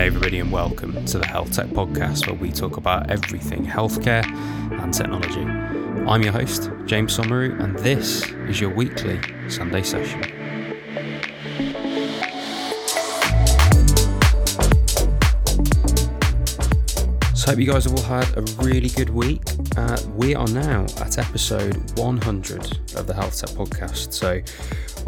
Hey, 0.00 0.06
everybody, 0.06 0.38
and 0.38 0.50
welcome 0.50 1.04
to 1.04 1.18
the 1.18 1.26
Health 1.26 1.52
Tech 1.52 1.66
Podcast, 1.66 2.26
where 2.26 2.34
we 2.34 2.50
talk 2.50 2.78
about 2.78 3.10
everything 3.10 3.66
healthcare 3.66 4.24
and 4.82 4.94
technology. 4.94 5.42
I'm 5.42 6.22
your 6.22 6.32
host, 6.32 6.70
James 6.86 7.14
Somauroo, 7.14 7.62
and 7.62 7.78
this 7.80 8.26
is 8.48 8.62
your 8.62 8.70
weekly 8.70 9.20
Sunday 9.50 9.82
session. 9.82 10.39
So, 17.40 17.52
hope 17.52 17.58
you 17.58 17.64
guys 17.64 17.84
have 17.84 17.94
all 17.94 18.02
had 18.02 18.36
a 18.36 18.42
really 18.62 18.90
good 18.90 19.08
week. 19.08 19.40
Uh, 19.74 19.98
we 20.14 20.34
are 20.34 20.46
now 20.48 20.82
at 21.00 21.16
episode 21.16 21.74
100 21.98 22.96
of 22.98 23.06
the 23.06 23.14
Health 23.14 23.40
Tech 23.40 23.56
Podcast. 23.56 24.12
So, 24.12 24.42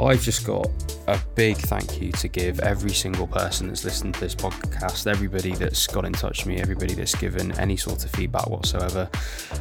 I've 0.03 0.23
just 0.23 0.47
got 0.47 0.67
a 1.09 1.21
big 1.35 1.59
thank 1.59 2.01
you 2.01 2.11
to 2.13 2.29
give 2.29 2.59
every 2.61 2.93
single 2.95 3.27
person 3.27 3.69
that's 3.69 3.85
listened 3.85 4.15
to 4.15 4.21
this 4.21 4.35
podcast, 4.35 5.07
everybody 5.07 5.55
that's 5.55 5.87
got 5.87 6.07
in 6.07 6.15
touch 6.15 6.47
with 6.47 6.55
me, 6.55 6.63
everybody 6.63 6.95
that's 6.95 7.15
given 7.15 7.53
any 7.61 7.77
sort 7.77 8.03
of 8.03 8.11
feedback 8.13 8.49
whatsoever. 8.49 9.11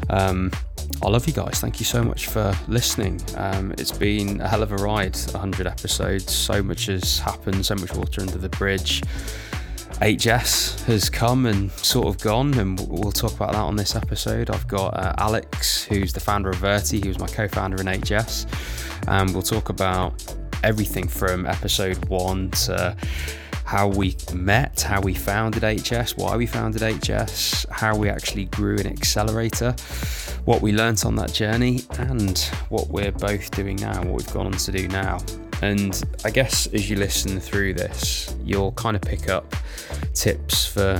Um, 0.09 0.49
I 1.03 1.09
love 1.09 1.27
you 1.27 1.33
guys. 1.33 1.59
Thank 1.59 1.81
you 1.81 1.85
so 1.85 2.01
much 2.01 2.27
for 2.27 2.55
listening. 2.69 3.19
Um, 3.35 3.73
it's 3.73 3.91
been 3.91 4.39
a 4.39 4.47
hell 4.47 4.63
of 4.63 4.71
a 4.71 4.77
ride, 4.77 5.17
100 5.17 5.67
episodes. 5.67 6.33
So 6.33 6.63
much 6.63 6.85
has 6.85 7.19
happened, 7.19 7.65
so 7.65 7.75
much 7.75 7.93
water 7.93 8.21
under 8.21 8.37
the 8.37 8.49
bridge. 8.49 9.01
HS 10.01 10.81
has 10.85 11.11
come 11.11 11.45
and 11.45 11.69
sort 11.71 12.07
of 12.07 12.19
gone, 12.19 12.55
and 12.55 12.79
we'll 12.89 13.11
talk 13.11 13.35
about 13.35 13.51
that 13.51 13.61
on 13.61 13.75
this 13.75 13.95
episode. 13.95 14.49
I've 14.49 14.67
got 14.67 14.97
uh, 14.97 15.13
Alex, 15.19 15.83
who's 15.83 16.11
the 16.11 16.19
founder 16.19 16.49
of 16.49 16.55
Virti, 16.55 17.03
he 17.03 17.07
was 17.07 17.19
my 17.19 17.27
co 17.27 17.47
founder 17.47 17.79
in 17.79 18.01
HS, 18.01 18.47
and 19.07 19.31
we'll 19.31 19.43
talk 19.43 19.69
about 19.69 20.35
everything 20.63 21.07
from 21.07 21.45
episode 21.45 22.03
one 22.05 22.49
to 22.51 22.95
how 23.63 23.87
we 23.87 24.17
met, 24.33 24.81
how 24.81 25.01
we 25.01 25.13
founded 25.13 25.61
HS, 25.61 26.17
why 26.17 26.35
we 26.35 26.47
founded 26.47 26.81
HS, 26.81 27.67
how 27.69 27.95
we 27.95 28.09
actually 28.09 28.45
grew 28.45 28.77
an 28.79 28.87
accelerator, 28.87 29.75
what 30.45 30.63
we 30.63 30.71
learnt 30.71 31.05
on 31.05 31.15
that 31.15 31.31
journey, 31.31 31.81
and 31.99 32.39
what 32.69 32.87
we're 32.89 33.11
both 33.11 33.51
doing 33.51 33.75
now, 33.75 34.01
what 34.03 34.15
we've 34.15 34.33
gone 34.33 34.47
on 34.47 34.53
to 34.53 34.71
do 34.71 34.87
now. 34.87 35.19
And 35.61 36.03
I 36.25 36.31
guess 36.31 36.67
as 36.67 36.89
you 36.89 36.95
listen 36.95 37.39
through 37.39 37.75
this, 37.75 38.35
you'll 38.43 38.71
kind 38.73 38.95
of 38.95 39.01
pick 39.01 39.29
up 39.29 39.55
tips 40.13 40.65
for, 40.65 40.99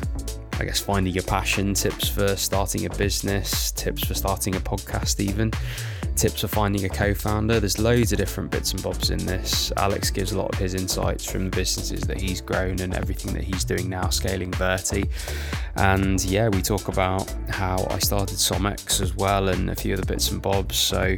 I 0.59 0.65
guess, 0.65 0.79
finding 0.79 1.13
your 1.13 1.23
passion, 1.23 1.73
tips 1.73 2.07
for 2.09 2.35
starting 2.35 2.85
a 2.85 2.89
business, 2.91 3.71
tips 3.71 4.05
for 4.05 4.13
starting 4.13 4.55
a 4.55 4.59
podcast, 4.59 5.19
even 5.19 5.51
tips 6.15 6.41
for 6.41 6.47
finding 6.47 6.85
a 6.85 6.89
co 6.89 7.13
founder. 7.13 7.59
There's 7.59 7.79
loads 7.79 8.11
of 8.11 8.19
different 8.19 8.51
bits 8.51 8.71
and 8.73 8.83
bobs 8.83 9.09
in 9.09 9.25
this. 9.25 9.71
Alex 9.77 10.11
gives 10.11 10.31
a 10.33 10.37
lot 10.37 10.53
of 10.53 10.59
his 10.59 10.75
insights 10.75 11.29
from 11.29 11.45
the 11.45 11.55
businesses 11.55 12.01
that 12.01 12.21
he's 12.21 12.41
grown 12.41 12.79
and 12.81 12.93
everything 12.93 13.33
that 13.33 13.43
he's 13.43 13.63
doing 13.63 13.89
now, 13.89 14.09
scaling 14.09 14.51
Virti. 14.51 15.09
And 15.75 16.23
yeah, 16.25 16.49
we 16.49 16.61
talk 16.61 16.87
about 16.87 17.33
how 17.49 17.87
I 17.89 17.97
started 17.97 18.37
SomX 18.37 19.01
as 19.01 19.15
well 19.15 19.49
and 19.49 19.71
a 19.71 19.75
few 19.75 19.93
other 19.93 20.05
bits 20.05 20.29
and 20.29 20.41
bobs. 20.41 20.75
So 20.75 21.17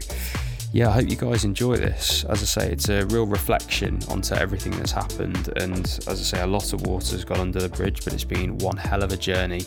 yeah, 0.73 0.89
I 0.89 0.93
hope 0.93 1.09
you 1.09 1.15
guys 1.15 1.45
enjoy 1.45 1.77
this. 1.77 2.23
As 2.23 2.41
I 2.41 2.45
say, 2.45 2.71
it's 2.71 2.89
a 2.89 3.05
real 3.05 3.27
reflection 3.27 3.99
onto 4.09 4.33
everything 4.33 4.71
that's 4.71 4.91
happened. 4.91 5.53
And 5.57 5.85
as 5.85 6.07
I 6.07 6.15
say, 6.15 6.41
a 6.41 6.47
lot 6.47 6.73
of 6.73 6.87
water's 6.87 7.23
gone 7.23 7.39
under 7.39 7.59
the 7.59 7.69
bridge, 7.69 8.03
but 8.03 8.11
it's 8.11 8.23
been 8.23 8.57
one 8.57 8.77
hell 8.77 9.03
of 9.03 9.11
a 9.11 9.17
journey. 9.17 9.61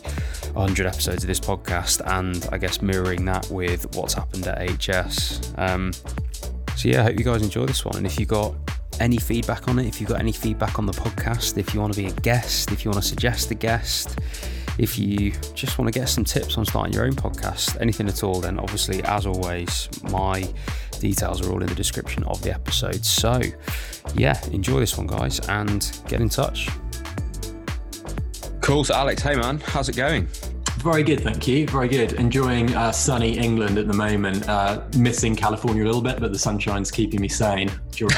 100 0.55 0.85
episodes 0.85 1.23
of 1.23 1.29
this 1.29 1.39
podcast, 1.39 2.03
and 2.07 2.49
I 2.51 2.59
guess 2.59 2.83
mirroring 2.83 3.25
that 3.27 3.49
with 3.53 3.95
what's 3.95 4.15
happened 4.15 4.49
at 4.49 4.69
HS. 4.69 5.53
Um, 5.57 5.93
so, 5.93 6.89
yeah, 6.89 7.03
I 7.03 7.05
hope 7.05 7.19
you 7.21 7.25
guys 7.25 7.41
enjoy 7.41 7.67
this 7.67 7.85
one. 7.85 7.97
And 7.97 8.05
if 8.05 8.19
you've 8.19 8.29
got 8.29 8.57
any 8.99 9.19
feedback 9.19 9.69
on 9.69 9.79
it, 9.79 9.87
if 9.87 10.01
you've 10.01 10.11
got 10.11 10.19
any 10.19 10.33
feedback 10.33 10.77
on 10.81 10.87
the 10.87 10.93
podcast, 10.93 11.57
if 11.57 11.73
you 11.73 11.81
want 11.81 11.95
to 11.95 12.03
be 12.03 12.09
a 12.09 12.13
guest, 12.15 12.73
if 12.73 12.85
you 12.85 12.91
want 12.91 13.01
to 13.01 13.09
suggest 13.09 13.49
a 13.53 13.55
guest, 13.55 14.19
if 14.79 14.99
you 14.99 15.33
just 15.55 15.79
want 15.79 15.93
to 15.93 15.99
get 15.99 16.09
some 16.09 16.25
tips 16.25 16.59
on 16.59 16.65
starting 16.65 16.93
your 16.93 17.05
own 17.05 17.15
podcast, 17.15 17.81
anything 17.81 18.09
at 18.09 18.23
all, 18.23 18.41
then 18.41 18.59
obviously, 18.59 19.03
as 19.05 19.27
always, 19.27 19.89
my 20.11 20.49
Details 21.01 21.47
are 21.47 21.51
all 21.51 21.63
in 21.63 21.69
the 21.69 21.75
description 21.75 22.25
of 22.25 22.41
the 22.43 22.53
episode. 22.53 23.05
So, 23.05 23.41
yeah, 24.15 24.41
enjoy 24.49 24.81
this 24.81 24.97
one, 24.97 25.07
guys, 25.07 25.41
and 25.49 26.01
get 26.09 26.21
in 26.21 26.29
touch. 26.29 26.69
Cool. 28.61 28.85
So, 28.85 28.95
Alex, 28.95 29.23
hey 29.23 29.37
man, 29.37 29.61
how's 29.61 29.89
it 29.89 29.97
going? 29.97 30.27
Very 30.79 31.03
good, 31.03 31.21
thank 31.21 31.47
you. 31.49 31.67
Very 31.67 31.89
good. 31.89 32.13
Enjoying 32.15 32.75
uh, 32.75 32.93
sunny 32.93 33.39
England 33.39 33.79
at 33.79 33.89
the 33.89 33.95
moment. 33.95 34.49
Uh, 34.49 34.83
missing 34.97 35.35
California 35.35 35.85
a 35.85 35.87
little 35.87 36.03
bit, 36.03 36.21
but 36.21 36.33
the 36.33 36.39
sunshine's 36.39 36.91
keeping 36.91 37.21
me 37.21 37.29
sane. 37.29 37.69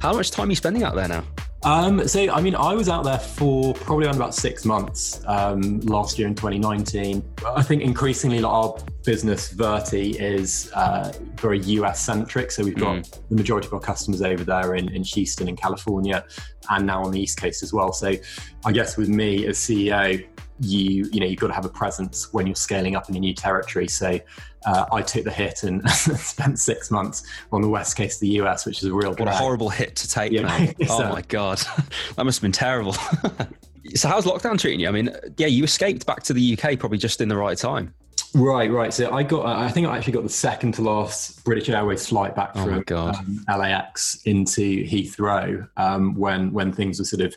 How 0.00 0.12
much 0.12 0.30
time 0.30 0.48
are 0.48 0.50
you 0.50 0.56
spending 0.56 0.82
out 0.82 0.94
there 0.94 1.08
now? 1.08 1.24
Um, 1.66 2.06
so, 2.06 2.30
I 2.30 2.40
mean, 2.40 2.54
I 2.54 2.74
was 2.74 2.88
out 2.88 3.02
there 3.02 3.18
for 3.18 3.74
probably 3.74 4.06
around 4.06 4.14
about 4.14 4.36
six 4.36 4.64
months 4.64 5.20
um, 5.26 5.80
last 5.80 6.16
year 6.16 6.28
in 6.28 6.34
2019. 6.36 7.24
I 7.44 7.60
think 7.60 7.82
increasingly 7.82 8.38
like, 8.38 8.52
our 8.52 8.78
business, 9.04 9.52
Virti, 9.52 10.14
is 10.14 10.70
uh, 10.74 11.12
very 11.34 11.58
US 11.58 12.00
centric. 12.00 12.52
So, 12.52 12.62
we've 12.62 12.76
got 12.76 12.98
mm. 12.98 13.28
the 13.30 13.34
majority 13.34 13.66
of 13.66 13.74
our 13.74 13.80
customers 13.80 14.22
over 14.22 14.44
there 14.44 14.76
in, 14.76 14.94
in 14.94 15.02
Houston, 15.02 15.48
in 15.48 15.56
California, 15.56 16.24
and 16.70 16.86
now 16.86 17.02
on 17.02 17.10
the 17.10 17.20
East 17.20 17.40
Coast 17.40 17.64
as 17.64 17.72
well. 17.72 17.92
So, 17.92 18.14
I 18.64 18.70
guess 18.70 18.96
with 18.96 19.08
me 19.08 19.48
as 19.48 19.58
CEO, 19.58 20.24
you 20.60 21.06
you 21.12 21.20
know 21.20 21.26
you've 21.26 21.38
got 21.38 21.48
to 21.48 21.52
have 21.52 21.64
a 21.66 21.70
presence 21.70 22.32
when 22.32 22.46
you're 22.46 22.54
scaling 22.54 22.96
up 22.96 23.08
in 23.08 23.16
a 23.16 23.20
new 23.20 23.34
territory. 23.34 23.88
So 23.88 24.18
uh, 24.66 24.86
I 24.92 25.02
took 25.02 25.24
the 25.24 25.30
hit 25.30 25.62
and 25.62 25.88
spent 25.90 26.58
six 26.58 26.90
months 26.90 27.22
on 27.52 27.62
the 27.62 27.68
west 27.68 27.96
coast 27.96 28.16
of 28.16 28.20
the 28.20 28.40
US, 28.40 28.66
which 28.66 28.82
is 28.82 28.88
a 28.88 28.94
real 28.94 29.14
what 29.14 29.28
a 29.28 29.32
horrible 29.32 29.70
hit 29.70 29.96
to 29.96 30.08
take. 30.08 30.32
Yeah. 30.32 30.72
oh 30.90 31.08
my 31.08 31.22
god, 31.22 31.58
that 32.16 32.24
must 32.24 32.38
have 32.38 32.42
been 32.42 32.52
terrible. 32.52 32.92
so 33.94 34.08
how's 34.08 34.26
lockdown 34.26 34.58
treating 34.58 34.80
you? 34.80 34.88
I 34.88 34.92
mean, 34.92 35.10
yeah, 35.38 35.46
you 35.46 35.64
escaped 35.64 36.04
back 36.06 36.22
to 36.24 36.32
the 36.32 36.58
UK 36.58 36.78
probably 36.78 36.98
just 36.98 37.20
in 37.20 37.28
the 37.28 37.36
right 37.36 37.56
time. 37.56 37.94
Right, 38.34 38.70
right. 38.70 38.92
So 38.92 39.12
I 39.12 39.22
got, 39.22 39.46
I 39.46 39.70
think 39.70 39.86
I 39.86 39.96
actually 39.96 40.12
got 40.12 40.22
the 40.22 40.28
second 40.28 40.74
to 40.74 40.82
last 40.82 41.42
British 41.44 41.70
Airways 41.70 42.06
flight 42.06 42.34
back 42.34 42.50
oh 42.54 42.82
from 42.82 42.96
um, 42.96 43.44
LAX 43.48 44.20
into 44.24 44.84
Heathrow 44.84 45.66
um, 45.78 46.14
when 46.14 46.52
when 46.52 46.72
things 46.72 46.98
were 46.98 47.04
sort 47.06 47.22
of 47.22 47.34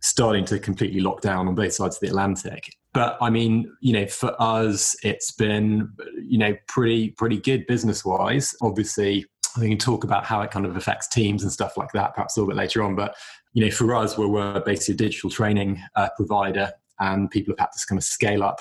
starting 0.00 0.44
to 0.46 0.58
completely 0.58 1.00
lock 1.00 1.20
down 1.20 1.46
on 1.46 1.54
both 1.54 1.72
sides 1.72 1.96
of 1.96 2.00
the 2.00 2.08
Atlantic. 2.08 2.76
But 2.94 3.16
I 3.20 3.30
mean, 3.30 3.74
you 3.80 3.94
know, 3.94 4.06
for 4.06 4.34
us, 4.40 4.94
it's 5.02 5.30
been, 5.30 5.92
you 6.22 6.38
know, 6.38 6.54
pretty, 6.68 7.10
pretty 7.10 7.38
good 7.38 7.66
business 7.66 8.04
wise. 8.04 8.54
Obviously, 8.60 9.24
we 9.58 9.68
can 9.68 9.78
talk 9.78 10.04
about 10.04 10.24
how 10.24 10.42
it 10.42 10.50
kind 10.50 10.66
of 10.66 10.76
affects 10.76 11.08
teams 11.08 11.42
and 11.42 11.52
stuff 11.52 11.76
like 11.76 11.92
that 11.92 12.14
perhaps 12.14 12.36
a 12.36 12.40
little 12.40 12.54
bit 12.54 12.58
later 12.58 12.82
on. 12.82 12.94
But, 12.94 13.14
you 13.54 13.64
know, 13.64 13.70
for 13.70 13.94
us, 13.94 14.18
we're, 14.18 14.28
we're 14.28 14.60
basically 14.60 14.94
a 14.94 15.08
digital 15.08 15.30
training 15.30 15.80
uh, 15.96 16.08
provider 16.16 16.70
and 17.00 17.30
people 17.30 17.52
have 17.52 17.66
had 17.66 17.72
to 17.72 17.86
kind 17.86 17.98
of 17.98 18.04
scale 18.04 18.42
up 18.42 18.60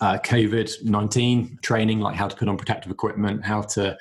uh, 0.00 0.18
COVID 0.18 0.84
19 0.84 1.58
training, 1.62 2.00
like 2.00 2.16
how 2.16 2.28
to 2.28 2.36
put 2.36 2.48
on 2.48 2.56
protective 2.56 2.92
equipment, 2.92 3.44
how 3.44 3.62
to 3.62 3.96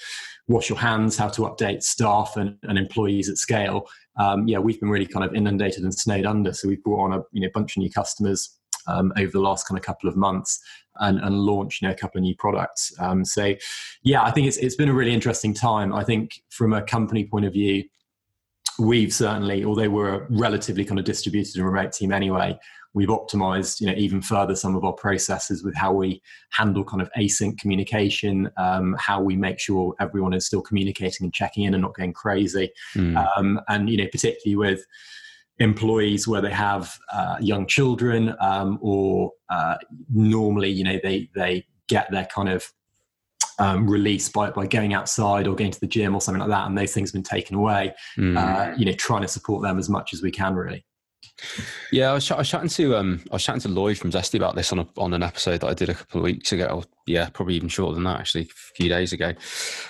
wash 0.47 0.69
your 0.69 0.77
hands, 0.77 1.17
how 1.17 1.29
to 1.29 1.41
update 1.43 1.83
staff 1.83 2.35
and, 2.37 2.57
and 2.63 2.77
employees 2.77 3.29
at 3.29 3.37
scale. 3.37 3.87
Um, 4.19 4.47
yeah, 4.47 4.59
we've 4.59 4.79
been 4.79 4.89
really 4.89 5.07
kind 5.07 5.25
of 5.25 5.33
inundated 5.33 5.83
and 5.83 5.93
snowed 5.93 6.25
under. 6.25 6.53
So 6.53 6.67
we've 6.67 6.83
brought 6.83 7.05
on 7.05 7.13
a 7.13 7.23
you 7.31 7.41
know, 7.41 7.49
bunch 7.53 7.77
of 7.77 7.81
new 7.81 7.89
customers 7.89 8.57
um, 8.87 9.13
over 9.17 9.31
the 9.31 9.39
last 9.39 9.67
kind 9.67 9.77
of 9.77 9.83
couple 9.83 10.09
of 10.09 10.15
months 10.15 10.59
and, 10.97 11.19
and 11.19 11.39
launched 11.39 11.81
you 11.81 11.87
know, 11.87 11.93
a 11.93 11.97
couple 11.97 12.19
of 12.19 12.23
new 12.23 12.35
products. 12.35 12.93
Um, 12.99 13.25
so 13.25 13.53
yeah, 14.03 14.23
I 14.23 14.31
think 14.31 14.47
it's, 14.47 14.57
it's 14.57 14.75
been 14.75 14.89
a 14.89 14.93
really 14.93 15.13
interesting 15.13 15.53
time. 15.53 15.93
I 15.93 16.03
think 16.03 16.41
from 16.49 16.73
a 16.73 16.81
company 16.81 17.25
point 17.25 17.45
of 17.45 17.53
view, 17.53 17.83
we've 18.79 19.13
certainly, 19.13 19.63
although 19.63 19.89
we're 19.89 20.15
a 20.15 20.27
relatively 20.29 20.85
kind 20.85 20.99
of 20.99 21.05
distributed 21.05 21.55
and 21.55 21.65
remote 21.65 21.93
team 21.93 22.11
anyway, 22.11 22.57
we've 22.95 23.09
optimized 23.09 23.79
you 23.79 23.85
know 23.85 23.93
even 23.93 24.21
further 24.21 24.55
some 24.55 24.75
of 24.75 24.83
our 24.83 24.93
processes 24.93 25.63
with 25.63 25.75
how 25.75 25.93
we 25.93 26.21
handle 26.51 26.83
kind 26.83 27.01
of 27.01 27.11
async 27.17 27.55
communication 27.59 28.49
um, 28.57 28.95
how 28.97 29.21
we 29.21 29.35
make 29.35 29.59
sure 29.59 29.93
everyone 29.99 30.33
is 30.33 30.47
still 30.47 30.61
communicating 30.61 31.25
and 31.25 31.33
checking 31.33 31.65
in 31.65 31.75
and 31.75 31.83
not 31.83 31.93
going 31.93 32.13
crazy 32.13 32.71
mm. 32.95 33.37
um, 33.37 33.59
and 33.67 33.89
you 33.89 33.97
know 33.97 34.07
particularly 34.11 34.55
with 34.55 34.83
employees 35.59 36.27
where 36.27 36.41
they 36.41 36.51
have 36.51 36.97
uh, 37.13 37.37
young 37.39 37.65
children 37.65 38.35
um, 38.39 38.77
or 38.81 39.31
uh, 39.49 39.75
normally 40.09 40.69
you 40.69 40.83
know 40.83 40.99
they 41.03 41.29
they 41.35 41.65
get 41.87 42.09
their 42.11 42.25
kind 42.25 42.49
of 42.49 42.71
um, 43.57 43.89
release 43.89 44.27
by, 44.27 44.49
by 44.51 44.67
going 44.67 44.93
outside 44.93 45.47
or 45.47 45.55
going 45.55 45.71
to 45.71 45.79
the 45.79 45.87
gym 45.87 46.13
or 46.13 46.19
something 46.19 46.41
like 46.41 46.49
that 46.49 46.67
and 46.67 46.77
those 46.77 46.93
things 46.93 47.09
have 47.09 47.13
been 47.13 47.23
taken 47.23 47.55
away 47.55 47.93
mm. 48.17 48.37
uh, 48.37 48.75
you 48.77 48.85
know 48.85 48.91
trying 48.93 49.21
to 49.21 49.27
support 49.27 49.61
them 49.61 49.79
as 49.79 49.87
much 49.87 50.13
as 50.13 50.21
we 50.21 50.31
can 50.31 50.55
really 50.55 50.85
yeah, 51.91 52.11
I 52.11 52.13
was, 52.13 52.25
ch- 52.25 52.31
I 52.31 52.37
was, 52.37 52.49
chatting 52.49 52.69
to 52.69 52.95
um, 52.95 53.21
I 53.31 53.35
was 53.35 53.43
chatting 53.43 53.61
to 53.61 53.69
Lloyd 53.69 53.97
from 53.97 54.11
Zesty 54.11 54.35
about 54.35 54.55
this 54.55 54.71
on 54.71 54.79
a, 54.79 54.87
on 54.97 55.13
an 55.13 55.21
episode 55.21 55.61
that 55.61 55.67
I 55.67 55.73
did 55.73 55.89
a 55.89 55.93
couple 55.93 56.19
of 56.19 56.23
weeks 56.23 56.51
ago. 56.51 56.83
Yeah, 57.07 57.29
probably 57.29 57.55
even 57.55 57.67
shorter 57.67 57.95
than 57.95 58.05
that, 58.05 58.19
actually, 58.19 58.43
a 58.43 58.73
few 58.75 58.89
days 58.89 59.13
ago. 59.13 59.33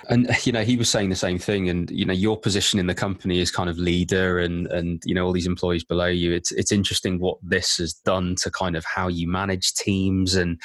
And 0.09 0.29
you 0.45 0.51
know, 0.51 0.63
he 0.63 0.75
was 0.75 0.89
saying 0.89 1.09
the 1.09 1.15
same 1.15 1.37
thing. 1.37 1.69
And 1.69 1.89
you 1.91 2.05
know, 2.05 2.13
your 2.13 2.37
position 2.37 2.79
in 2.79 2.87
the 2.87 2.95
company 2.95 3.39
is 3.39 3.51
kind 3.51 3.69
of 3.69 3.77
leader, 3.77 4.39
and 4.39 4.67
and 4.67 5.01
you 5.05 5.13
know, 5.13 5.25
all 5.25 5.33
these 5.33 5.47
employees 5.47 5.83
below 5.83 6.07
you. 6.07 6.33
It's 6.33 6.51
it's 6.51 6.71
interesting 6.71 7.19
what 7.19 7.37
this 7.43 7.77
has 7.77 7.93
done 7.93 8.35
to 8.41 8.51
kind 8.51 8.75
of 8.75 8.83
how 8.85 9.07
you 9.07 9.27
manage 9.27 9.73
teams 9.75 10.35
and 10.35 10.59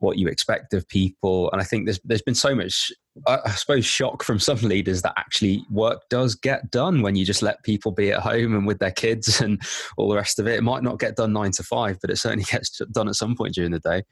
what 0.00 0.18
you 0.18 0.28
expect 0.28 0.74
of 0.74 0.88
people. 0.88 1.50
And 1.52 1.60
I 1.60 1.64
think 1.64 1.86
there's 1.86 2.00
there's 2.04 2.22
been 2.22 2.34
so 2.34 2.54
much 2.54 2.92
I 3.26 3.50
suppose, 3.50 3.86
shock 3.86 4.22
from 4.22 4.38
some 4.38 4.58
leaders 4.58 5.02
that 5.02 5.14
actually 5.16 5.64
work 5.70 6.02
does 6.10 6.34
get 6.34 6.70
done 6.70 7.02
when 7.02 7.16
you 7.16 7.24
just 7.24 7.42
let 7.42 7.62
people 7.62 7.90
be 7.90 8.12
at 8.12 8.20
home 8.20 8.54
and 8.54 8.66
with 8.66 8.78
their 8.78 8.90
kids 8.90 9.40
and 9.40 9.60
all 9.96 10.08
the 10.08 10.16
rest 10.16 10.38
of 10.38 10.46
it. 10.46 10.56
It 10.56 10.62
might 10.62 10.82
not 10.82 10.98
get 10.98 11.16
done 11.16 11.32
nine 11.32 11.52
to 11.52 11.62
five, 11.62 11.98
but 12.00 12.10
it 12.10 12.18
certainly 12.18 12.44
gets 12.50 12.80
done 12.92 13.08
at 13.08 13.14
some 13.14 13.34
point 13.34 13.54
during 13.54 13.72
the 13.72 13.80
day. 13.80 14.02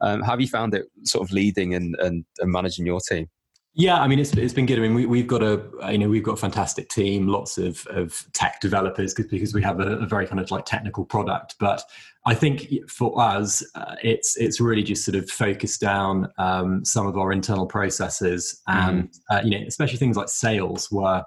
Um, 0.00 0.22
have 0.22 0.40
you 0.40 0.48
found 0.48 0.74
it 0.74 0.86
sort 1.04 1.28
of 1.28 1.32
leading 1.32 1.74
and, 1.74 1.96
and, 1.98 2.24
and 2.38 2.52
managing 2.52 2.86
your 2.86 3.00
team? 3.00 3.28
Yeah, 3.74 4.00
I 4.00 4.06
mean 4.06 4.18
it's 4.18 4.32
it's 4.34 4.52
been 4.52 4.66
good. 4.66 4.78
I 4.78 4.82
mean 4.82 5.08
we, 5.08 5.18
have 5.18 5.26
got 5.26 5.42
a 5.42 5.62
you 5.90 5.96
know 5.96 6.08
we've 6.08 6.22
got 6.22 6.32
a 6.32 6.36
fantastic 6.36 6.90
team, 6.90 7.26
lots 7.26 7.56
of 7.56 7.86
of 7.86 8.26
tech 8.34 8.60
developers 8.60 9.14
because 9.14 9.54
we 9.54 9.62
have 9.62 9.80
a, 9.80 9.96
a 9.98 10.06
very 10.06 10.26
kind 10.26 10.40
of 10.40 10.50
like 10.50 10.66
technical 10.66 11.06
product. 11.06 11.54
But 11.58 11.82
I 12.26 12.34
think 12.34 12.68
for 12.90 13.18
us, 13.18 13.64
uh, 13.74 13.96
it's 14.02 14.36
it's 14.36 14.60
really 14.60 14.82
just 14.82 15.06
sort 15.06 15.14
of 15.14 15.30
focused 15.30 15.80
down 15.80 16.30
um, 16.36 16.84
some 16.84 17.06
of 17.06 17.16
our 17.16 17.32
internal 17.32 17.66
processes, 17.66 18.60
and 18.66 19.10
mm. 19.10 19.18
uh, 19.30 19.40
you 19.42 19.58
know 19.58 19.66
especially 19.66 19.96
things 19.96 20.18
like 20.18 20.28
sales, 20.28 20.90
where 20.90 21.24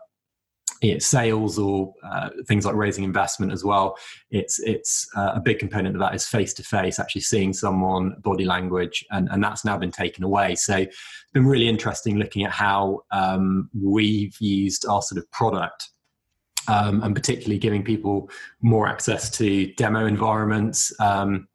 sales 1.00 1.57
or 1.57 1.94
uh, 2.04 2.30
things 2.48 2.66
like 2.66 2.75
raising 2.75 3.04
investment 3.04 3.51
as 3.51 3.63
well. 3.63 3.98
It's 4.31 4.60
it's 4.60 5.07
uh, 5.16 5.33
a 5.36 5.39
big 5.39 5.60
component 5.60 5.95
of 5.95 6.00
that 6.01 6.16
is 6.16 6.27
face 6.27 6.54
to 6.56 6.63
face, 6.63 7.00
actually 7.00 7.22
seeing 7.22 7.54
someone, 7.54 8.16
body 8.22 8.45
language, 8.45 9.06
and 9.12 9.27
and 9.31 9.44
that's 9.44 9.66
now 9.66 9.77
been 9.77 9.92
taken 9.92 10.24
away. 10.24 10.56
So 10.56 10.77
it's 10.77 10.98
been 11.33 11.45
really 11.45 11.68
interesting 11.68 12.18
looking 12.18 12.44
at 12.44 12.51
how 12.51 13.01
um, 13.12 13.69
we've 13.80 14.36
used 14.39 14.86
our 14.86 15.01
sort 15.01 15.19
of 15.19 15.30
product. 15.31 15.89
Um, 16.68 17.04
and 17.04 17.13
particularly 17.13 17.60
giving 17.60 17.83
people 17.83 18.28
more 18.60 18.88
access 18.88 19.30
to 19.38 19.71
demo 19.75 20.07
environments, 20.07 20.92
um, 21.00 21.48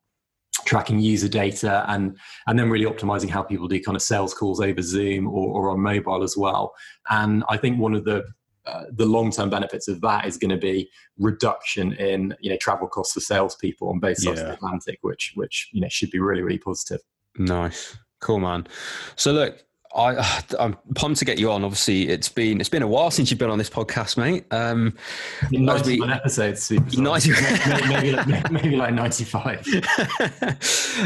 tracking 0.65 1.01
user 1.01 1.29
data 1.29 1.85
and 1.89 2.17
and 2.47 2.59
then 2.59 2.71
really 2.71 2.85
optimizing 2.85 3.29
how 3.29 3.43
people 3.43 3.67
do 3.67 3.81
kind 3.81 3.97
of 3.97 4.03
sales 4.03 4.35
calls 4.35 4.61
over 4.61 4.83
zoom 4.83 5.27
or, 5.27 5.49
or 5.49 5.71
on 5.71 5.81
mobile 5.81 6.23
as 6.23 6.37
well 6.37 6.73
and 7.09 7.45
i 7.49 7.57
think 7.57 7.79
one 7.79 7.95
of 7.95 8.05
the 8.05 8.23
uh, 8.67 8.85
the 8.93 9.07
long-term 9.07 9.51
benefits 9.51 9.89
of 9.89 10.01
that 10.01 10.27
is 10.27 10.37
going 10.37 10.51
to 10.51 10.57
be 10.57 10.89
reduction 11.19 11.93
in 11.95 12.35
you 12.41 12.51
know 12.51 12.57
travel 12.57 12.89
costs 12.89 13.15
for 13.15 13.21
salespeople 13.21 13.89
on 13.89 13.99
both 13.99 14.19
sides 14.19 14.39
yeah. 14.39 14.43
of 14.43 14.49
the 14.49 14.55
Atlantic, 14.55 14.99
which 15.03 15.33
which 15.35 15.69
you 15.73 15.81
know 15.81 15.89
should 15.89 16.11
be 16.11 16.19
really 16.19 16.43
really 16.43 16.59
positive. 16.59 17.01
Nice, 17.37 17.97
cool, 18.21 18.41
man. 18.41 18.67
So 19.17 19.33
look, 19.33 19.65
I, 19.95 20.43
I'm 20.59 20.77
pumped 20.95 21.19
to 21.19 21.25
get 21.25 21.39
you 21.39 21.51
on. 21.51 21.65
Obviously, 21.65 22.09
it's 22.09 22.29
been 22.29 22.61
it's 22.61 22.69
been 22.69 22.83
a 22.83 22.87
while 22.87 23.11
since 23.11 23.31
you've 23.31 23.39
been 23.39 23.51
on 23.51 23.59
this 23.59 23.71
podcast, 23.71 24.17
mate. 24.17 24.45
Um, 24.51 24.97
ninety-one 25.51 26.11
episodes, 26.11 26.71
90, 26.71 27.31
maybe, 27.31 27.89
maybe, 27.89 28.13
like, 28.13 28.51
maybe 28.51 28.77
like 28.77 28.95
ninety-five. 28.95 29.67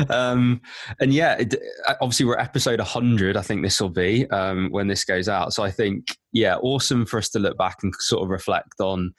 um, 0.10 0.60
and 1.00 1.12
yeah, 1.12 1.34
it, 1.34 1.54
obviously 2.00 2.26
we're 2.26 2.38
episode 2.38 2.80
hundred. 2.80 3.36
I 3.36 3.42
think 3.42 3.62
this 3.62 3.80
will 3.80 3.90
be 3.90 4.28
um, 4.30 4.70
when 4.70 4.88
this 4.88 5.04
goes 5.04 5.28
out. 5.28 5.52
So 5.52 5.62
I 5.62 5.70
think 5.70 6.16
yeah, 6.32 6.56
awesome 6.56 7.06
for 7.06 7.18
us 7.18 7.28
to 7.30 7.38
look 7.38 7.56
back 7.56 7.78
and 7.82 7.94
sort 8.00 8.24
of 8.24 8.28
reflect 8.28 8.80
on 8.80 9.14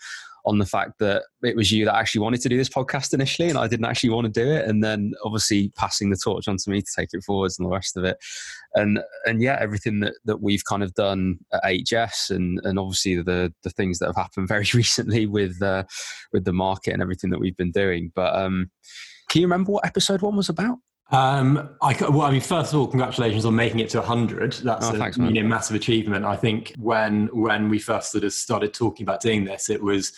on 0.46 0.60
the 0.60 0.66
fact 0.66 1.00
that 1.00 1.24
it 1.42 1.56
was 1.56 1.72
you 1.72 1.86
that 1.86 1.96
actually 1.96 2.22
wanted 2.22 2.42
to 2.42 2.50
do 2.50 2.58
this 2.58 2.70
podcast 2.70 3.14
initially 3.14 3.50
and 3.50 3.58
I 3.58 3.68
didn't 3.68 3.86
actually 3.86 4.12
want 4.12 4.26
to 4.26 4.32
do 4.32 4.50
it. 4.52 4.68
And 4.68 4.84
then 4.84 5.14
obviously 5.24 5.72
passing 5.76 6.10
the 6.10 6.20
torch 6.24 6.48
on 6.48 6.58
to 6.58 6.70
me 6.70 6.82
to 6.82 6.92
take 6.96 7.10
it 7.14 7.24
forwards 7.24 7.58
and 7.58 7.66
the 7.66 7.74
rest 7.74 7.98
of 7.98 8.04
it. 8.04 8.18
And 8.76 9.00
and 9.26 9.42
yeah, 9.42 9.58
everything 9.60 10.02
that, 10.02 10.14
that 10.26 10.42
we've 10.42 10.64
kind 10.66 10.84
of 10.84 10.94
done 10.94 11.40
at 11.52 11.64
HS 11.66 12.30
and, 12.30 12.60
and 12.64 12.78
obviously 12.78 13.22
the 13.22 13.54
the 13.64 13.70
things 13.72 14.00
that 14.00 14.08
have 14.08 14.16
happened 14.16 14.48
very 14.56 14.68
recently 14.74 15.26
with 15.26 15.62
uh, 15.62 15.84
with 16.32 16.46
the 16.46 16.54
market 16.54 16.94
and 16.94 17.02
everything 17.02 17.30
that 17.32 17.40
we've 17.40 17.58
been 17.58 17.72
doing. 17.72 18.12
But 18.14 18.36
um, 18.36 18.70
can 19.30 19.42
you 19.42 19.48
remember 19.48 19.72
what 19.72 19.86
episode 19.86 20.22
one 20.22 20.36
was 20.36 20.50
about? 20.50 20.78
Um, 21.12 21.70
I, 21.82 21.96
well, 22.10 22.22
I 22.22 22.32
mean, 22.32 22.42
first 22.42 22.74
of 22.74 22.80
all, 22.80 22.88
congratulations 22.88 23.46
on 23.46 23.56
making 23.56 23.80
it 23.80 23.90
to 23.90 24.00
100. 24.00 24.54
That's 24.54 24.88
oh, 24.88 24.96
a 24.96 24.98
thanks, 24.98 25.18
you 25.18 25.32
know, 25.32 25.44
massive 25.44 25.76
achievement. 25.76 26.26
I 26.26 26.36
think 26.36 26.74
when 26.78 27.28
when 27.28 27.70
we 27.70 27.80
first 27.80 28.12
sort 28.12 28.24
of 28.24 28.34
started 28.34 28.74
talking 28.74 29.04
about 29.04 29.22
doing 29.22 29.46
this, 29.46 29.70
it 29.70 29.82
was 29.82 30.14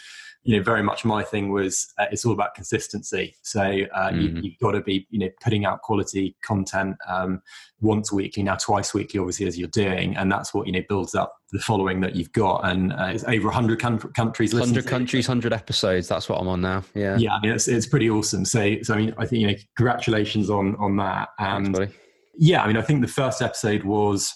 you 0.47 0.55
know 0.55 0.63
very 0.63 0.81
much 0.81 1.03
my 1.03 1.23
thing 1.23 1.51
was 1.51 1.93
uh, 1.97 2.05
it's 2.09 2.23
all 2.23 2.31
about 2.31 2.55
consistency. 2.55 3.35
So 3.41 3.61
uh, 3.61 4.11
mm-hmm. 4.11 4.37
you, 4.37 4.51
have 4.51 4.59
got 4.61 4.71
to 4.71 4.81
be 4.81 5.05
you 5.09 5.19
know 5.19 5.29
putting 5.43 5.65
out 5.65 5.81
quality 5.81 6.37
content 6.41 6.95
um, 7.05 7.41
once 7.81 8.13
weekly 8.13 8.43
now 8.43 8.55
twice 8.55 8.93
weekly 8.93 9.19
obviously 9.19 9.45
as 9.45 9.59
you're 9.59 9.67
doing 9.67 10.15
and 10.15 10.31
that's 10.31 10.53
what 10.53 10.65
you 10.65 10.71
know 10.71 10.81
builds 10.87 11.15
up 11.15 11.35
the 11.51 11.59
following 11.59 11.99
that 11.99 12.15
you've 12.15 12.31
got 12.31 12.61
and 12.65 12.93
uh, 12.93 13.09
it's 13.13 13.25
over 13.25 13.47
100 13.47 13.77
com- 13.77 13.99
countries 13.99 14.53
100 14.53 14.87
countries 14.87 15.27
100 15.27 15.53
episodes 15.53 16.07
that's 16.07 16.27
what 16.27 16.39
i'm 16.39 16.47
on 16.47 16.59
now 16.59 16.83
yeah. 16.95 17.17
Yeah 17.17 17.35
I 17.35 17.39
mean, 17.41 17.51
it's, 17.51 17.67
it's 17.67 17.85
pretty 17.85 18.09
awesome. 18.09 18.45
So 18.45 18.77
so 18.81 18.95
i 18.95 18.97
mean 18.97 19.13
i 19.17 19.25
think 19.25 19.41
you 19.41 19.47
know 19.47 19.55
congratulations 19.75 20.49
on 20.49 20.75
on 20.77 20.95
that 20.97 21.29
and 21.39 21.75
Thanks, 21.75 21.93
yeah 22.37 22.63
i 22.63 22.67
mean 22.67 22.77
i 22.77 22.81
think 22.81 23.01
the 23.01 23.07
first 23.07 23.41
episode 23.41 23.83
was 23.83 24.33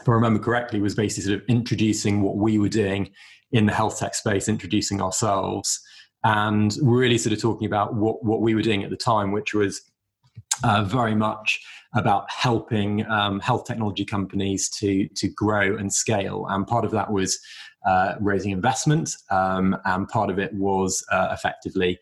if 0.00 0.08
i 0.08 0.12
remember 0.12 0.38
correctly 0.38 0.80
was 0.80 0.94
basically 0.94 1.24
sort 1.24 1.42
of 1.42 1.48
introducing 1.48 2.22
what 2.22 2.36
we 2.36 2.58
were 2.58 2.68
doing 2.68 3.10
in 3.54 3.66
the 3.66 3.72
health 3.72 3.98
tech 3.98 4.14
space, 4.14 4.48
introducing 4.48 5.00
ourselves 5.00 5.80
and 6.24 6.76
really 6.82 7.16
sort 7.16 7.32
of 7.32 7.40
talking 7.40 7.66
about 7.66 7.94
what, 7.94 8.24
what 8.24 8.40
we 8.40 8.54
were 8.54 8.62
doing 8.62 8.82
at 8.82 8.90
the 8.90 8.96
time, 8.96 9.30
which 9.30 9.54
was 9.54 9.80
uh, 10.64 10.82
very 10.84 11.14
much 11.14 11.60
about 11.94 12.28
helping 12.28 13.08
um, 13.08 13.38
health 13.38 13.64
technology 13.64 14.04
companies 14.04 14.68
to 14.68 15.08
to 15.08 15.28
grow 15.28 15.76
and 15.76 15.92
scale. 15.92 16.46
And 16.48 16.66
part 16.66 16.84
of 16.84 16.90
that 16.90 17.12
was 17.12 17.38
uh, 17.86 18.14
raising 18.20 18.50
investment, 18.50 19.10
um, 19.30 19.76
and 19.84 20.08
part 20.08 20.30
of 20.30 20.38
it 20.38 20.52
was 20.54 21.04
uh, 21.12 21.28
effectively 21.30 21.98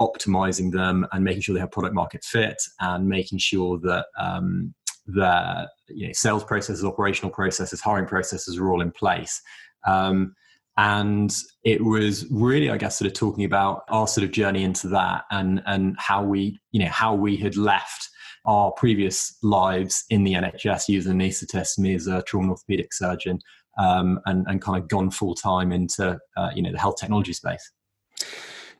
optimizing 0.00 0.70
them 0.70 1.06
and 1.12 1.24
making 1.24 1.42
sure 1.42 1.54
they 1.54 1.60
have 1.60 1.72
product 1.72 1.94
market 1.94 2.22
fit, 2.24 2.62
and 2.80 3.08
making 3.08 3.38
sure 3.38 3.78
that 3.78 4.06
um, 4.18 4.72
their 5.06 5.68
you 5.88 6.06
know, 6.06 6.12
sales 6.12 6.44
processes, 6.44 6.84
operational 6.84 7.30
processes, 7.30 7.80
hiring 7.80 8.06
processes 8.06 8.56
are 8.58 8.70
all 8.70 8.82
in 8.82 8.92
place. 8.92 9.42
Um, 9.86 10.34
and 10.78 11.34
it 11.64 11.84
was 11.84 12.26
really 12.30 12.70
i 12.70 12.76
guess 12.76 12.98
sort 12.98 13.06
of 13.06 13.12
talking 13.12 13.44
about 13.44 13.82
our 13.88 14.08
sort 14.08 14.24
of 14.24 14.30
journey 14.30 14.62
into 14.62 14.88
that 14.88 15.24
and 15.30 15.62
and 15.66 15.94
how 15.98 16.22
we 16.22 16.58
you 16.72 16.82
know 16.82 16.90
how 16.90 17.14
we 17.14 17.36
had 17.36 17.56
left 17.56 18.08
our 18.46 18.72
previous 18.72 19.36
lives 19.42 20.04
in 20.10 20.24
the 20.24 20.32
nhs 20.32 20.88
using 20.88 21.12
anaesthetist 21.12 21.78
me 21.78 21.94
as 21.94 22.06
a 22.06 22.22
trauma 22.22 22.50
orthopedic 22.50 22.92
surgeon 22.92 23.38
um, 23.78 24.20
and 24.26 24.46
and 24.48 24.60
kind 24.60 24.82
of 24.82 24.88
gone 24.88 25.10
full 25.10 25.34
time 25.34 25.72
into 25.72 26.18
uh, 26.36 26.50
you 26.54 26.62
know 26.62 26.72
the 26.72 26.78
health 26.78 26.96
technology 27.00 27.32
space. 27.32 27.70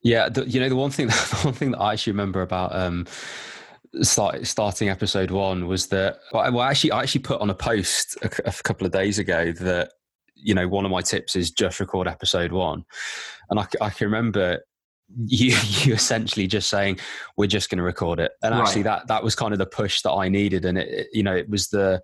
Yeah 0.03 0.29
the, 0.29 0.47
you 0.47 0.61
know 0.61 0.69
the 0.69 0.77
one 0.77 0.91
thing 0.91 1.06
that, 1.06 1.29
the 1.31 1.49
one 1.49 1.55
thing 1.55 1.71
that 1.71 1.81
i 1.81 1.93
actually 1.93 2.12
remember 2.12 2.43
about 2.43 2.75
um, 2.75 3.06
start, 4.00 4.47
starting 4.47 4.88
episode 4.88 5.31
one 5.31 5.67
was 5.67 5.88
that 5.88 6.19
well, 6.33 6.62
actually 6.62 6.93
I 6.93 7.03
actually 7.03 7.23
put 7.23 7.41
on 7.41 7.50
a 7.50 7.55
post 7.55 8.17
a, 8.23 8.31
a 8.49 8.53
couple 8.62 8.87
of 8.87 8.93
days 8.93 9.19
ago 9.19 9.53
that 9.53 9.93
you 10.34 10.55
know, 10.55 10.69
one 10.69 10.84
of 10.84 10.90
my 10.90 11.00
tips 11.00 11.37
is 11.37 11.50
just 11.50 11.81
record 11.81 12.08
episode 12.08 12.52
one. 12.52 12.84
And 13.50 13.61
I, 13.61 13.67
I 13.81 13.90
can 13.90 14.06
remember 14.06 14.61
you 15.26 15.56
you 15.82 15.94
essentially 15.94 16.46
just 16.46 16.69
saying 16.69 16.99
we're 17.37 17.47
just 17.47 17.71
going 17.71 17.78
to 17.78 17.85
record 17.85 18.21
it 18.21 18.33
and 18.42 18.54
actually 18.54 18.83
right. 18.83 19.00
that 19.00 19.09
that 19.09 19.23
was 19.23 19.35
kind 19.35 19.52
of 19.52 19.59
the 19.59 19.66
push 19.66 20.00
that 20.02 20.12
i 20.12 20.28
needed 20.28 20.64
and 20.64 20.78
it, 20.78 20.88
it, 20.88 21.07
you 21.12 21.23
know 21.23 21.35
it 21.35 21.49
was 21.49 21.68
the 21.68 22.00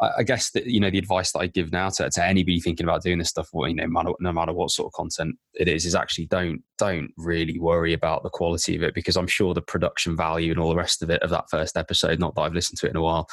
I 0.00 0.22
guess 0.22 0.50
that 0.52 0.66
you 0.66 0.78
know 0.78 0.90
the 0.90 0.98
advice 0.98 1.32
that 1.32 1.40
I 1.40 1.46
give 1.48 1.72
now 1.72 1.88
to, 1.90 2.08
to 2.08 2.24
anybody 2.24 2.60
thinking 2.60 2.84
about 2.84 3.02
doing 3.02 3.18
this 3.18 3.30
stuff, 3.30 3.48
you 3.52 3.74
know, 3.74 3.84
no 3.84 3.88
matter, 3.88 4.10
no 4.20 4.32
matter 4.32 4.52
what 4.52 4.70
sort 4.70 4.86
of 4.86 4.92
content 4.92 5.36
it 5.54 5.66
is, 5.66 5.84
is 5.84 5.94
actually 5.94 6.26
don't 6.26 6.62
don't 6.78 7.10
really 7.16 7.58
worry 7.58 7.92
about 7.92 8.22
the 8.22 8.30
quality 8.30 8.76
of 8.76 8.82
it 8.82 8.94
because 8.94 9.16
I'm 9.16 9.26
sure 9.26 9.52
the 9.52 9.60
production 9.60 10.16
value 10.16 10.52
and 10.52 10.60
all 10.60 10.68
the 10.68 10.76
rest 10.76 11.02
of 11.02 11.10
it 11.10 11.20
of 11.22 11.30
that 11.30 11.50
first 11.50 11.76
episode, 11.76 12.20
not 12.20 12.36
that 12.36 12.42
I've 12.42 12.54
listened 12.54 12.78
to 12.78 12.86
it 12.86 12.90
in 12.90 12.96
a 12.96 13.02
while, 13.02 13.28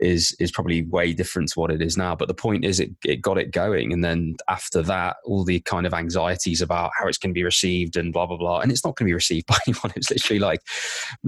is 0.00 0.34
is 0.40 0.50
probably 0.50 0.82
way 0.86 1.12
different 1.12 1.50
to 1.50 1.60
what 1.60 1.70
it 1.70 1.82
is 1.82 1.98
now. 1.98 2.14
But 2.16 2.28
the 2.28 2.34
point 2.34 2.64
is, 2.64 2.80
it 2.80 2.90
it 3.04 3.20
got 3.20 3.36
it 3.36 3.50
going, 3.50 3.92
and 3.92 4.02
then 4.02 4.36
after 4.48 4.82
that, 4.84 5.16
all 5.26 5.44
the 5.44 5.60
kind 5.60 5.86
of 5.86 5.92
anxieties 5.92 6.62
about 6.62 6.90
how 6.98 7.06
it's 7.06 7.18
going 7.18 7.30
to 7.30 7.38
be 7.38 7.44
received 7.44 7.96
and 7.98 8.14
blah 8.14 8.24
blah 8.24 8.38
blah, 8.38 8.60
and 8.60 8.72
it's 8.72 8.84
not 8.84 8.96
going 8.96 9.06
to 9.06 9.10
be 9.10 9.14
received 9.14 9.46
by 9.46 9.58
anyone. 9.66 9.92
It's 9.94 10.10
literally 10.10 10.40
like 10.40 10.62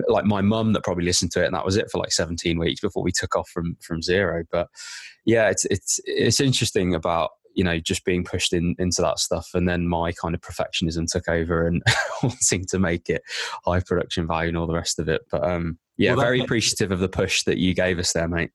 like 0.08 0.24
my 0.24 0.40
mum 0.40 0.72
that 0.72 0.84
probably 0.84 1.04
listened 1.04 1.32
to 1.32 1.42
it, 1.42 1.46
and 1.46 1.54
that 1.54 1.66
was 1.66 1.76
it 1.76 1.90
for 1.90 1.98
like 1.98 2.12
17 2.12 2.58
weeks 2.58 2.80
before 2.80 3.02
we 3.02 3.12
took 3.12 3.36
off 3.36 3.50
from 3.50 3.76
from 3.82 4.00
zero. 4.00 4.44
But 4.50 4.69
yeah, 5.24 5.50
it's 5.50 5.64
it's 5.66 6.00
it's 6.04 6.40
interesting 6.40 6.94
about 6.94 7.30
you 7.54 7.64
know 7.64 7.78
just 7.78 8.04
being 8.04 8.24
pushed 8.24 8.52
in 8.52 8.74
into 8.78 9.02
that 9.02 9.18
stuff, 9.18 9.50
and 9.54 9.68
then 9.68 9.86
my 9.86 10.12
kind 10.12 10.34
of 10.34 10.40
perfectionism 10.40 11.10
took 11.10 11.28
over 11.28 11.66
and 11.66 11.82
wanting 12.22 12.64
to 12.66 12.78
make 12.78 13.08
it 13.08 13.22
high 13.64 13.80
production 13.80 14.26
value 14.26 14.48
and 14.48 14.56
all 14.56 14.66
the 14.66 14.74
rest 14.74 14.98
of 14.98 15.08
it. 15.08 15.22
But 15.30 15.44
um, 15.44 15.78
yeah, 15.96 16.14
well, 16.14 16.24
very 16.24 16.40
appreciative 16.40 16.92
of 16.92 17.00
the 17.00 17.08
push 17.08 17.44
that 17.44 17.58
you 17.58 17.74
gave 17.74 17.98
us 17.98 18.12
there, 18.12 18.28
mate. 18.28 18.50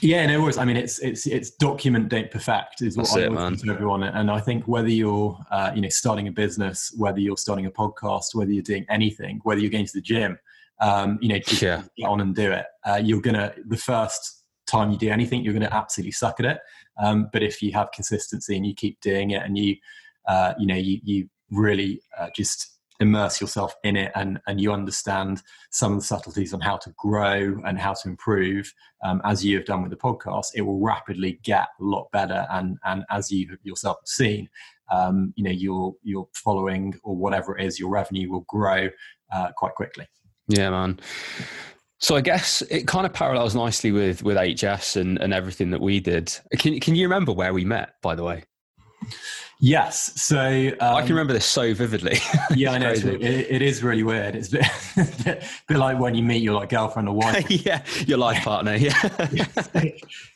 Yeah, 0.00 0.26
no 0.26 0.42
worries. 0.42 0.58
I 0.58 0.64
mean, 0.64 0.76
it's 0.76 0.98
it's 0.98 1.26
it's 1.26 1.50
document, 1.50 2.08
don't 2.08 2.30
perfect 2.30 2.82
is 2.82 2.96
what 2.96 3.04
That's 3.04 3.16
I 3.16 3.26
always 3.26 3.62
to 3.62 3.70
everyone. 3.70 4.02
And 4.02 4.30
I 4.30 4.40
think 4.40 4.66
whether 4.66 4.88
you're 4.88 5.38
uh, 5.50 5.72
you 5.74 5.80
know 5.80 5.88
starting 5.88 6.28
a 6.28 6.32
business, 6.32 6.92
whether 6.96 7.20
you're 7.20 7.36
starting 7.36 7.66
a 7.66 7.70
podcast, 7.70 8.34
whether 8.34 8.50
you're 8.50 8.62
doing 8.62 8.84
anything, 8.90 9.40
whether 9.44 9.60
you're 9.60 9.70
going 9.70 9.86
to 9.86 9.92
the 9.92 10.00
gym, 10.00 10.38
um, 10.80 11.18
you 11.22 11.28
know, 11.28 11.38
just 11.38 11.62
yeah. 11.62 11.82
get 11.96 12.06
on 12.06 12.20
and 12.20 12.34
do 12.34 12.50
it. 12.50 12.66
Uh, 12.84 13.00
you're 13.02 13.20
gonna 13.20 13.54
the 13.68 13.76
first 13.76 14.44
time 14.66 14.90
you 14.90 14.98
do 14.98 15.10
anything, 15.10 15.42
you're 15.42 15.54
going 15.54 15.68
to 15.68 15.74
absolutely 15.74 16.12
suck 16.12 16.40
at 16.40 16.46
it. 16.46 16.58
Um, 16.98 17.28
but 17.32 17.42
if 17.42 17.62
you 17.62 17.72
have 17.72 17.92
consistency 17.92 18.56
and 18.56 18.66
you 18.66 18.74
keep 18.74 19.00
doing 19.00 19.30
it, 19.30 19.42
and 19.42 19.56
you, 19.56 19.76
uh, 20.26 20.54
you 20.58 20.66
know, 20.66 20.74
you 20.76 21.00
you 21.02 21.28
really 21.50 22.00
uh, 22.18 22.28
just 22.34 22.76
immerse 23.00 23.40
yourself 23.40 23.74
in 23.84 23.96
it 23.96 24.10
and, 24.14 24.40
and 24.46 24.60
you 24.60 24.72
understand 24.72 25.42
some 25.70 25.92
of 25.92 25.98
the 25.98 26.04
subtleties 26.04 26.54
on 26.54 26.60
how 26.60 26.76
to 26.78 26.90
grow 26.96 27.60
and 27.66 27.78
how 27.78 27.92
to 27.92 28.08
improve, 28.08 28.72
um, 29.04 29.20
as 29.24 29.44
you 29.44 29.56
have 29.56 29.66
done 29.66 29.82
with 29.82 29.90
the 29.90 29.96
podcast, 29.96 30.46
it 30.54 30.62
will 30.62 30.80
rapidly 30.80 31.38
get 31.42 31.68
a 31.80 31.84
lot 31.84 32.10
better. 32.12 32.46
And, 32.50 32.78
and 32.84 33.04
as 33.10 33.30
you 33.30 33.56
yourself 33.62 33.98
have 34.00 34.08
seen, 34.08 34.48
um, 34.90 35.34
you 35.36 35.44
know, 35.44 35.50
your, 35.50 35.94
your 36.02 36.28
following 36.34 36.94
or 37.02 37.16
whatever 37.16 37.56
it 37.58 37.66
is, 37.66 37.78
your 37.78 37.90
revenue 37.90 38.30
will 38.30 38.46
grow 38.48 38.88
uh, 39.32 39.52
quite 39.56 39.74
quickly. 39.74 40.06
Yeah, 40.48 40.70
man. 40.70 41.00
So 41.98 42.14
I 42.14 42.20
guess 42.20 42.62
it 42.62 42.86
kind 42.86 43.06
of 43.06 43.12
parallels 43.12 43.54
nicely 43.54 43.90
with 43.92 44.22
with 44.22 44.36
HS 44.36 44.96
and, 44.96 45.18
and 45.18 45.32
everything 45.32 45.70
that 45.70 45.80
we 45.80 46.00
did. 46.00 46.36
Can 46.58 46.78
can 46.80 46.94
you 46.94 47.06
remember 47.06 47.32
where 47.32 47.54
we 47.54 47.64
met, 47.64 47.94
by 48.02 48.14
the 48.14 48.22
way? 48.22 48.44
Yes. 49.58 50.20
So 50.20 50.38
um, 50.80 50.96
I 50.96 51.00
can 51.00 51.10
remember 51.10 51.32
this 51.32 51.46
so 51.46 51.72
vividly. 51.72 52.18
yeah, 52.54 52.72
I 52.72 52.78
know. 52.78 52.90
It, 52.90 53.22
it 53.22 53.62
is 53.62 53.82
really 53.82 54.02
weird. 54.02 54.36
It's 54.36 54.48
a 54.48 54.58
bit, 54.58 54.66
a 54.96 55.34
bit, 55.68 55.78
like 55.78 55.98
when 55.98 56.14
you 56.14 56.22
meet 56.22 56.42
your 56.42 56.54
like 56.54 56.68
girlfriend 56.68 57.08
or 57.08 57.14
wife. 57.14 57.50
yeah, 57.64 57.82
your 58.06 58.18
life 58.18 58.44
partner. 58.44 58.76
Yeah. 58.76 58.92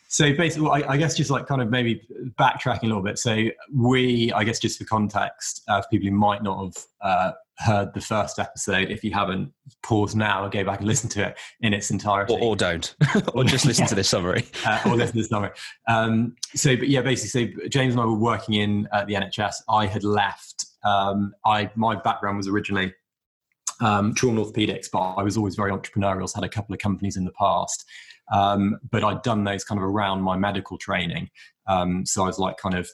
so 0.07 0.33
basically, 0.35 0.69
I, 0.69 0.93
I, 0.93 0.97
guess 0.97 1.15
just 1.15 1.29
like 1.29 1.45
kind 1.45 1.61
of 1.61 1.69
maybe 1.69 2.01
backtracking 2.39 2.83
a 2.83 2.87
little 2.87 3.03
bit. 3.03 3.19
So 3.19 3.45
we, 3.71 4.33
I 4.33 4.43
guess, 4.43 4.57
just 4.57 4.79
for 4.79 4.85
context, 4.85 5.61
uh, 5.67 5.81
for 5.81 5.87
people 5.89 6.09
who 6.09 6.15
might 6.15 6.41
not 6.41 6.63
have 6.63 6.85
uh, 7.03 7.31
heard 7.61 7.93
the 7.93 8.01
first 8.01 8.39
episode, 8.39 8.89
if 8.89 9.03
you 9.03 9.11
haven't, 9.11 9.51
pause 9.83 10.15
now 10.15 10.43
and 10.43 10.51
go 10.51 10.63
back 10.63 10.79
and 10.79 10.87
listen 10.87 11.09
to 11.09 11.27
it 11.27 11.39
in 11.61 11.73
its 11.73 11.91
entirety. 11.91 12.33
Or, 12.33 12.39
or 12.41 12.55
don't, 12.55 12.93
or 13.33 13.43
just 13.43 13.65
listen 13.65 13.83
yeah. 13.83 13.89
to 13.89 13.95
this 13.95 14.09
summary. 14.09 14.45
uh, 14.65 14.81
or 14.85 14.95
listen 14.95 15.13
to 15.13 15.17
this 15.19 15.29
summary. 15.29 15.51
Um, 15.87 16.35
so, 16.55 16.75
but 16.75 16.89
yeah, 16.89 17.01
basically, 17.01 17.53
so 17.53 17.67
James 17.69 17.93
and 17.93 18.01
I 18.01 18.05
were 18.05 18.17
working 18.17 18.55
in 18.55 18.87
uh, 18.91 19.05
the 19.05 19.13
NHS. 19.13 19.55
I 19.69 19.85
had 19.85 20.03
left. 20.03 20.65
Um, 20.83 21.33
I 21.45 21.69
my 21.75 21.95
background 21.95 22.37
was 22.37 22.47
originally 22.47 22.93
um, 23.81 24.13
trauma 24.13 24.43
orthopedics, 24.43 24.87
but 24.91 24.99
I 24.99 25.23
was 25.23 25.37
always 25.37 25.55
very 25.55 25.71
entrepreneurial. 25.71 26.27
So 26.27 26.41
had 26.41 26.43
a 26.43 26.49
couple 26.49 26.73
of 26.73 26.79
companies 26.79 27.17
in 27.17 27.25
the 27.25 27.31
past, 27.31 27.85
um, 28.31 28.79
but 28.89 29.03
I'd 29.03 29.21
done 29.21 29.43
those 29.43 29.63
kind 29.63 29.79
of 29.79 29.85
around 29.85 30.21
my 30.21 30.37
medical 30.37 30.77
training. 30.77 31.29
Um, 31.67 32.05
so 32.05 32.23
I 32.23 32.27
was 32.27 32.39
like 32.39 32.57
kind 32.57 32.75
of 32.75 32.89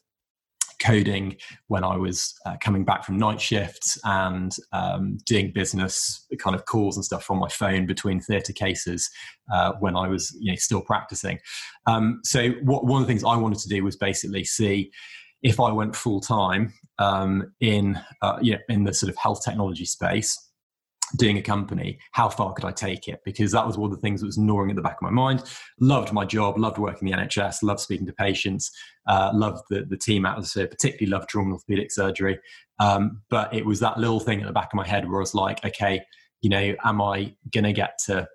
coding 0.79 1.37
when 1.67 1.83
I 1.83 1.97
was 1.97 2.35
uh, 2.45 2.57
coming 2.61 2.85
back 2.85 3.03
from 3.03 3.17
night 3.17 3.41
shifts 3.41 3.97
and 4.03 4.55
um, 4.73 5.17
doing 5.25 5.51
business 5.51 6.25
kind 6.39 6.55
of 6.55 6.65
calls 6.65 6.95
and 6.95 7.05
stuff 7.05 7.29
on 7.31 7.39
my 7.39 7.49
phone 7.49 7.85
between 7.85 8.19
theatre 8.19 8.53
cases 8.53 9.09
uh, 9.53 9.73
when 9.79 9.95
I 9.95 10.07
was 10.07 10.35
you 10.39 10.51
know 10.51 10.55
still 10.57 10.81
practicing. 10.81 11.39
Um, 11.85 12.21
so 12.23 12.51
what, 12.63 12.85
one 12.85 13.01
of 13.01 13.07
the 13.07 13.11
things 13.11 13.23
I 13.23 13.35
wanted 13.35 13.59
to 13.59 13.69
do 13.69 13.83
was 13.83 13.95
basically 13.95 14.43
see 14.43 14.91
if 15.43 15.59
I 15.59 15.71
went 15.71 15.95
full 15.95 16.19
time 16.19 16.73
um, 16.99 17.53
in 17.59 17.99
uh, 18.21 18.37
you 18.41 18.53
know, 18.53 18.59
in 18.69 18.83
the 18.83 18.93
sort 18.93 19.09
of 19.09 19.17
health 19.17 19.43
technology 19.43 19.85
space 19.85 20.46
doing 21.15 21.37
a 21.37 21.41
company, 21.41 21.99
how 22.11 22.29
far 22.29 22.53
could 22.53 22.65
I 22.65 22.71
take 22.71 23.07
it? 23.07 23.21
Because 23.23 23.51
that 23.53 23.65
was 23.65 23.77
one 23.77 23.91
of 23.91 23.95
the 23.95 24.01
things 24.01 24.21
that 24.21 24.27
was 24.27 24.37
gnawing 24.37 24.69
at 24.69 24.75
the 24.75 24.81
back 24.81 24.97
of 24.97 25.01
my 25.01 25.09
mind. 25.09 25.43
Loved 25.79 26.11
my 26.11 26.25
job, 26.25 26.57
loved 26.57 26.77
working 26.77 27.07
in 27.07 27.17
the 27.17 27.25
NHS, 27.25 27.63
loved 27.63 27.79
speaking 27.79 28.05
to 28.07 28.13
patients, 28.13 28.71
uh, 29.07 29.31
loved 29.33 29.63
the, 29.69 29.85
the 29.89 29.97
team 29.97 30.25
atmosphere, 30.25 30.67
particularly 30.67 31.09
loved 31.09 31.29
trauma 31.29 31.53
orthopedic 31.53 31.91
surgery. 31.91 32.39
Um, 32.79 33.21
but 33.29 33.53
it 33.53 33.65
was 33.65 33.79
that 33.79 33.97
little 33.97 34.19
thing 34.19 34.41
at 34.41 34.47
the 34.47 34.53
back 34.53 34.73
of 34.73 34.75
my 34.75 34.87
head 34.87 35.07
where 35.07 35.19
I 35.19 35.21
was 35.21 35.33
like, 35.33 35.63
okay, 35.65 36.01
you 36.41 36.49
know, 36.49 36.75
am 36.83 37.01
I 37.01 37.35
going 37.51 37.63
to 37.63 37.73
get 37.73 37.97
to 38.05 38.27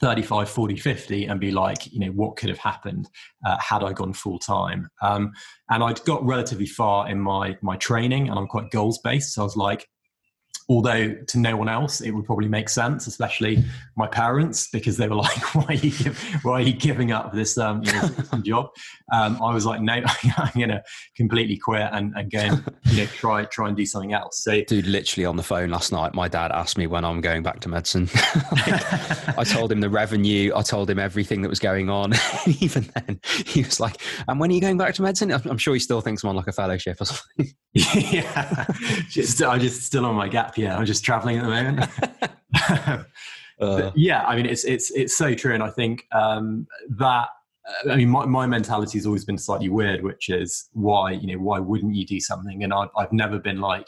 35, 0.00 0.48
40, 0.48 0.76
50 0.76 1.26
and 1.26 1.38
be 1.38 1.50
like, 1.50 1.92
you 1.92 2.00
know, 2.00 2.12
what 2.12 2.36
could 2.36 2.48
have 2.48 2.58
happened 2.58 3.08
uh, 3.46 3.58
had 3.58 3.82
I 3.84 3.92
gone 3.92 4.12
full 4.12 4.38
time? 4.38 4.88
Um, 5.02 5.32
and 5.70 5.84
I'd 5.84 6.02
got 6.04 6.24
relatively 6.24 6.66
far 6.66 7.08
in 7.08 7.20
my 7.20 7.56
my 7.62 7.76
training 7.76 8.28
and 8.28 8.38
I'm 8.38 8.46
quite 8.46 8.70
goals 8.70 8.98
based. 9.04 9.34
So 9.34 9.42
I 9.42 9.44
was 9.44 9.56
like, 9.56 9.86
although 10.68 11.14
to 11.26 11.38
no 11.38 11.56
one 11.56 11.68
else 11.68 12.00
it 12.00 12.10
would 12.10 12.24
probably 12.24 12.48
make 12.48 12.68
sense 12.68 13.06
especially 13.06 13.62
my 13.96 14.06
parents 14.06 14.68
because 14.72 14.96
they 14.96 15.08
were 15.08 15.16
like 15.28 15.54
why 15.54 15.64
are 15.64 15.74
you, 15.74 15.90
give, 15.90 16.18
why 16.42 16.52
are 16.52 16.60
you 16.60 16.72
giving 16.72 17.12
up 17.12 17.32
this 17.32 17.58
um, 17.58 17.82
you 17.82 17.92
know, 17.92 18.08
job? 18.42 18.70
Um, 19.12 19.40
i 19.42 19.52
was 19.52 19.66
like 19.66 19.80
no 19.80 19.94
i'm 20.36 20.60
gonna 20.60 20.82
completely 21.16 21.56
quit 21.56 21.88
and, 21.92 22.12
and 22.16 22.30
go 22.30 22.38
and 22.38 22.64
you 22.86 22.98
know 22.98 23.06
try 23.06 23.44
try 23.44 23.68
and 23.68 23.76
do 23.76 23.86
something 23.86 24.12
else. 24.12 24.42
So 24.42 24.62
dude 24.62 24.86
literally 24.86 25.24
on 25.24 25.36
the 25.36 25.42
phone 25.42 25.70
last 25.70 25.92
night 25.92 26.14
my 26.14 26.28
dad 26.28 26.52
asked 26.52 26.78
me 26.78 26.86
when 26.86 27.04
i'm 27.04 27.20
going 27.20 27.42
back 27.42 27.60
to 27.60 27.68
medicine. 27.68 28.08
Like, 28.52 29.38
i 29.38 29.44
told 29.44 29.72
him 29.72 29.80
the 29.80 29.90
revenue 29.90 30.52
i 30.54 30.62
told 30.62 30.88
him 30.88 30.98
everything 30.98 31.42
that 31.42 31.48
was 31.48 31.58
going 31.58 31.90
on. 31.90 32.12
Even 32.60 32.90
then 32.94 33.20
he 33.46 33.62
was 33.62 33.80
like 33.80 34.00
and 34.28 34.40
when 34.40 34.50
are 34.50 34.54
you 34.54 34.60
going 34.60 34.78
back 34.78 34.94
to 34.94 35.02
medicine? 35.02 35.32
I'm 35.32 35.58
sure 35.58 35.74
he 35.74 35.80
still 35.80 36.00
thinks 36.00 36.22
i'm 36.22 36.30
on 36.30 36.36
like 36.36 36.48
a 36.48 36.52
fellowship 36.52 37.00
or 37.00 37.04
something. 37.06 37.52
Yeah. 37.74 38.66
Just 39.08 39.42
i'm 39.42 39.60
just 39.60 39.82
still 39.82 40.06
on 40.06 40.14
my 40.14 40.28
gap 40.28 40.51
yeah, 40.56 40.76
I'm 40.76 40.86
just 40.86 41.04
traveling 41.04 41.38
at 41.38 41.44
the 41.44 41.50
moment. 41.50 41.90
uh, 43.60 43.90
yeah, 43.94 44.24
I 44.24 44.36
mean, 44.36 44.46
it's 44.46 44.64
it's 44.64 44.90
it's 44.92 45.16
so 45.16 45.34
true, 45.34 45.54
and 45.54 45.62
I 45.62 45.70
think 45.70 46.06
um, 46.12 46.66
that. 46.98 47.28
I 47.88 47.94
mean, 47.94 48.08
my, 48.08 48.26
my 48.26 48.44
mentality 48.44 48.98
has 48.98 49.06
always 49.06 49.24
been 49.24 49.38
slightly 49.38 49.68
weird, 49.68 50.02
which 50.02 50.28
is 50.28 50.68
why 50.72 51.12
you 51.12 51.28
know 51.28 51.40
why 51.40 51.60
wouldn't 51.60 51.94
you 51.94 52.04
do 52.04 52.18
something? 52.18 52.64
And 52.64 52.74
I've 52.74 52.88
I've 52.96 53.12
never 53.12 53.38
been 53.38 53.60
like, 53.60 53.86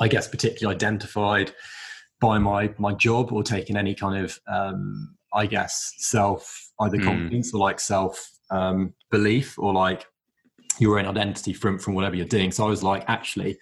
I 0.00 0.08
guess, 0.08 0.26
particularly 0.26 0.74
identified 0.74 1.52
by 2.20 2.38
my 2.38 2.72
my 2.78 2.94
job 2.94 3.32
or 3.32 3.42
taken 3.42 3.76
any 3.76 3.94
kind 3.94 4.24
of 4.24 4.38
um, 4.50 5.14
I 5.34 5.46
guess 5.46 5.94
self 5.98 6.70
either 6.80 6.96
mm. 6.96 7.04
confidence 7.04 7.52
or 7.52 7.58
like 7.58 7.80
self 7.80 8.30
um, 8.50 8.94
belief 9.10 9.58
or 9.58 9.72
like 9.72 10.06
your 10.78 10.98
own 10.98 11.06
identity 11.06 11.52
from 11.52 11.78
from 11.78 11.94
whatever 11.94 12.16
you're 12.16 12.26
doing. 12.26 12.50
So 12.50 12.64
I 12.64 12.68
was 12.68 12.82
like, 12.82 13.04
actually, 13.08 13.58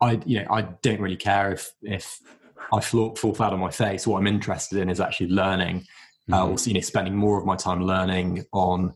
I 0.00 0.20
you 0.24 0.40
know 0.40 0.46
I 0.50 0.62
don't 0.62 1.00
really 1.00 1.16
care 1.16 1.52
if 1.52 1.70
if 1.82 2.20
I 2.72 2.80
fall, 2.80 3.14
fall 3.16 3.34
flat 3.34 3.52
on 3.52 3.60
my 3.60 3.70
face. 3.70 4.06
What 4.06 4.18
I'm 4.18 4.26
interested 4.26 4.78
in 4.78 4.90
is 4.90 5.00
actually 5.00 5.28
learning, 5.28 5.86
uh, 6.30 6.34
mm-hmm. 6.36 6.52
uh, 6.52 6.54
or 6.54 6.56
you 6.64 6.74
know, 6.74 6.80
spending 6.80 7.16
more 7.16 7.38
of 7.38 7.46
my 7.46 7.56
time 7.56 7.82
learning 7.82 8.44
on 8.52 8.94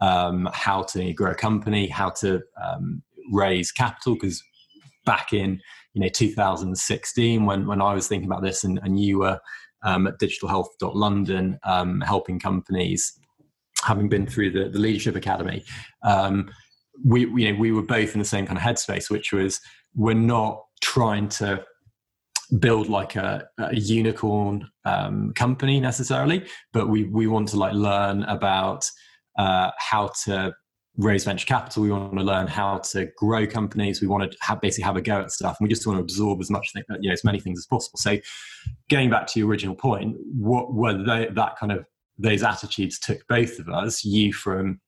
um, 0.00 0.48
how 0.52 0.82
to 0.84 1.12
grow 1.12 1.32
a 1.32 1.34
company, 1.34 1.86
how 1.88 2.10
to 2.10 2.40
um, 2.62 3.02
raise 3.30 3.72
capital. 3.72 4.14
Because 4.14 4.42
back 5.04 5.32
in 5.32 5.60
you 5.94 6.00
know 6.00 6.08
2016, 6.08 7.44
when 7.44 7.66
when 7.66 7.82
I 7.82 7.94
was 7.94 8.08
thinking 8.08 8.30
about 8.30 8.42
this, 8.42 8.64
and, 8.64 8.80
and 8.82 8.98
you 8.98 9.18
were 9.18 9.38
um, 9.82 10.06
at 10.06 10.18
digitalhealth.london 10.18 11.58
um, 11.64 12.00
helping 12.00 12.38
companies, 12.38 13.18
having 13.82 14.08
been 14.08 14.26
through 14.26 14.50
the, 14.50 14.68
the 14.70 14.78
Leadership 14.78 15.16
Academy, 15.16 15.64
um, 16.02 16.50
we 17.04 17.20
you 17.20 17.52
know 17.52 17.58
we 17.58 17.72
were 17.72 17.82
both 17.82 18.14
in 18.14 18.18
the 18.18 18.24
same 18.24 18.46
kind 18.46 18.58
of 18.58 18.64
headspace, 18.64 19.10
which 19.10 19.32
was 19.32 19.60
we're 19.94 20.14
not 20.14 20.64
trying 20.82 21.28
to 21.28 21.64
build 22.58 22.88
like 22.88 23.16
a, 23.16 23.48
a 23.58 23.76
unicorn 23.76 24.68
um, 24.84 25.32
company 25.34 25.80
necessarily, 25.80 26.46
but 26.72 26.88
we 26.88 27.04
we 27.04 27.26
want 27.26 27.48
to 27.48 27.56
like 27.56 27.74
learn 27.74 28.24
about 28.24 28.88
uh, 29.38 29.70
how 29.78 30.10
to 30.24 30.52
raise 30.96 31.24
venture 31.24 31.46
capital. 31.46 31.82
We 31.82 31.90
want 31.90 32.16
to 32.16 32.24
learn 32.24 32.46
how 32.46 32.78
to 32.78 33.08
grow 33.16 33.46
companies. 33.46 34.00
We 34.00 34.08
want 34.08 34.30
to 34.30 34.38
have, 34.40 34.60
basically 34.60 34.84
have 34.84 34.96
a 34.96 35.02
go 35.02 35.20
at 35.20 35.30
stuff, 35.30 35.56
and 35.58 35.66
we 35.66 35.72
just 35.72 35.86
want 35.86 35.98
to 35.98 36.02
absorb 36.02 36.40
as 36.40 36.50
much, 36.50 36.72
you 36.74 36.82
know, 37.08 37.12
as 37.12 37.24
many 37.24 37.40
things 37.40 37.58
as 37.58 37.66
possible. 37.66 37.98
So, 37.98 38.18
going 38.90 39.10
back 39.10 39.26
to 39.28 39.38
your 39.38 39.48
original 39.48 39.74
point, 39.74 40.16
what 40.34 40.74
were 40.74 41.02
they, 41.02 41.28
that 41.32 41.56
kind 41.58 41.72
of 41.72 41.84
those 42.18 42.42
attitudes 42.42 42.98
took 42.98 43.26
both 43.28 43.58
of 43.58 43.68
us, 43.68 44.04
you 44.04 44.32
from 44.32 44.80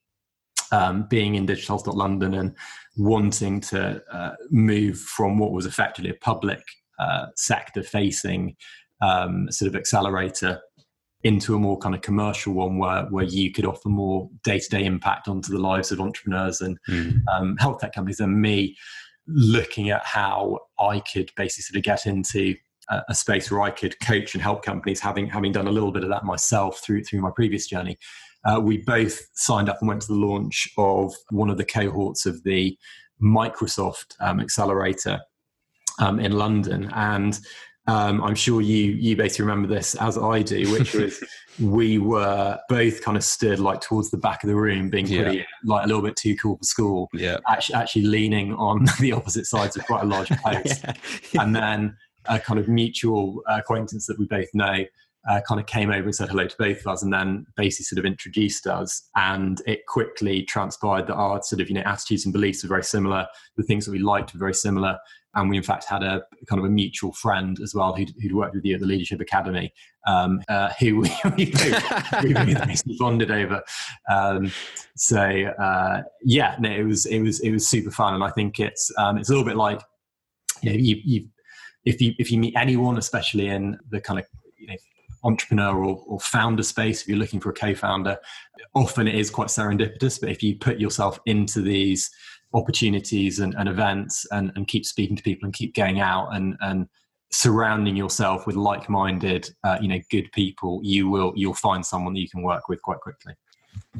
um, 0.72 1.06
being 1.08 1.36
in 1.36 1.46
Digital 1.46 1.78
Health 1.78 1.86
London 1.94 2.34
and 2.34 2.56
wanting 2.96 3.60
to 3.60 4.02
uh, 4.12 4.34
move 4.50 4.98
from 4.98 5.38
what 5.38 5.52
was 5.52 5.66
effectively 5.66 6.10
a 6.10 6.14
public 6.14 6.62
uh, 6.98 7.26
sector 7.36 7.82
facing 7.82 8.56
um, 9.00 9.50
sort 9.50 9.68
of 9.68 9.76
accelerator 9.76 10.60
into 11.24 11.54
a 11.54 11.58
more 11.58 11.78
kind 11.78 11.94
of 11.94 12.00
commercial 12.00 12.52
one 12.52 12.78
where, 12.78 13.04
where 13.04 13.24
you 13.24 13.52
could 13.52 13.64
offer 13.64 13.88
more 13.88 14.28
day-to-day 14.42 14.84
impact 14.84 15.28
onto 15.28 15.52
the 15.52 15.58
lives 15.58 15.92
of 15.92 16.00
entrepreneurs 16.00 16.60
and 16.60 16.78
mm. 16.88 17.16
um, 17.32 17.56
health 17.58 17.78
tech 17.80 17.94
companies 17.94 18.18
and 18.18 18.40
me 18.40 18.76
looking 19.28 19.90
at 19.90 20.04
how 20.04 20.58
I 20.80 21.00
could 21.00 21.30
basically 21.36 21.62
sort 21.62 21.76
of 21.76 21.84
get 21.84 22.06
into 22.06 22.56
a, 22.90 23.02
a, 23.10 23.14
space 23.14 23.50
where 23.50 23.62
I 23.62 23.70
could 23.70 23.98
coach 24.00 24.34
and 24.34 24.42
help 24.42 24.64
companies 24.64 24.98
having 24.98 25.28
having 25.28 25.52
done 25.52 25.68
a 25.68 25.72
little 25.72 25.92
bit 25.92 26.02
of 26.02 26.10
that 26.10 26.24
myself 26.24 26.80
through 26.80 27.04
through 27.04 27.20
my 27.20 27.30
previous 27.30 27.68
journey 27.68 27.96
uh, 28.44 28.60
we 28.60 28.78
both 28.78 29.20
signed 29.34 29.68
up 29.68 29.78
and 29.80 29.88
went 29.88 30.02
to 30.02 30.08
the 30.08 30.14
launch 30.18 30.68
of 30.76 31.14
one 31.30 31.50
of 31.50 31.58
the 31.58 31.64
cohorts 31.64 32.26
of 32.26 32.42
the 32.44 32.76
Microsoft 33.22 34.14
um, 34.20 34.40
accelerator 34.40 35.20
um, 35.98 36.18
in 36.18 36.32
London. 36.32 36.90
And 36.94 37.38
um, 37.86 38.22
I'm 38.22 38.34
sure 38.34 38.60
you 38.60 38.92
you 38.92 39.16
basically 39.16 39.44
remember 39.44 39.68
this 39.68 39.94
as 39.96 40.16
I 40.16 40.42
do, 40.42 40.70
which 40.72 40.94
was 40.94 41.22
we 41.60 41.98
were 41.98 42.58
both 42.68 43.02
kind 43.02 43.16
of 43.16 43.24
stood 43.24 43.58
like 43.58 43.80
towards 43.80 44.10
the 44.10 44.18
back 44.18 44.44
of 44.44 44.48
the 44.48 44.56
room, 44.56 44.88
being 44.88 45.06
pretty 45.06 45.38
yeah. 45.38 45.44
like 45.64 45.84
a 45.84 45.86
little 45.88 46.02
bit 46.02 46.16
too 46.16 46.36
cool 46.36 46.56
for 46.56 46.64
school. 46.64 47.08
Yeah, 47.12 47.38
actually, 47.48 47.74
actually 47.74 48.02
leaning 48.02 48.54
on 48.54 48.86
the 49.00 49.12
opposite 49.12 49.46
sides 49.46 49.76
of 49.76 49.84
quite 49.86 50.04
a 50.04 50.06
large 50.06 50.30
post, 50.44 50.84
yeah. 51.32 51.42
and 51.42 51.54
then 51.54 51.96
a 52.26 52.38
kind 52.38 52.60
of 52.60 52.68
mutual 52.68 53.42
acquaintance 53.48 54.06
that 54.06 54.16
we 54.16 54.26
both 54.26 54.48
know 54.54 54.84
uh, 55.28 55.40
kind 55.46 55.60
of 55.60 55.66
came 55.66 55.90
over 55.90 56.04
and 56.04 56.14
said 56.14 56.28
hello 56.28 56.46
to 56.46 56.56
both 56.58 56.80
of 56.80 56.86
us 56.86 57.02
and 57.02 57.12
then 57.12 57.46
basically 57.56 57.84
sort 57.84 57.98
of 57.98 58.04
introduced 58.04 58.66
us 58.66 59.08
and 59.16 59.62
it 59.66 59.86
quickly 59.86 60.42
transpired 60.42 61.06
that 61.06 61.14
our 61.14 61.42
sort 61.42 61.60
of 61.60 61.68
you 61.68 61.74
know 61.74 61.82
attitudes 61.82 62.24
and 62.24 62.32
beliefs 62.32 62.62
were 62.62 62.68
very 62.68 62.82
similar 62.82 63.26
the 63.56 63.62
things 63.62 63.84
that 63.84 63.92
we 63.92 63.98
liked 63.98 64.32
were 64.34 64.40
very 64.40 64.54
similar 64.54 64.98
and 65.34 65.48
we 65.48 65.56
in 65.56 65.62
fact 65.62 65.84
had 65.84 66.02
a 66.02 66.22
kind 66.48 66.58
of 66.58 66.64
a 66.64 66.68
mutual 66.68 67.12
friend 67.12 67.58
as 67.62 67.74
well 67.74 67.94
who'd, 67.94 68.12
who'd 68.20 68.34
worked 68.34 68.54
with 68.54 68.64
you 68.64 68.74
at 68.74 68.80
the 68.80 68.86
Leadership 68.86 69.20
Academy, 69.20 69.72
um, 70.06 70.42
uh, 70.48 70.70
who 70.78 70.96
we, 71.00 71.10
we, 71.36 71.52
we 72.22 72.34
basically 72.66 72.96
bonded 72.98 73.30
over. 73.30 73.62
Um, 74.10 74.52
so 74.96 75.18
uh, 75.18 76.02
yeah, 76.22 76.56
no, 76.60 76.70
it 76.70 76.84
was 76.84 77.06
it 77.06 77.20
was 77.20 77.40
it 77.40 77.50
was 77.50 77.68
super 77.68 77.90
fun, 77.90 78.14
and 78.14 78.22
I 78.22 78.30
think 78.30 78.60
it's 78.60 78.90
um, 78.98 79.16
it's 79.16 79.30
a 79.30 79.32
little 79.32 79.46
bit 79.46 79.56
like 79.56 79.80
you 80.62 80.70
know 80.70 80.76
you, 80.76 80.96
you 81.04 81.28
if 81.84 82.00
you 82.00 82.12
if 82.18 82.30
you 82.30 82.38
meet 82.38 82.54
anyone, 82.56 82.98
especially 82.98 83.48
in 83.48 83.78
the 83.90 84.00
kind 84.00 84.18
of 84.18 84.26
entrepreneur 85.24 85.84
or, 85.84 86.02
or, 86.06 86.20
founder 86.20 86.62
space, 86.62 87.02
if 87.02 87.08
you're 87.08 87.18
looking 87.18 87.40
for 87.40 87.50
a 87.50 87.54
co-founder, 87.54 88.18
often 88.74 89.06
it 89.06 89.14
is 89.14 89.30
quite 89.30 89.48
serendipitous. 89.48 90.20
But 90.20 90.30
if 90.30 90.42
you 90.42 90.56
put 90.56 90.80
yourself 90.80 91.20
into 91.26 91.60
these 91.60 92.10
opportunities 92.54 93.38
and, 93.38 93.54
and 93.54 93.68
events 93.68 94.26
and, 94.30 94.52
and 94.56 94.68
keep 94.68 94.84
speaking 94.84 95.16
to 95.16 95.22
people 95.22 95.46
and 95.46 95.54
keep 95.54 95.74
going 95.74 96.00
out 96.00 96.34
and, 96.34 96.56
and 96.60 96.88
surrounding 97.30 97.96
yourself 97.96 98.46
with 98.46 98.56
like-minded, 98.56 99.48
uh, 99.64 99.78
you 99.80 99.88
know, 99.88 100.00
good 100.10 100.30
people, 100.32 100.80
you 100.82 101.08
will 101.08 101.32
you'll 101.34 101.54
find 101.54 101.84
someone 101.84 102.12
that 102.14 102.20
you 102.20 102.28
can 102.28 102.42
work 102.42 102.68
with 102.68 102.80
quite 102.82 103.00
quickly. 103.00 103.34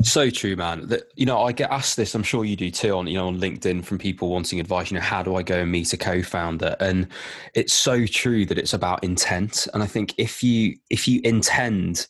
So 0.00 0.30
true, 0.30 0.56
man. 0.56 0.88
That 0.88 1.12
you 1.16 1.26
know, 1.26 1.42
I 1.42 1.52
get 1.52 1.70
asked 1.70 1.96
this. 1.96 2.14
I'm 2.14 2.22
sure 2.22 2.44
you 2.44 2.56
do 2.56 2.70
too 2.70 2.96
on 2.96 3.06
you 3.06 3.18
know 3.18 3.28
on 3.28 3.38
LinkedIn 3.38 3.84
from 3.84 3.98
people 3.98 4.30
wanting 4.30 4.58
advice. 4.58 4.90
You 4.90 4.96
know, 4.96 5.02
how 5.02 5.22
do 5.22 5.36
I 5.36 5.42
go 5.42 5.60
and 5.60 5.70
meet 5.70 5.92
a 5.92 5.96
co-founder? 5.98 6.76
And 6.80 7.08
it's 7.54 7.74
so 7.74 8.06
true 8.06 8.46
that 8.46 8.58
it's 8.58 8.72
about 8.72 9.04
intent. 9.04 9.68
And 9.74 9.82
I 9.82 9.86
think 9.86 10.14
if 10.16 10.42
you 10.42 10.76
if 10.88 11.06
you 11.06 11.20
intend, 11.24 12.08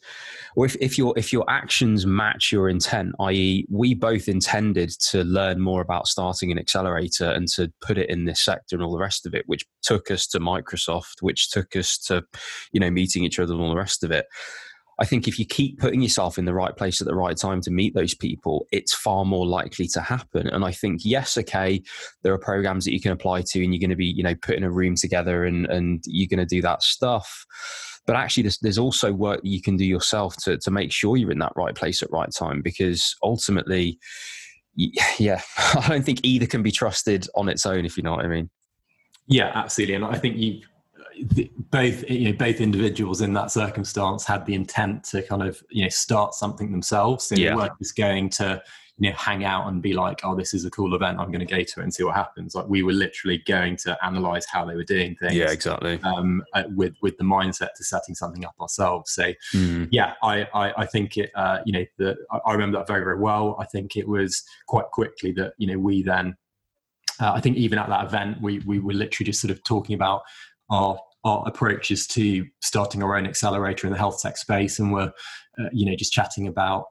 or 0.54 0.64
if, 0.64 0.76
if 0.81 0.97
your 0.97 1.12
if 1.19 1.33
your 1.33 1.45
actions 1.50 2.07
match 2.07 2.52
your 2.52 2.69
intent, 2.69 3.14
i.e., 3.21 3.66
we 3.69 3.95
both 3.95 4.28
intended 4.28 4.90
to 5.11 5.25
learn 5.25 5.61
more 5.61 5.83
about 5.83 6.07
starting 6.07 6.52
an 6.52 6.59
accelerator 6.59 7.31
and 7.31 7.49
to 7.49 7.71
put 7.81 7.99
it 7.99 8.09
in 8.09 8.25
this 8.25 8.40
sector 8.40 8.76
and 8.76 8.83
all 8.85 8.92
the 8.92 8.99
rest 8.99 9.26
of 9.26 9.35
it, 9.35 9.42
which 9.47 9.66
took 9.83 10.11
us 10.11 10.26
to 10.28 10.38
Microsoft, 10.38 11.21
which 11.21 11.50
took 11.50 11.75
us 11.75 11.99
to 11.99 12.23
you 12.73 12.81
know 12.81 12.90
meeting 12.90 13.25
each 13.25 13.40
other 13.40 13.52
and 13.52 13.61
all 13.61 13.71
the 13.71 13.76
rest 13.76 14.04
of 14.04 14.12
it 14.12 14.26
I 14.99 15.05
think 15.05 15.27
if 15.27 15.39
you 15.39 15.47
keep 15.47 15.79
putting 15.79 16.03
yourself 16.03 16.39
in 16.39 16.45
the 16.45 16.55
right 16.55 16.77
place 16.77 17.01
at 17.01 17.07
the 17.07 17.15
right 17.15 17.37
time 17.37 17.61
to 17.63 17.71
meet 17.71 17.95
those 17.95 18.15
people, 18.15 18.67
it's 18.71 18.95
far 18.95 19.25
more 19.25 19.47
likely 19.47 19.87
to 19.89 20.01
happen. 20.01 20.47
And 20.49 20.65
I 20.65 20.73
think, 20.73 21.01
yes, 21.05 21.39
okay, 21.39 21.83
there 22.23 22.33
are 22.33 22.39
programs 22.39 22.85
that 22.85 22.93
you 22.93 23.01
can 23.01 23.13
apply 23.13 23.43
to 23.43 23.65
and 23.65 23.73
you're 23.73 23.81
going 23.81 23.91
to 23.91 23.97
be, 23.97 24.07
you 24.07 24.23
know, 24.23 24.35
putting 24.35 24.65
a 24.65 24.71
room 24.71 24.95
together 24.95 25.45
and, 25.45 25.67
and 25.67 26.03
you're 26.07 26.29
going 26.29 26.47
to 26.47 26.55
do 26.55 26.63
that 26.63 26.83
stuff. 26.83 27.47
But 28.07 28.17
actually, 28.17 28.43
there's, 28.45 28.59
there's 28.59 28.79
also 28.79 29.13
work 29.13 29.43
that 29.43 29.49
you 29.49 29.63
can 29.63 29.77
do 29.77 29.85
yourself 29.85 30.37
to, 30.45 30.59
to 30.59 30.71
make 30.71 30.93
sure 30.93 31.17
you're 31.17 31.31
in 31.31 31.39
that 31.39 31.53
right 31.57 31.75
place 31.75 32.03
at 32.03 32.11
right 32.11 32.31
time 32.31 32.61
because 32.61 33.17
ultimately, 33.23 33.99
yeah, 34.75 35.41
I 35.59 35.89
don't 35.89 36.05
think 36.05 36.21
either 36.23 36.47
can 36.47 36.63
be 36.63 36.73
trusted 36.73 37.29
on 37.35 37.49
its 37.49 37.65
own, 37.65 37.87
if 37.87 37.97
you 37.97 38.03
know 38.03 38.13
what 38.13 38.25
I 38.25 38.29
mean. 38.29 38.51
Yeah, 39.27 39.53
absolutely. 39.55 39.95
And 39.95 40.05
I 40.05 40.19
think 40.19 40.37
you 40.37 40.63
both 41.71 42.09
you 42.09 42.31
know 42.31 42.37
both 42.37 42.61
individuals 42.61 43.21
in 43.21 43.33
that 43.35 43.50
circumstance 43.50 44.25
had 44.25 44.45
the 44.47 44.54
intent 44.54 45.04
to 45.04 45.23
kind 45.23 45.42
of 45.42 45.62
you 45.71 45.83
know 45.83 45.88
start 45.88 46.35
something 46.35 46.71
themselves. 46.71 47.25
So 47.25 47.35
yeah. 47.35 47.50
they 47.50 47.57
weren't 47.57 47.78
just 47.78 47.97
going 47.97 48.31
to 48.31 48.62
you 48.99 49.11
know 49.11 49.16
hang 49.16 49.45
out 49.45 49.69
and 49.69 49.83
be 49.83 49.95
like, 49.95 50.21
oh, 50.23 50.35
this 50.35 50.54
is 50.54 50.64
a 50.64 50.71
cool 50.71 50.95
event. 50.95 51.19
I'm 51.19 51.33
going 51.33 51.45
to 51.45 51.47
go 51.47 51.62
to 51.62 51.81
it 51.81 51.83
and 51.83 51.92
see 51.92 52.04
what 52.04 52.14
happens. 52.14 52.54
Like 52.54 52.69
we 52.69 52.83
were 52.83 52.92
literally 52.92 53.38
going 53.47 53.76
to 53.78 53.99
analyze 54.04 54.47
how 54.47 54.64
they 54.64 54.76
were 54.76 54.85
doing 54.85 55.16
things. 55.16 55.35
Yeah, 55.35 55.50
exactly. 55.50 55.99
Um, 56.02 56.42
with 56.69 56.95
with 57.02 57.16
the 57.19 57.25
mindset 57.25 57.75
to 57.76 57.85
setting 57.85 58.14
something 58.14 58.45
up 58.45 58.54
ourselves. 58.61 59.12
So 59.12 59.33
mm. 59.54 59.88
yeah, 59.90 60.14
I, 60.23 60.47
I, 60.54 60.83
I 60.83 60.87
think 60.87 61.16
it. 61.16 61.31
Uh, 61.35 61.59
you 61.64 61.73
know, 61.73 61.85
the, 61.99 62.16
I 62.45 62.52
remember 62.52 62.78
that 62.78 62.87
very 62.87 63.02
very 63.02 63.19
well. 63.19 63.57
I 63.59 63.64
think 63.64 63.97
it 63.97 64.07
was 64.07 64.42
quite 64.66 64.87
quickly 64.92 65.33
that 65.33 65.54
you 65.59 65.66
know 65.66 65.78
we 65.78 66.02
then. 66.02 66.37
Uh, 67.21 67.33
I 67.33 67.40
think 67.40 67.57
even 67.57 67.78
at 67.78 67.88
that 67.88 68.07
event, 68.07 68.40
we 68.40 68.61
we 68.61 68.78
were 68.78 68.95
literally 68.95 69.26
just 69.26 69.40
sort 69.40 69.50
of 69.50 69.62
talking 69.64 69.95
about 69.95 70.23
our 70.73 70.99
our 71.25 71.45
approaches 71.47 72.05
to 72.09 72.45
starting 72.62 73.00
our 73.00 73.17
own 73.17 73.26
accelerator 73.26 73.87
in 73.87 73.93
the 73.93 73.99
health 73.99 74.21
tech 74.21 74.37
space, 74.37 74.81
and 74.81 74.93
we're 74.93 75.12
uh, 75.59 75.69
you 75.73 75.87
know 75.87 75.95
just 75.95 76.12
chatting 76.12 76.49
about 76.49 76.87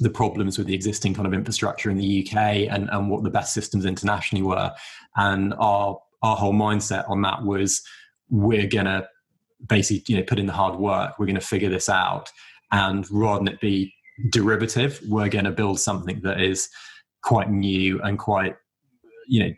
the 0.00 0.10
problems 0.10 0.58
with 0.58 0.66
the 0.66 0.74
existing 0.74 1.14
kind 1.14 1.26
of 1.26 1.32
infrastructure 1.32 1.88
in 1.88 1.96
the 1.96 2.26
UK 2.26 2.36
and, 2.68 2.90
and 2.90 3.08
what 3.08 3.22
the 3.22 3.30
best 3.30 3.54
systems 3.54 3.84
internationally 3.84 4.42
were. 4.42 4.72
And 5.16 5.54
our 5.54 5.98
our 6.22 6.36
whole 6.36 6.52
mindset 6.52 7.08
on 7.08 7.22
that 7.22 7.44
was 7.44 7.82
we're 8.28 8.66
gonna 8.66 9.06
basically 9.66 10.04
you 10.08 10.18
know 10.18 10.26
put 10.26 10.38
in 10.38 10.46
the 10.46 10.52
hard 10.52 10.78
work. 10.78 11.18
We're 11.18 11.26
gonna 11.26 11.40
figure 11.40 11.70
this 11.70 11.88
out, 11.88 12.30
and 12.72 13.06
rather 13.10 13.38
than 13.44 13.54
it 13.54 13.60
be 13.60 13.94
derivative, 14.30 15.00
we're 15.08 15.28
gonna 15.28 15.52
build 15.52 15.80
something 15.80 16.20
that 16.22 16.40
is 16.40 16.68
quite 17.22 17.50
new 17.50 18.02
and 18.02 18.18
quite 18.18 18.56
you 19.28 19.40
know 19.40 19.54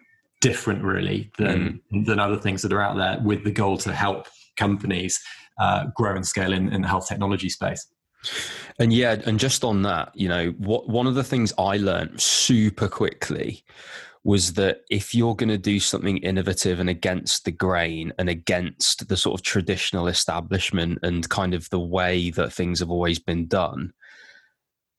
different 0.47 0.83
really 0.83 1.31
than 1.39 1.81
mm. 1.93 2.07
than 2.07 2.19
other 2.19 2.37
things 2.37 2.63
that 2.63 2.73
are 2.73 2.81
out 2.81 2.97
there 2.97 3.19
with 3.25 3.43
the 3.45 3.51
goal 3.51 3.77
to 3.77 3.93
help 3.93 4.27
companies 4.57 5.21
uh, 5.59 5.87
grow 5.95 6.15
and 6.15 6.27
scale 6.27 6.53
in, 6.53 6.73
in 6.73 6.83
the 6.83 6.89
health 6.89 7.09
technology 7.09 7.49
space 7.49 7.87
and 8.79 8.93
yeah 8.93 9.17
and 9.27 9.39
just 9.39 9.65
on 9.65 9.83
that 9.83 10.11
you 10.15 10.29
know 10.29 10.51
what 10.59 10.89
one 10.89 11.07
of 11.07 11.15
the 11.15 11.25
things 11.25 11.53
i 11.59 11.77
learned 11.77 12.21
super 12.21 12.89
quickly 12.89 13.65
was 14.25 14.55
that 14.55 14.81
if 14.91 15.15
you're 15.15 15.37
going 15.37 15.49
to 15.49 15.59
do 15.59 15.79
something 15.79 16.17
innovative 16.19 16.81
and 16.81 16.91
against 16.91 17.45
the 17.45 17.53
grain 17.53 18.13
and 18.19 18.29
against 18.29 19.09
the 19.09 19.17
sort 19.17 19.39
of 19.39 19.45
traditional 19.45 20.09
establishment 20.09 20.99
and 21.05 21.29
kind 21.29 21.55
of 21.55 21.71
the 21.71 21.79
way 21.79 22.31
that 22.31 22.53
things 22.53 22.81
have 22.81 22.91
always 22.91 23.21
been 23.21 23.47
done 23.47 23.93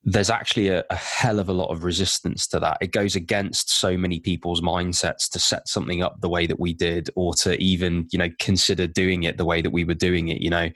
there's 0.09 0.29
actually 0.29 0.69
a, 0.69 0.85
a, 0.89 0.95
hell 0.95 1.37
of 1.37 1.49
a 1.49 1.53
lot 1.53 1.69
of 1.69 1.83
resistance 1.83 2.47
to 2.47 2.61
that. 2.61 2.77
It 2.79 2.93
goes 2.93 3.17
against 3.17 3.69
so 3.69 3.97
many 3.97 4.21
people's 4.21 4.61
mindsets 4.61 5.29
to 5.31 5.39
set 5.39 5.67
something 5.67 6.01
up 6.01 6.21
the 6.21 6.29
way 6.29 6.47
that 6.47 6.61
we 6.61 6.73
did, 6.73 7.09
or 7.15 7.33
to 7.35 7.61
even 7.61 8.07
you 8.11 8.17
know 8.17 8.29
consider 8.39 8.87
doing 8.87 9.23
it 9.23 9.37
the 9.37 9.45
way 9.45 9.61
that 9.61 9.71
we 9.71 9.83
were 9.83 9.93
doing 9.93 10.29
it. 10.29 10.39
You 10.39 10.49
know, 10.49 10.69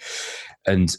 and 0.67 0.95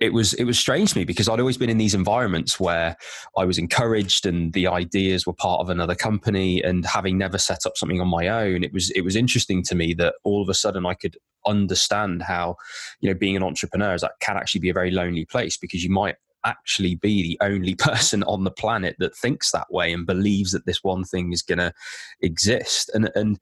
it 0.00 0.12
was 0.12 0.34
it 0.34 0.44
was 0.44 0.58
strange 0.58 0.92
to 0.92 0.98
me 0.98 1.04
because 1.04 1.28
I'd 1.28 1.38
always 1.38 1.56
been 1.56 1.70
in 1.70 1.78
these 1.78 1.94
environments 1.94 2.58
where 2.58 2.96
I 3.36 3.44
was 3.44 3.56
encouraged 3.56 4.26
and 4.26 4.52
the 4.52 4.66
ideas 4.66 5.24
were 5.24 5.32
part 5.32 5.60
of 5.60 5.70
another 5.70 5.94
company 5.94 6.60
and 6.62 6.84
having 6.84 7.16
never 7.16 7.38
set 7.38 7.66
up 7.66 7.76
something 7.76 8.00
on 8.00 8.08
my 8.08 8.28
own 8.28 8.62
it 8.62 8.74
was 8.74 8.90
it 8.90 9.00
was 9.00 9.16
interesting 9.16 9.62
to 9.62 9.74
me 9.74 9.94
that 9.94 10.16
all 10.22 10.42
of 10.42 10.50
a 10.50 10.54
sudden 10.54 10.84
I 10.84 10.92
could 10.92 11.16
understand 11.46 12.22
how 12.22 12.56
you 13.00 13.08
know 13.08 13.18
being 13.18 13.36
an 13.36 13.42
entrepreneur 13.42 13.94
is 13.94 14.02
that 14.02 14.12
can 14.20 14.36
actually 14.36 14.60
be 14.60 14.68
a 14.68 14.74
very 14.74 14.90
lonely 14.90 15.24
place 15.24 15.56
because 15.56 15.82
you 15.82 15.90
might 15.90 16.16
actually 16.46 16.94
be 16.94 17.22
the 17.22 17.38
only 17.44 17.74
person 17.88 18.22
on 18.24 18.44
the 18.44 18.50
planet 18.50 18.96
that 18.98 19.16
thinks 19.16 19.50
that 19.50 19.70
way 19.70 19.92
and 19.92 20.06
believes 20.06 20.52
that 20.52 20.66
this 20.66 20.82
one 20.82 21.04
thing 21.04 21.32
is 21.32 21.42
going 21.42 21.58
to 21.58 21.72
exist. 22.20 22.90
And 22.94 23.10
and 23.14 23.38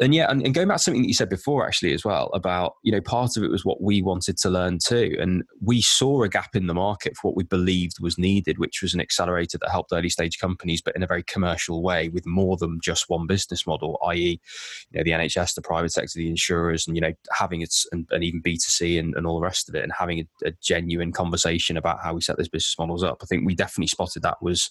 and 0.00 0.14
yeah, 0.14 0.30
and, 0.30 0.44
and, 0.44 0.54
going 0.54 0.68
back 0.68 0.76
to 0.78 0.82
something 0.82 1.02
that 1.02 1.08
you 1.08 1.14
said 1.14 1.28
before, 1.28 1.66
actually, 1.66 1.94
as 1.94 2.04
well 2.04 2.26
about 2.34 2.74
you 2.82 2.92
know 2.92 3.00
part 3.00 3.36
of 3.36 3.42
it 3.42 3.50
was 3.50 3.64
what 3.64 3.80
we 3.80 4.02
wanted 4.02 4.36
to 4.38 4.50
learn 4.50 4.78
too, 4.78 5.16
and 5.18 5.42
we 5.60 5.80
saw 5.80 6.22
a 6.22 6.28
gap 6.28 6.54
in 6.54 6.66
the 6.66 6.74
market 6.74 7.16
for 7.16 7.28
what 7.28 7.36
we 7.36 7.44
believed 7.44 8.00
was 8.00 8.18
needed, 8.18 8.58
which 8.58 8.82
was 8.82 8.94
an 8.94 9.00
accelerator 9.00 9.58
that 9.58 9.70
helped 9.70 9.92
early 9.92 10.10
stage 10.10 10.38
companies, 10.38 10.82
but 10.82 10.94
in 10.96 11.02
a 11.02 11.06
very 11.06 11.22
commercial 11.22 11.82
way, 11.82 12.08
with 12.08 12.26
more 12.26 12.56
than 12.56 12.78
just 12.82 13.08
one 13.08 13.26
business 13.26 13.66
model, 13.66 13.98
i.e., 14.08 14.40
you 14.90 14.98
know 14.98 15.04
the 15.04 15.10
NHS, 15.10 15.54
the 15.54 15.62
private 15.62 15.92
sector, 15.92 16.12
the 16.18 16.28
insurers, 16.28 16.86
and 16.86 16.96
you 16.96 17.00
know 17.00 17.12
having 17.32 17.62
it 17.62 17.74
and, 17.92 18.06
and 18.10 18.22
even 18.22 18.40
B 18.40 18.54
two 18.54 18.70
C 18.70 18.98
and, 18.98 19.14
and 19.14 19.26
all 19.26 19.36
the 19.36 19.44
rest 19.44 19.68
of 19.68 19.74
it, 19.74 19.82
and 19.82 19.92
having 19.98 20.20
a, 20.20 20.48
a 20.48 20.52
genuine 20.62 21.12
conversation 21.12 21.76
about 21.76 22.02
how 22.02 22.14
we 22.14 22.20
set 22.20 22.36
those 22.36 22.48
business 22.48 22.76
models 22.78 23.02
up. 23.02 23.18
I 23.22 23.26
think 23.26 23.46
we 23.46 23.54
definitely 23.54 23.88
spotted 23.88 24.22
that 24.22 24.42
was 24.42 24.70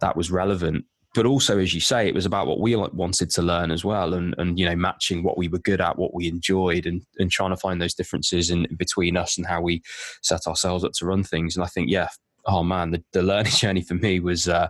that 0.00 0.16
was 0.16 0.30
relevant 0.30 0.86
but 1.14 1.26
also 1.26 1.58
as 1.58 1.72
you 1.72 1.80
say 1.80 2.06
it 2.06 2.14
was 2.14 2.26
about 2.26 2.46
what 2.46 2.60
we 2.60 2.76
wanted 2.76 3.30
to 3.30 3.42
learn 3.42 3.70
as 3.70 3.84
well 3.84 4.14
and 4.14 4.34
and 4.38 4.58
you 4.58 4.66
know 4.66 4.76
matching 4.76 5.22
what 5.22 5.38
we 5.38 5.48
were 5.48 5.58
good 5.60 5.80
at 5.80 5.96
what 5.96 6.12
we 6.12 6.28
enjoyed 6.28 6.86
and 6.86 7.02
and 7.18 7.30
trying 7.30 7.50
to 7.50 7.56
find 7.56 7.80
those 7.80 7.94
differences 7.94 8.50
in 8.50 8.66
between 8.76 9.16
us 9.16 9.38
and 9.38 9.46
how 9.46 9.60
we 9.60 9.82
set 10.22 10.46
ourselves 10.46 10.84
up 10.84 10.92
to 10.92 11.06
run 11.06 11.22
things 11.22 11.56
and 11.56 11.64
i 11.64 11.68
think 11.68 11.90
yeah 11.90 12.08
oh 12.46 12.62
man 12.62 12.90
the, 12.90 13.02
the 13.12 13.22
learning 13.22 13.52
journey 13.56 13.82
for 13.82 13.94
me 13.94 14.20
was 14.20 14.48
uh, 14.48 14.68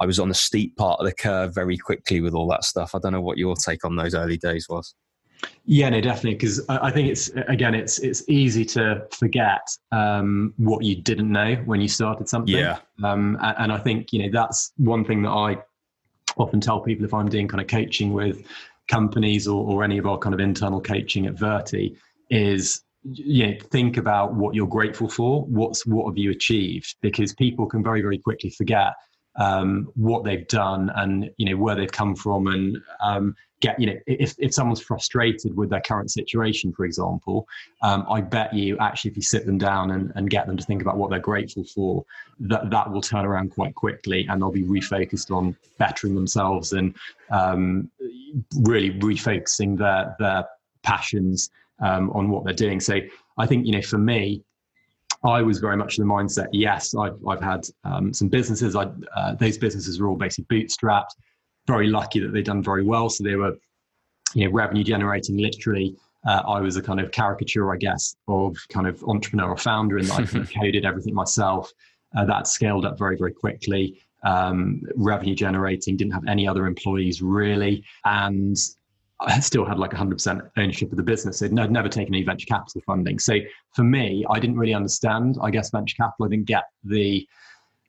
i 0.00 0.04
was 0.06 0.18
on 0.18 0.28
the 0.28 0.34
steep 0.34 0.76
part 0.76 1.00
of 1.00 1.06
the 1.06 1.14
curve 1.14 1.54
very 1.54 1.78
quickly 1.78 2.20
with 2.20 2.34
all 2.34 2.48
that 2.48 2.64
stuff 2.64 2.94
i 2.94 2.98
don't 2.98 3.12
know 3.12 3.20
what 3.20 3.38
your 3.38 3.54
take 3.56 3.84
on 3.84 3.96
those 3.96 4.14
early 4.14 4.36
days 4.36 4.68
was 4.68 4.94
yeah, 5.66 5.90
no, 5.90 6.00
definitely. 6.00 6.34
Because 6.34 6.64
I 6.68 6.90
think 6.90 7.08
it's 7.08 7.28
again, 7.48 7.74
it's 7.74 7.98
it's 7.98 8.26
easy 8.28 8.64
to 8.66 9.06
forget 9.10 9.60
um, 9.92 10.54
what 10.56 10.84
you 10.84 11.02
didn't 11.02 11.30
know 11.30 11.56
when 11.66 11.82
you 11.82 11.88
started 11.88 12.30
something. 12.30 12.54
Yeah. 12.54 12.78
Um, 13.02 13.36
and, 13.42 13.56
and 13.58 13.72
I 13.72 13.78
think 13.78 14.12
you 14.12 14.22
know 14.22 14.30
that's 14.32 14.72
one 14.76 15.04
thing 15.04 15.22
that 15.22 15.30
I 15.30 15.58
often 16.36 16.60
tell 16.60 16.80
people 16.80 17.04
if 17.04 17.14
I'm 17.14 17.28
doing 17.28 17.48
kind 17.48 17.60
of 17.60 17.66
coaching 17.68 18.12
with 18.12 18.46
companies 18.88 19.48
or, 19.48 19.64
or 19.64 19.84
any 19.84 19.98
of 19.98 20.06
our 20.06 20.18
kind 20.18 20.34
of 20.34 20.40
internal 20.40 20.80
coaching 20.80 21.26
at 21.26 21.34
Virti 21.34 21.96
is 22.30 22.82
you 23.04 23.46
know, 23.46 23.54
think 23.70 23.98
about 23.98 24.34
what 24.34 24.54
you're 24.54 24.66
grateful 24.66 25.08
for. 25.08 25.44
What's 25.44 25.84
what 25.84 26.06
have 26.06 26.16
you 26.16 26.30
achieved? 26.30 26.96
Because 27.02 27.34
people 27.34 27.66
can 27.66 27.82
very 27.82 28.00
very 28.00 28.18
quickly 28.18 28.50
forget 28.50 28.94
um, 29.36 29.88
what 29.94 30.24
they've 30.24 30.46
done 30.48 30.90
and 30.94 31.30
you 31.36 31.50
know 31.50 31.56
where 31.56 31.74
they've 31.74 31.90
come 31.90 32.14
from 32.14 32.46
and 32.46 32.78
um, 33.02 33.34
get 33.64 33.80
you 33.80 33.86
know 33.86 33.98
if, 34.06 34.34
if 34.38 34.52
someone's 34.52 34.80
frustrated 34.80 35.56
with 35.56 35.70
their 35.70 35.80
current 35.80 36.10
situation 36.10 36.70
for 36.72 36.84
example 36.84 37.48
um, 37.82 38.04
i 38.10 38.20
bet 38.20 38.52
you 38.52 38.76
actually 38.78 39.10
if 39.10 39.16
you 39.16 39.22
sit 39.22 39.46
them 39.46 39.56
down 39.56 39.90
and, 39.92 40.12
and 40.16 40.28
get 40.28 40.46
them 40.46 40.56
to 40.56 40.64
think 40.64 40.82
about 40.82 40.98
what 40.98 41.08
they're 41.08 41.18
grateful 41.18 41.64
for 41.64 42.04
that 42.38 42.68
that 42.70 42.90
will 42.90 43.00
turn 43.00 43.24
around 43.24 43.50
quite 43.50 43.74
quickly 43.74 44.26
and 44.28 44.40
they'll 44.40 44.50
be 44.50 44.64
refocused 44.64 45.34
on 45.34 45.56
bettering 45.78 46.14
themselves 46.14 46.72
and 46.74 46.94
um, 47.30 47.90
really 48.60 48.90
refocusing 49.00 49.78
their 49.78 50.14
their 50.18 50.44
passions 50.82 51.50
um, 51.80 52.10
on 52.10 52.28
what 52.28 52.44
they're 52.44 52.52
doing 52.52 52.80
so 52.80 53.00
i 53.38 53.46
think 53.46 53.64
you 53.66 53.72
know 53.72 53.82
for 53.82 53.98
me 53.98 54.42
I 55.26 55.40
was 55.40 55.58
very 55.58 55.78
much 55.78 55.96
in 55.96 56.06
the 56.06 56.14
mindset. 56.14 56.48
Yes, 56.52 56.94
I've, 56.94 57.16
I've 57.26 57.40
had 57.40 57.66
um, 57.84 58.12
some 58.12 58.28
businesses. 58.28 58.76
I, 58.76 58.90
uh, 59.16 59.34
those 59.36 59.56
businesses 59.56 59.98
were 59.98 60.08
all 60.08 60.16
basically 60.16 60.54
bootstrapped 60.54 61.12
very 61.66 61.88
lucky 61.88 62.20
that 62.20 62.32
they'd 62.32 62.44
done 62.44 62.62
very 62.62 62.84
well. 62.84 63.08
So 63.08 63.24
they 63.24 63.36
were, 63.36 63.56
you 64.34 64.46
know, 64.46 64.52
revenue 64.52 64.84
generating 64.84 65.38
literally. 65.38 65.96
Uh, 66.26 66.42
I 66.46 66.60
was 66.60 66.76
a 66.76 66.82
kind 66.82 67.00
of 67.00 67.10
caricature, 67.10 67.72
I 67.72 67.76
guess, 67.76 68.16
of 68.28 68.56
kind 68.68 68.86
of 68.86 69.02
entrepreneur 69.04 69.50
or 69.50 69.56
founder, 69.56 69.98
and 69.98 70.10
I 70.10 70.24
coded 70.60 70.84
everything 70.84 71.14
myself. 71.14 71.72
Uh, 72.16 72.24
that 72.24 72.46
scaled 72.46 72.86
up 72.86 72.98
very, 72.98 73.16
very 73.16 73.32
quickly. 73.32 74.00
Um, 74.22 74.82
revenue 74.94 75.34
generating, 75.34 75.96
didn't 75.96 76.14
have 76.14 76.26
any 76.26 76.48
other 76.48 76.66
employees 76.66 77.20
really, 77.20 77.84
and 78.04 78.56
I 79.20 79.40
still 79.40 79.64
had 79.64 79.78
like 79.78 79.90
100% 79.92 80.50
ownership 80.56 80.90
of 80.90 80.96
the 80.96 81.02
business. 81.02 81.42
I'd 81.42 81.52
never 81.52 81.88
taken 81.88 82.14
any 82.14 82.24
venture 82.24 82.46
capital 82.46 82.82
funding. 82.86 83.18
So 83.18 83.38
for 83.74 83.84
me, 83.84 84.24
I 84.30 84.40
didn't 84.40 84.56
really 84.56 84.74
understand, 84.74 85.36
I 85.42 85.50
guess, 85.50 85.70
venture 85.70 85.96
capital. 85.96 86.26
I 86.26 86.28
didn't 86.30 86.46
get 86.46 86.64
the 86.82 87.26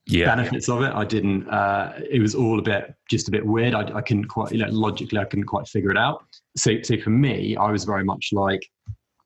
yeah. 0.08 0.26
benefits 0.26 0.70
of 0.70 0.82
it. 0.82 0.94
I 0.94 1.04
didn't. 1.04 1.48
Uh, 1.50 1.94
it 2.10 2.20
was 2.20 2.36
all 2.36 2.60
a 2.60 2.62
bit 2.62 2.96
just 3.10 3.28
a 3.28 3.32
bit 3.32 3.46
weird. 3.46 3.74
I, 3.74 3.98
I 3.98 4.02
couldn't 4.02 4.26
quite, 4.26 4.52
you 4.52 4.60
know, 4.60 4.70
logically, 4.70 5.20
I 5.20 5.26
couldn't 5.26 5.46
quite 5.46 5.68
figure 5.68 5.91
it 5.91 5.98
out. 5.98 6.24
So, 6.56 6.82
so 6.82 6.98
for 6.98 7.10
me, 7.10 7.56
I 7.58 7.72
was 7.72 7.84
very 7.84 8.04
much 8.04 8.30
like, 8.32 8.70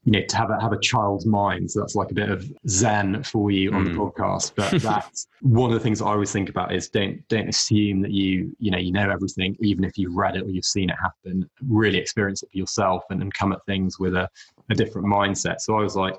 you 0.06 0.14
know, 0.14 0.22
to 0.26 0.38
have 0.38 0.50
a 0.50 0.60
have 0.62 0.72
a 0.72 0.80
child's 0.80 1.26
mind. 1.26 1.70
So 1.70 1.82
that's 1.82 1.96
like 1.96 2.12
a 2.12 2.14
bit 2.14 2.30
of 2.30 2.50
zen 2.68 3.24
for 3.24 3.52
you 3.52 3.74
on 3.74 3.86
mm. 3.86 3.92
the 3.92 4.00
podcast. 4.00 4.54
But 4.56 4.82
that's 4.82 5.28
one 5.42 5.70
of 5.70 5.74
the 5.74 5.82
things 5.82 6.02
I 6.02 6.08
always 6.08 6.32
think 6.32 6.50
about 6.50 6.74
is 6.74 6.90
don't 6.90 7.28
don't 7.28 7.50
assume 7.50 8.02
that 8.02 8.12
you 8.12 8.56
you 8.60 8.72
know 8.72 8.78
you 8.78 8.94
know 8.94 9.10
everything, 9.10 9.58
even 9.60 9.84
if 9.84 9.98
you've 9.98 10.16
read 10.16 10.38
it 10.38 10.44
or 10.44 10.50
you've 10.50 10.66
seen 10.66 10.90
it 10.90 10.96
happen. 11.02 11.50
Really 11.68 11.98
experience 11.98 12.42
it 12.42 12.50
for 12.52 12.58
yourself 12.58 13.04
and, 13.10 13.22
and 13.22 13.34
come 13.34 13.52
at 13.52 13.64
things 13.66 14.00
with 14.00 14.16
a, 14.16 14.30
a 14.70 14.76
different 14.76 15.08
mindset. 15.08 15.60
So 15.60 15.78
I 15.78 15.82
was 15.82 15.98
like, 15.98 16.16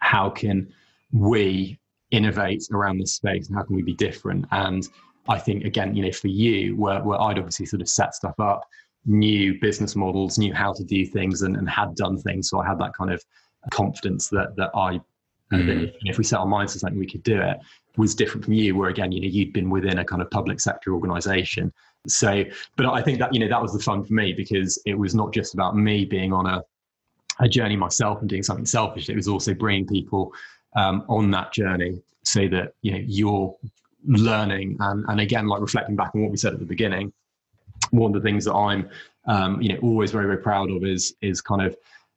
how 0.00 0.30
can 0.30 0.72
we 1.12 1.78
innovate 2.10 2.64
around 2.72 2.98
this 2.98 3.14
space 3.14 3.48
and 3.48 3.56
how 3.56 3.62
can 3.62 3.76
we 3.76 3.82
be 3.82 3.94
different? 3.94 4.46
And 4.50 4.88
i 5.28 5.38
think 5.38 5.64
again 5.64 5.94
you 5.94 6.02
know 6.04 6.12
for 6.12 6.28
you 6.28 6.74
where, 6.76 7.02
where 7.02 7.20
i'd 7.22 7.38
obviously 7.38 7.66
sort 7.66 7.82
of 7.82 7.88
set 7.88 8.14
stuff 8.14 8.38
up 8.40 8.62
new 9.06 9.58
business 9.60 9.94
models 9.94 10.38
knew 10.38 10.52
how 10.52 10.72
to 10.72 10.82
do 10.84 11.06
things 11.06 11.42
and, 11.42 11.56
and 11.56 11.68
had 11.68 11.94
done 11.94 12.18
things 12.18 12.48
so 12.50 12.58
i 12.58 12.66
had 12.66 12.78
that 12.78 12.92
kind 12.94 13.12
of 13.12 13.22
confidence 13.70 14.28
that 14.28 14.54
that 14.56 14.70
i 14.74 14.98
mm. 15.52 15.66
that 15.66 15.82
if, 15.82 15.94
if 16.02 16.18
we 16.18 16.24
set 16.24 16.38
our 16.38 16.46
minds 16.46 16.72
to 16.72 16.78
something 16.78 16.98
we 16.98 17.06
could 17.06 17.22
do 17.22 17.40
it 17.40 17.58
was 17.96 18.14
different 18.14 18.44
from 18.44 18.54
you 18.54 18.76
where 18.76 18.90
again 18.90 19.12
you 19.12 19.20
know 19.20 19.28
you'd 19.28 19.52
been 19.52 19.70
within 19.70 19.98
a 19.98 20.04
kind 20.04 20.22
of 20.22 20.30
public 20.30 20.60
sector 20.60 20.94
organization. 20.94 21.72
So 22.06 22.44
but 22.76 22.86
i 22.86 23.02
think 23.02 23.18
that 23.18 23.34
you 23.34 23.40
know 23.40 23.48
that 23.48 23.60
was 23.60 23.72
the 23.72 23.80
fun 23.80 24.04
for 24.04 24.14
me 24.14 24.32
because 24.32 24.80
it 24.86 24.94
was 24.94 25.14
not 25.14 25.32
just 25.34 25.52
about 25.52 25.76
me 25.76 26.04
being 26.04 26.32
on 26.32 26.46
a 26.46 26.62
a 27.40 27.48
journey 27.48 27.76
myself 27.76 28.20
and 28.20 28.28
doing 28.28 28.42
something 28.42 28.66
selfish. 28.66 29.08
It 29.08 29.14
was 29.14 29.28
also 29.28 29.54
bringing 29.54 29.86
people 29.86 30.32
um, 30.76 31.04
on 31.08 31.30
that 31.30 31.52
journey 31.52 32.02
so 32.22 32.48
that 32.48 32.74
you 32.82 32.92
know 32.92 33.02
you're 33.06 33.54
learning 34.06 34.76
and, 34.80 35.04
and 35.08 35.20
again 35.20 35.46
like 35.46 35.60
reflecting 35.60 35.96
back 35.96 36.14
on 36.14 36.22
what 36.22 36.30
we 36.30 36.36
said 36.36 36.52
at 36.52 36.58
the 36.58 36.64
beginning 36.64 37.12
one 37.90 38.14
of 38.14 38.22
the 38.22 38.26
things 38.26 38.44
that 38.44 38.54
i'm 38.54 38.88
um, 39.26 39.60
you 39.60 39.72
know 39.72 39.78
always 39.80 40.10
very 40.10 40.26
very 40.26 40.38
proud 40.38 40.70
of 40.70 40.84
is 40.84 41.14
is 41.20 41.40
kind 41.40 41.62
of 41.62 41.76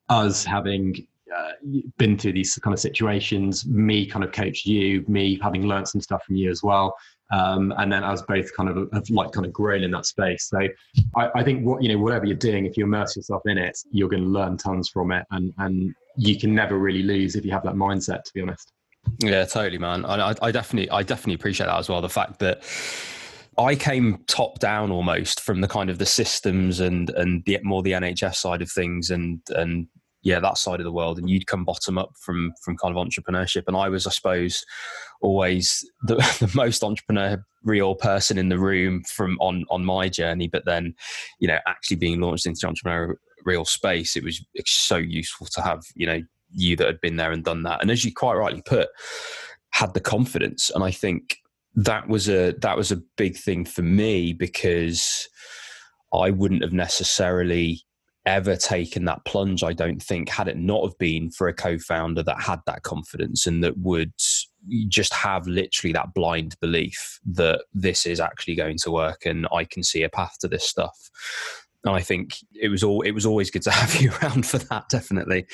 us 0.09 0.43
having 0.43 1.07
uh, 1.35 1.51
been 1.97 2.17
through 2.17 2.33
these 2.33 2.55
kind 2.55 2.73
of 2.73 2.79
situations 2.79 3.65
me 3.65 4.05
kind 4.05 4.23
of 4.23 4.31
coached 4.31 4.65
you 4.65 5.03
me 5.07 5.39
having 5.41 5.67
learned 5.67 5.87
some 5.87 6.01
stuff 6.01 6.23
from 6.25 6.35
you 6.35 6.49
as 6.49 6.63
well 6.63 6.95
um, 7.31 7.73
and 7.77 7.91
then 7.91 8.03
us 8.03 8.21
both 8.23 8.53
kind 8.55 8.67
of 8.69 8.89
have 8.91 9.09
like 9.09 9.31
kind 9.31 9.45
of 9.45 9.53
grown 9.53 9.83
in 9.83 9.91
that 9.91 10.05
space 10.05 10.49
so 10.49 10.59
I, 11.15 11.29
I, 11.35 11.43
think 11.43 11.65
what 11.65 11.81
you 11.81 11.89
know 11.89 11.97
whatever 11.97 12.25
you're 12.25 12.35
doing 12.35 12.65
if 12.65 12.75
you 12.75 12.83
immerse 12.83 13.15
yourself 13.15 13.43
in 13.45 13.57
it 13.57 13.77
you're 13.91 14.09
going 14.09 14.23
to 14.23 14.29
learn 14.29 14.57
tons 14.57 14.89
from 14.89 15.11
it 15.11 15.25
and 15.31 15.53
and 15.59 15.95
you 16.17 16.37
can 16.37 16.53
never 16.53 16.77
really 16.77 17.03
lose 17.03 17.35
if 17.35 17.45
you 17.45 17.51
have 17.51 17.63
that 17.63 17.75
mindset. 17.75 18.23
To 18.23 18.33
be 18.33 18.41
honest. 18.41 18.71
Yeah, 19.19 19.45
totally, 19.45 19.77
man. 19.77 20.05
I, 20.05 20.35
I 20.41 20.51
definitely, 20.51 20.89
I 20.91 21.03
definitely 21.03 21.35
appreciate 21.35 21.65
that 21.67 21.77
as 21.77 21.89
well. 21.89 22.01
The 22.01 22.09
fact 22.09 22.39
that 22.39 22.63
I 23.57 23.75
came 23.75 24.23
top 24.27 24.59
down 24.59 24.91
almost 24.91 25.41
from 25.41 25.61
the 25.61 25.67
kind 25.67 25.89
of 25.89 25.97
the 25.97 26.05
systems 26.05 26.79
and 26.79 27.09
and 27.11 27.43
the 27.45 27.59
more 27.63 27.81
the 27.81 27.93
NHS 27.93 28.35
side 28.35 28.61
of 28.61 28.71
things 28.71 29.09
and 29.09 29.41
and 29.49 29.87
yeah 30.23 30.39
that 30.39 30.57
side 30.57 30.79
of 30.79 30.83
the 30.83 30.91
world 30.91 31.17
and 31.17 31.29
you'd 31.29 31.47
come 31.47 31.65
bottom 31.65 31.97
up 31.97 32.11
from 32.19 32.53
from 32.63 32.77
kind 32.77 32.95
of 32.95 33.07
entrepreneurship 33.07 33.63
and 33.67 33.75
I 33.75 33.89
was 33.89 34.05
I 34.05 34.11
suppose 34.11 34.63
always 35.21 35.85
the, 36.03 36.15
the 36.39 36.51
most 36.55 36.81
entrepreneurial 36.81 37.97
person 37.97 38.37
in 38.37 38.49
the 38.49 38.59
room 38.59 39.03
from 39.03 39.37
on 39.39 39.65
on 39.69 39.85
my 39.85 40.09
journey 40.09 40.47
but 40.47 40.65
then 40.65 40.93
you 41.39 41.47
know 41.47 41.57
actually 41.67 41.97
being 41.97 42.19
launched 42.19 42.45
into 42.45 42.67
entrepreneurial 42.67 43.67
space, 43.67 44.15
it 44.15 44.23
was 44.23 44.43
so 44.65 44.97
useful 44.97 45.47
to 45.47 45.61
have, 45.61 45.83
you 45.95 46.07
know, 46.07 46.21
you 46.53 46.75
that 46.75 46.87
had 46.87 47.01
been 47.01 47.17
there 47.17 47.31
and 47.31 47.43
done 47.43 47.63
that. 47.63 47.81
And 47.81 47.89
as 47.89 48.03
you 48.03 48.13
quite 48.13 48.35
rightly 48.35 48.61
put, 48.61 48.89
had 49.71 49.93
the 49.93 49.99
confidence. 49.99 50.69
And 50.73 50.83
I 50.83 50.91
think 50.91 51.37
that 51.75 52.07
was 52.07 52.27
a 52.27 52.51
that 52.61 52.75
was 52.75 52.91
a 52.91 53.01
big 53.17 53.37
thing 53.37 53.63
for 53.63 53.81
me 53.81 54.33
because 54.33 55.29
I 56.13 56.29
wouldn't 56.29 56.63
have 56.63 56.73
necessarily 56.73 57.81
ever 58.25 58.55
taken 58.55 59.05
that 59.05 59.23
plunge 59.25 59.63
i 59.63 59.73
don't 59.73 60.01
think 60.01 60.29
had 60.29 60.47
it 60.47 60.57
not 60.57 60.83
have 60.83 60.97
been 60.97 61.29
for 61.31 61.47
a 61.47 61.53
co-founder 61.53 62.21
that 62.21 62.39
had 62.39 62.59
that 62.65 62.83
confidence 62.83 63.47
and 63.47 63.63
that 63.63 63.77
would 63.77 64.13
just 64.87 65.13
have 65.13 65.47
literally 65.47 65.91
that 65.91 66.13
blind 66.13 66.55
belief 66.59 67.19
that 67.25 67.63
this 67.73 68.05
is 68.05 68.19
actually 68.19 68.55
going 68.55 68.77
to 68.77 68.91
work 68.91 69.25
and 69.25 69.47
i 69.51 69.63
can 69.63 69.81
see 69.81 70.03
a 70.03 70.09
path 70.09 70.37
to 70.39 70.47
this 70.47 70.63
stuff 70.63 71.09
and 71.83 71.95
I 71.95 72.01
think 72.01 72.37
it 72.53 72.69
was 72.69 72.83
all 72.83 73.01
it 73.01 73.11
was 73.11 73.25
always 73.25 73.49
good 73.49 73.63
to 73.63 73.71
have 73.71 73.95
you 73.95 74.11
around 74.21 74.45
for 74.45 74.59
that. 74.59 74.89
Definitely, 74.89 75.45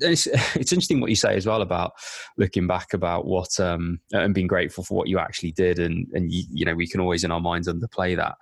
it's, 0.00 0.26
it's 0.26 0.72
interesting 0.72 1.00
what 1.00 1.10
you 1.10 1.16
say 1.16 1.34
as 1.34 1.46
well 1.46 1.62
about 1.62 1.92
looking 2.36 2.66
back 2.66 2.92
about 2.92 3.26
what 3.26 3.58
um, 3.58 4.00
and 4.12 4.34
being 4.34 4.46
grateful 4.46 4.84
for 4.84 4.96
what 4.96 5.08
you 5.08 5.18
actually 5.18 5.52
did, 5.52 5.78
and 5.78 6.06
and 6.12 6.30
you, 6.30 6.44
you 6.50 6.64
know 6.64 6.74
we 6.74 6.88
can 6.88 7.00
always 7.00 7.24
in 7.24 7.30
our 7.30 7.40
minds 7.40 7.68
underplay 7.68 8.16
that. 8.16 8.36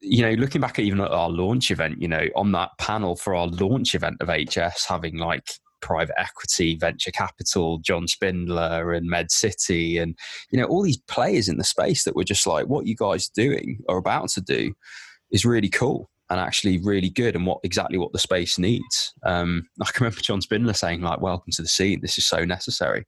You 0.00 0.22
know, 0.22 0.32
looking 0.32 0.60
back 0.60 0.78
at 0.78 0.84
even 0.84 1.00
at 1.00 1.10
our 1.10 1.30
launch 1.30 1.70
event, 1.70 2.00
you 2.00 2.08
know, 2.08 2.26
on 2.34 2.52
that 2.52 2.70
panel 2.78 3.16
for 3.16 3.34
our 3.34 3.46
launch 3.46 3.94
event 3.94 4.16
of 4.20 4.28
HS, 4.28 4.86
having 4.86 5.18
like 5.18 5.42
private 5.80 6.18
equity, 6.18 6.76
venture 6.76 7.10
capital, 7.10 7.78
John 7.78 8.06
Spindler 8.06 8.92
and 8.92 9.10
MedCity, 9.10 10.00
and 10.00 10.16
you 10.50 10.58
know 10.58 10.66
all 10.66 10.82
these 10.82 10.98
players 10.98 11.48
in 11.48 11.58
the 11.58 11.64
space 11.64 12.04
that 12.04 12.16
were 12.16 12.24
just 12.24 12.46
like, 12.46 12.66
what 12.66 12.86
you 12.86 12.94
guys 12.96 13.28
doing 13.28 13.78
or 13.88 13.96
about 13.98 14.28
to 14.30 14.40
do 14.40 14.74
is 15.30 15.44
really 15.44 15.68
cool 15.68 16.08
and 16.30 16.40
actually 16.40 16.78
really 16.78 17.08
good 17.08 17.36
and 17.36 17.46
what 17.46 17.60
exactly 17.62 17.98
what 17.98 18.12
the 18.12 18.18
space 18.18 18.58
needs. 18.58 19.14
Um, 19.24 19.68
I 19.80 19.86
can 19.86 20.04
remember 20.04 20.20
John 20.20 20.40
Spindler 20.40 20.72
saying 20.72 21.00
like, 21.02 21.20
"Welcome 21.20 21.52
to 21.52 21.62
the 21.62 21.68
scene. 21.68 22.00
This 22.00 22.18
is 22.18 22.26
so 22.26 22.44
necessary," 22.44 23.04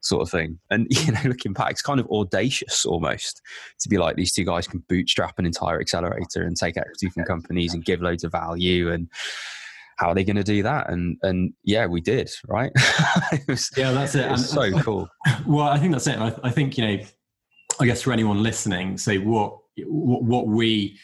sort 0.00 0.22
of 0.22 0.30
thing. 0.30 0.58
And 0.70 0.86
you 0.90 1.12
know, 1.12 1.20
looking 1.24 1.52
back, 1.52 1.72
it's 1.72 1.82
kind 1.82 2.00
of 2.00 2.06
audacious 2.08 2.84
almost 2.84 3.42
to 3.80 3.88
be 3.88 3.98
like 3.98 4.16
these 4.16 4.32
two 4.32 4.44
guys 4.44 4.66
can 4.66 4.82
bootstrap 4.88 5.38
an 5.38 5.46
entire 5.46 5.80
accelerator 5.80 6.42
and 6.42 6.56
take 6.56 6.76
equity 6.76 7.10
from 7.10 7.24
companies 7.24 7.74
and 7.74 7.84
give 7.84 8.00
loads 8.00 8.24
of 8.24 8.32
value 8.32 8.90
and. 8.90 9.08
How 9.96 10.08
are 10.08 10.14
they 10.16 10.24
going 10.24 10.34
to 10.34 10.42
do 10.42 10.64
that? 10.64 10.90
And 10.90 11.18
and 11.22 11.52
yeah, 11.62 11.86
we 11.86 12.00
did, 12.00 12.28
right? 12.48 12.72
was, 13.48 13.70
yeah, 13.76 13.92
that's 13.92 14.16
it. 14.16 14.28
it 14.28 14.38
so 14.38 14.72
cool. 14.80 15.08
Well, 15.46 15.68
I 15.68 15.78
think 15.78 15.92
that's 15.92 16.08
it. 16.08 16.18
I, 16.18 16.34
I 16.42 16.50
think 16.50 16.76
you 16.76 16.84
know, 16.84 17.04
I 17.78 17.86
guess 17.86 18.02
for 18.02 18.12
anyone 18.12 18.42
listening, 18.42 18.98
say 18.98 19.18
what 19.18 19.56
what 19.86 20.48
we 20.48 20.98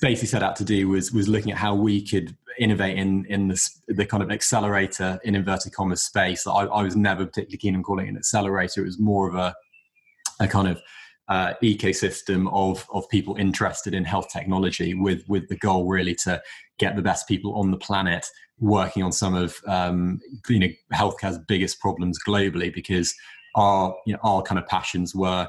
basically 0.00 0.28
set 0.28 0.42
out 0.42 0.56
to 0.56 0.64
do 0.64 0.88
was 0.88 1.12
was 1.12 1.28
looking 1.28 1.52
at 1.52 1.58
how 1.58 1.74
we 1.74 2.06
could 2.06 2.36
innovate 2.58 2.96
in 2.96 3.26
in 3.26 3.48
the, 3.48 3.70
the 3.88 4.06
kind 4.06 4.22
of 4.22 4.30
accelerator 4.30 5.18
in 5.24 5.34
inverted 5.34 5.72
commas 5.72 6.02
space. 6.02 6.46
I, 6.46 6.64
I, 6.66 6.82
was 6.82 6.94
never 6.94 7.26
particularly 7.26 7.58
keen 7.58 7.74
on 7.74 7.82
calling 7.82 8.06
it 8.06 8.10
an 8.10 8.16
accelerator. 8.16 8.82
It 8.82 8.86
was 8.86 8.98
more 8.98 9.28
of 9.28 9.34
a 9.34 9.54
a 10.40 10.46
kind 10.46 10.68
of 10.68 10.80
uh, 11.28 11.54
ecosystem 11.62 12.52
of 12.52 12.86
of 12.92 13.08
people 13.08 13.36
interested 13.36 13.94
in 13.94 14.04
health 14.04 14.28
technology, 14.28 14.94
with 14.94 15.24
with 15.28 15.48
the 15.48 15.56
goal 15.56 15.86
really 15.86 16.14
to 16.16 16.40
get 16.78 16.94
the 16.94 17.02
best 17.02 17.26
people 17.26 17.54
on 17.54 17.70
the 17.70 17.76
planet 17.76 18.26
working 18.60 19.02
on 19.02 19.12
some 19.12 19.34
of 19.34 19.60
um, 19.66 20.20
you 20.48 20.58
know 20.58 20.68
healthcare's 20.92 21.38
biggest 21.48 21.80
problems 21.80 22.18
globally. 22.26 22.72
Because 22.72 23.14
our 23.56 23.94
you 24.06 24.12
know 24.12 24.20
our 24.22 24.42
kind 24.42 24.58
of 24.58 24.66
passions 24.66 25.14
were 25.14 25.48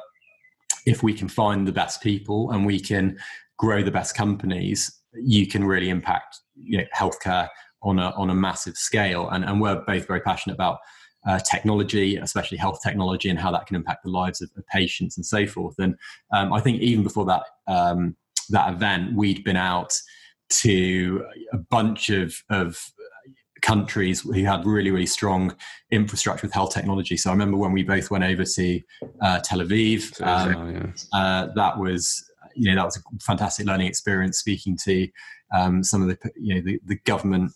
if 0.85 1.01
we 1.03 1.13
can 1.13 1.27
find 1.27 1.67
the 1.67 1.71
best 1.71 2.01
people 2.01 2.51
and 2.51 2.65
we 2.65 2.79
can 2.79 3.17
grow 3.57 3.83
the 3.83 3.91
best 3.91 4.15
companies, 4.15 5.01
you 5.13 5.47
can 5.47 5.63
really 5.63 5.89
impact 5.89 6.39
you 6.55 6.77
know, 6.77 6.85
healthcare 6.95 7.47
on 7.81 7.99
a 7.99 8.11
on 8.11 8.29
a 8.29 8.35
massive 8.35 8.75
scale. 8.75 9.29
And, 9.29 9.43
and 9.43 9.61
we're 9.61 9.81
both 9.85 10.07
very 10.07 10.21
passionate 10.21 10.55
about 10.55 10.79
uh, 11.27 11.39
technology, 11.39 12.17
especially 12.17 12.57
health 12.57 12.79
technology, 12.83 13.29
and 13.29 13.39
how 13.39 13.51
that 13.51 13.65
can 13.65 13.75
impact 13.75 14.03
the 14.03 14.09
lives 14.09 14.41
of, 14.41 14.49
of 14.57 14.65
patients 14.67 15.17
and 15.17 15.25
so 15.25 15.45
forth. 15.47 15.75
And 15.79 15.95
um, 16.33 16.51
I 16.53 16.59
think 16.59 16.81
even 16.81 17.03
before 17.03 17.25
that 17.25 17.43
um, 17.67 18.15
that 18.49 18.73
event, 18.73 19.15
we'd 19.15 19.43
been 19.43 19.55
out 19.57 19.93
to 20.49 21.25
a 21.51 21.57
bunch 21.57 22.09
of, 22.09 22.35
of 22.49 22.77
countries 23.61 24.21
who 24.21 24.43
had 24.43 24.65
really, 24.65 24.91
really 24.91 25.05
strong 25.05 25.55
infrastructure 25.89 26.45
with 26.45 26.53
health 26.53 26.73
technology. 26.73 27.17
So 27.17 27.29
I 27.29 27.33
remember 27.33 27.57
when 27.57 27.71
we 27.71 27.83
both 27.83 28.11
went 28.11 28.23
over 28.23 28.43
to 28.43 28.81
uh, 29.21 29.39
Tel 29.39 29.59
Aviv, 29.59 30.21
um, 30.21 30.55
oh, 30.55 30.69
yeah. 30.69 31.19
uh, 31.19 31.47
that 31.55 31.79
was, 31.79 32.29
you 32.55 32.69
know, 32.69 32.75
that 32.75 32.85
was 32.85 32.97
a 32.97 33.01
fantastic 33.23 33.65
learning 33.65 33.87
experience 33.87 34.39
speaking 34.39 34.77
to 34.83 35.07
um, 35.53 35.83
some 35.83 36.01
of 36.01 36.07
the, 36.07 36.17
you 36.35 36.55
know, 36.55 36.61
the, 36.61 36.79
the 36.85 36.97
government 37.05 37.51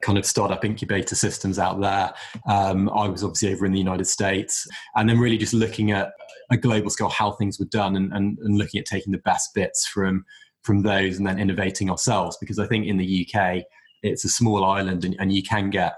kind 0.00 0.16
of 0.16 0.24
startup 0.24 0.64
incubator 0.64 1.14
systems 1.14 1.58
out 1.58 1.80
there. 1.80 2.12
Um, 2.48 2.88
I 2.90 3.08
was 3.08 3.24
obviously 3.24 3.52
over 3.52 3.66
in 3.66 3.72
the 3.72 3.78
United 3.78 4.06
States, 4.06 4.66
and 4.94 5.08
then 5.08 5.18
really 5.18 5.38
just 5.38 5.54
looking 5.54 5.90
at 5.90 6.12
a 6.50 6.56
global 6.56 6.90
scale 6.90 7.08
how 7.08 7.32
things 7.32 7.58
were 7.58 7.66
done 7.66 7.96
and, 7.96 8.12
and, 8.12 8.38
and 8.38 8.56
looking 8.56 8.80
at 8.80 8.86
taking 8.86 9.12
the 9.12 9.18
best 9.18 9.54
bits 9.54 9.86
from 9.86 10.24
from 10.62 10.82
those 10.82 11.18
and 11.18 11.26
then 11.26 11.38
innovating 11.38 11.90
ourselves. 11.90 12.36
Because 12.40 12.58
I 12.58 12.66
think 12.66 12.86
in 12.86 12.96
the 12.96 13.26
UK, 13.26 13.62
it's 14.02 14.24
a 14.24 14.28
small 14.28 14.64
island 14.64 15.04
and, 15.04 15.16
and 15.18 15.32
you 15.32 15.42
can 15.42 15.70
get 15.70 15.94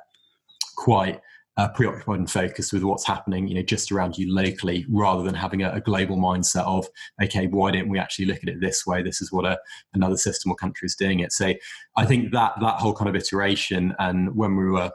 quite 0.77 1.21
uh, 1.61 1.69
preoccupied 1.69 2.19
and 2.19 2.31
focused 2.31 2.73
with 2.73 2.83
what's 2.83 3.07
happening, 3.07 3.47
you 3.47 3.55
know, 3.55 3.63
just 3.63 3.93
around 3.93 4.17
you 4.17 4.35
locally, 4.35 4.87
rather 4.89 5.23
than 5.23 5.35
having 5.35 5.63
a, 5.63 5.71
a, 5.73 5.81
global 5.81 6.17
mindset 6.17 6.65
of, 6.65 6.87
okay, 7.23 7.49
why 7.49 7.71
didn't 7.71 7.91
we 7.91 7.99
actually 7.99 8.25
look 8.25 8.39
at 8.39 8.49
it 8.49 8.63
this 8.63 8.87
way? 8.87 9.03
This 9.03 9.21
is 9.21 9.31
what 9.31 9.45
a, 9.45 9.59
another 9.93 10.17
system 10.17 10.51
or 10.51 10.55
country 10.55 10.87
is 10.87 10.95
doing 10.95 11.21
it. 11.21 11.33
So 11.33 11.53
I 11.99 12.07
think 12.07 12.33
that 12.33 12.53
that 12.63 12.77
whole 12.77 12.95
kind 12.95 13.11
of 13.11 13.15
iteration, 13.15 13.95
and 13.99 14.35
when 14.35 14.57
we 14.57 14.71
were 14.71 14.91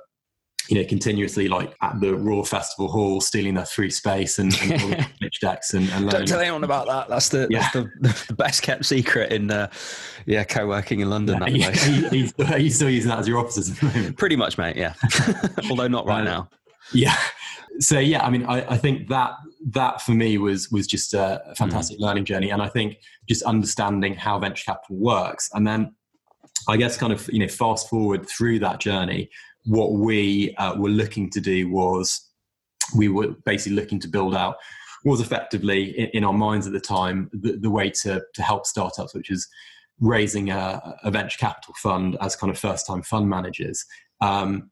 you 0.68 0.82
know, 0.82 0.88
continuously 0.88 1.48
like 1.48 1.76
at 1.82 2.00
the 2.00 2.16
Royal 2.16 2.44
Festival 2.44 2.88
Hall, 2.88 3.22
stealing 3.22 3.54
their 3.56 3.66
free 3.66 3.90
space 3.90 4.40
and, 4.40 4.54
and 4.62 5.08
pitch 5.22 5.40
decks 5.40 5.74
and, 5.74 5.90
and 5.90 6.10
Don't 6.10 6.28
tell 6.28 6.40
anyone 6.40 6.64
about 6.64 6.88
that. 6.88 7.08
That's 7.08 7.30
the, 7.30 7.48
yeah. 7.50 7.70
that's 7.74 7.74
the, 7.74 8.26
the, 8.28 8.34
best 8.34 8.64
kept 8.64 8.86
secret 8.86 9.32
in, 9.32 9.52
uh, 9.52 9.70
yeah, 10.26 10.44
co-working 10.44 11.02
in 11.02 11.10
London. 11.10 11.42
Yeah, 11.48 11.72
he, 11.72 12.08
he's, 12.10 12.34
he's, 12.56 12.76
still 12.76 12.90
using 12.90 13.10
that 13.10 13.20
as 13.20 13.28
your 13.28 13.40
offices 13.40 13.72
at 13.72 13.78
the 13.78 13.86
moment. 13.86 14.18
Pretty 14.18 14.36
much, 14.36 14.58
mate. 14.58 14.76
Yeah, 14.76 14.94
although 15.70 15.88
not 15.88 16.06
right 16.06 16.22
uh, 16.22 16.24
now. 16.24 16.50
Yeah. 16.94 17.16
So 17.80 18.00
yeah, 18.00 18.24
I 18.26 18.30
mean, 18.30 18.46
I, 18.46 18.66
I, 18.74 18.78
think 18.78 19.10
that 19.10 19.34
that 19.72 20.02
for 20.02 20.12
me 20.12 20.38
was 20.38 20.72
was 20.72 20.88
just 20.88 21.14
a 21.14 21.42
fantastic 21.58 21.98
mm. 21.98 22.02
learning 22.02 22.26
journey, 22.26 22.52
and 22.52 22.62
I 22.62 22.70
think 22.70 22.98
just 23.28 23.44
understanding 23.44 24.16
how 24.16 24.40
venture 24.40 24.64
capital 24.66 24.96
works, 24.96 25.50
and 25.54 25.68
then 25.68 25.94
I 26.70 26.78
guess 26.78 26.98
kind 26.98 27.12
of 27.12 27.30
you 27.32 27.40
know 27.40 27.48
fast 27.48 27.90
forward 27.90 28.30
through 28.30 28.60
that 28.60 28.80
journey 28.80 29.30
what 29.66 29.94
we 29.94 30.56
uh, 30.56 30.76
were 30.76 30.90
looking 30.90 31.30
to 31.32 31.42
do 31.42 31.70
was 31.70 32.30
we 32.96 33.10
were 33.10 33.36
basically 33.46 33.76
looking 33.76 34.00
to 34.00 34.08
build 34.08 34.36
out 34.36 34.58
was 35.04 35.22
effectively 35.22 35.98
in, 36.00 36.08
in 36.14 36.24
our 36.24 36.34
minds 36.34 36.68
at 36.68 36.74
the 36.74 36.80
time 36.80 37.30
the, 37.32 37.54
the, 37.54 37.70
way 37.70 37.90
to, 37.90 38.22
to 38.34 38.42
help 38.42 38.66
startups, 38.66 39.14
which 39.14 39.30
is 39.30 39.48
raising 40.00 40.50
a, 40.50 40.96
a 41.04 41.12
venture 41.12 41.38
capital 41.38 41.74
fund 41.78 42.18
as 42.22 42.36
kind 42.36 42.52
of 42.52 42.58
first 42.58 42.86
time 42.86 43.02
fund 43.04 43.30
managers. 43.30 43.86
Um, 44.22 44.72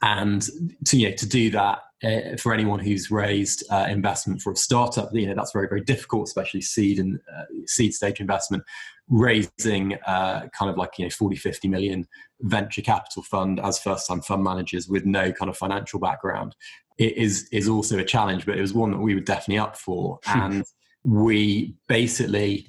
and 0.00 0.42
to, 0.86 0.96
you 0.96 1.10
know, 1.10 1.16
to 1.16 1.28
do 1.28 1.50
that 1.50 1.80
uh, 2.02 2.36
for 2.38 2.52
anyone 2.52 2.80
who's 2.80 3.10
raised 3.10 3.64
uh, 3.70 3.86
investment 3.88 4.40
for 4.40 4.52
a 4.52 4.56
startup, 4.56 5.10
you 5.12 5.26
know 5.26 5.34
that's 5.34 5.52
very 5.52 5.68
very 5.68 5.82
difficult, 5.82 6.26
especially 6.26 6.60
seed 6.60 6.98
and 6.98 7.20
uh, 7.34 7.44
seed 7.66 7.94
stage 7.94 8.20
investment. 8.20 8.62
Raising 9.08 9.94
uh, 10.06 10.48
kind 10.56 10.70
of 10.70 10.76
like 10.76 10.98
you 10.98 11.04
know 11.04 11.10
40, 11.10 11.36
50 11.36 11.68
million 11.68 12.06
venture 12.40 12.82
capital 12.82 13.22
fund 13.22 13.60
as 13.60 13.78
first 13.78 14.08
time 14.08 14.20
fund 14.20 14.42
managers 14.42 14.88
with 14.88 15.04
no 15.04 15.32
kind 15.32 15.50
of 15.50 15.56
financial 15.56 16.00
background 16.00 16.54
it 16.98 17.16
is 17.16 17.48
is 17.52 17.68
also 17.68 17.98
a 17.98 18.04
challenge, 18.04 18.46
but 18.46 18.56
it 18.56 18.60
was 18.60 18.72
one 18.72 18.90
that 18.90 18.98
we 18.98 19.14
were 19.14 19.20
definitely 19.20 19.58
up 19.58 19.76
for, 19.76 20.20
and 20.26 20.64
we 21.04 21.74
basically 21.88 22.68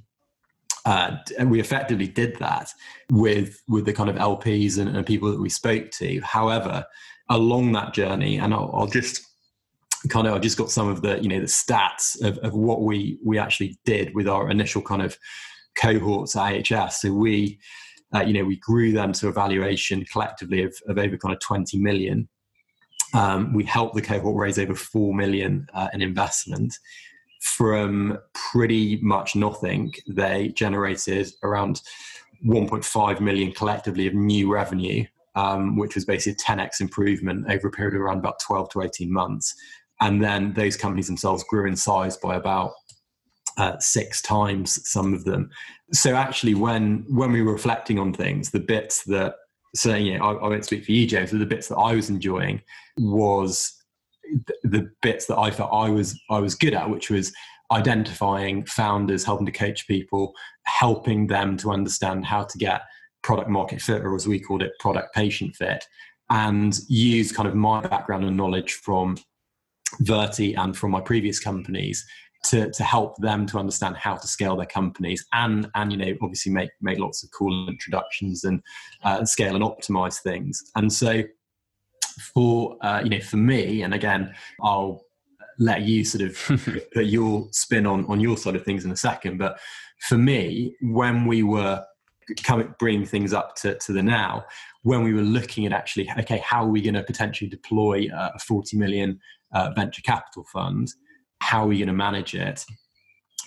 uh, 0.85 1.17
and 1.37 1.49
we 1.49 1.59
effectively 1.59 2.07
did 2.07 2.37
that 2.39 2.69
with 3.11 3.61
with 3.67 3.85
the 3.85 3.93
kind 3.93 4.09
of 4.09 4.15
LPs 4.15 4.77
and, 4.77 4.95
and, 4.95 5.05
people 5.05 5.31
that 5.31 5.39
we 5.39 5.49
spoke 5.49 5.91
to. 5.91 6.19
However, 6.21 6.85
along 7.29 7.71
that 7.73 7.93
journey, 7.93 8.37
and 8.37 8.53
I'll, 8.53 8.71
I'll, 8.73 8.87
just 8.87 9.21
kind 10.09 10.27
of 10.27 10.33
I 10.33 10.39
just 10.39 10.57
got 10.57 10.69
some 10.69 10.87
of 10.87 11.01
the 11.01 11.21
you 11.21 11.29
know 11.29 11.39
the 11.39 11.45
stats 11.45 12.21
of, 12.23 12.37
of 12.39 12.53
what 12.53 12.81
we 12.81 13.17
we 13.23 13.37
actually 13.37 13.77
did 13.85 14.13
with 14.13 14.27
our 14.27 14.49
initial 14.49 14.81
kind 14.81 15.01
of 15.01 15.17
cohorts 15.75 16.35
at 16.35 16.53
IHS. 16.53 16.93
So 16.93 17.13
we. 17.13 17.59
Uh, 18.15 18.21
you 18.21 18.31
know, 18.31 18.45
we 18.45 18.57
grew 18.57 18.91
them 18.91 19.11
to 19.11 19.27
a 19.27 19.31
valuation 19.31 20.05
collectively 20.05 20.61
of, 20.61 20.71
of 20.87 20.99
over 20.99 21.17
kind 21.17 21.33
of 21.33 21.39
20 21.39 21.79
million. 21.79 22.29
Um, 23.15 23.53
we 23.53 23.63
helped 23.63 23.95
the 23.95 24.03
cohort 24.03 24.35
raise 24.35 24.59
over 24.59 24.75
4 24.75 25.15
million 25.15 25.65
uh, 25.73 25.87
in 25.95 26.03
investment 26.03 26.77
from 27.43 28.17
pretty 28.33 28.97
much 29.01 29.35
nothing. 29.35 29.93
They 30.07 30.49
generated 30.49 31.31
around 31.43 31.81
1.5 32.45 33.19
million 33.19 33.51
collectively 33.51 34.07
of 34.07 34.13
new 34.13 34.51
revenue 34.51 35.05
um, 35.35 35.77
which 35.77 35.95
was 35.95 36.05
basically 36.05 36.33
a 36.33 36.55
10x 36.55 36.81
improvement 36.81 37.45
over 37.49 37.67
a 37.67 37.71
period 37.71 37.95
of 37.95 38.01
around 38.01 38.19
about 38.19 38.39
12 38.45 38.69
to 38.69 38.81
18 38.81 39.11
months. 39.11 39.53
And 40.01 40.23
then 40.23 40.53
those 40.53 40.75
companies 40.75 41.07
themselves 41.07 41.43
grew 41.43 41.67
in 41.67 41.75
size 41.75 42.17
by 42.17 42.35
about 42.35 42.71
uh, 43.57 43.77
six 43.79 44.21
times 44.21 44.79
some 44.89 45.13
of 45.13 45.25
them. 45.25 45.49
So 45.91 46.15
actually, 46.15 46.55
when 46.55 47.05
when 47.07 47.31
we 47.31 47.41
were 47.41 47.53
reflecting 47.53 47.99
on 47.99 48.13
things, 48.13 48.49
the 48.49 48.59
bits 48.59 49.03
that 49.05 49.35
so 49.75 49.97
know, 49.97 50.23
I, 50.23 50.33
I 50.33 50.49
won't 50.49 50.65
speak 50.65 50.85
for 50.85 50.91
you, 50.91 51.07
James, 51.07 51.31
but 51.31 51.39
the 51.39 51.45
bits 51.45 51.67
that 51.67 51.77
I 51.77 51.95
was 51.95 52.09
enjoying 52.09 52.61
was 52.97 53.73
the 54.63 54.89
bits 55.01 55.25
that 55.27 55.37
I 55.37 55.51
felt 55.51 55.71
I 55.71 55.89
was 55.89 56.19
I 56.29 56.39
was 56.39 56.55
good 56.55 56.73
at, 56.73 56.89
which 56.89 57.09
was 57.09 57.31
identifying 57.71 58.65
founders, 58.65 59.23
helping 59.23 59.45
to 59.45 59.51
coach 59.51 59.87
people, 59.87 60.33
helping 60.65 61.27
them 61.27 61.57
to 61.57 61.71
understand 61.71 62.25
how 62.25 62.43
to 62.43 62.57
get 62.57 62.81
product 63.23 63.49
market 63.49 63.81
fit, 63.81 64.03
or 64.03 64.15
as 64.15 64.27
we 64.27 64.39
called 64.39 64.61
it, 64.61 64.73
product 64.79 65.13
patient 65.15 65.55
fit, 65.55 65.83
and 66.29 66.79
use 66.87 67.31
kind 67.31 67.47
of 67.47 67.55
my 67.55 67.81
background 67.81 68.25
and 68.25 68.37
knowledge 68.37 68.73
from 68.73 69.17
Virti 70.01 70.57
and 70.57 70.75
from 70.75 70.91
my 70.91 71.01
previous 71.01 71.39
companies 71.39 72.05
to, 72.45 72.71
to 72.71 72.83
help 72.83 73.15
them 73.17 73.45
to 73.47 73.57
understand 73.57 73.95
how 73.95 74.15
to 74.15 74.27
scale 74.27 74.55
their 74.55 74.65
companies 74.65 75.25
and 75.31 75.69
and 75.75 75.91
you 75.91 75.97
know 75.97 76.13
obviously 76.21 76.51
make 76.51 76.69
make 76.81 76.99
lots 76.99 77.23
of 77.23 77.29
cool 77.31 77.69
introductions 77.69 78.43
and 78.43 78.61
uh, 79.03 79.23
scale 79.23 79.55
and 79.55 79.63
optimize 79.63 80.21
things. 80.21 80.61
And 80.75 80.91
so 80.91 81.23
for 82.33 82.77
uh, 82.81 83.01
you 83.03 83.09
know 83.09 83.21
for 83.21 83.37
me 83.37 83.81
and 83.81 83.93
again 83.93 84.33
I'll 84.61 85.03
let 85.59 85.83
you 85.83 86.03
sort 86.03 86.23
of 86.23 86.87
put 86.93 87.05
your 87.05 87.47
spin 87.51 87.85
on 87.85 88.05
on 88.05 88.19
your 88.19 88.37
side 88.37 88.55
of 88.55 88.65
things 88.65 88.85
in 88.85 88.91
a 88.91 88.97
second 88.97 89.37
but 89.37 89.59
for 90.09 90.17
me 90.17 90.75
when 90.81 91.25
we 91.25 91.43
were 91.43 91.83
coming 92.43 92.73
bringing 92.79 93.05
things 93.05 93.33
up 93.33 93.55
to, 93.55 93.77
to 93.79 93.93
the 93.93 94.03
now 94.03 94.43
when 94.83 95.03
we 95.03 95.13
were 95.13 95.21
looking 95.21 95.65
at 95.65 95.71
actually 95.71 96.09
okay 96.17 96.37
how 96.39 96.63
are 96.63 96.69
we 96.69 96.81
going 96.81 96.93
to 96.93 97.03
potentially 97.03 97.49
deploy 97.49 98.07
a 98.13 98.39
40 98.39 98.77
million 98.77 99.19
uh, 99.53 99.71
venture 99.75 100.01
capital 100.01 100.43
fund? 100.51 100.91
How 101.39 101.63
are 101.63 101.67
we 101.67 101.77
going 101.77 101.87
to 101.87 101.93
manage 101.93 102.35
it? 102.35 102.65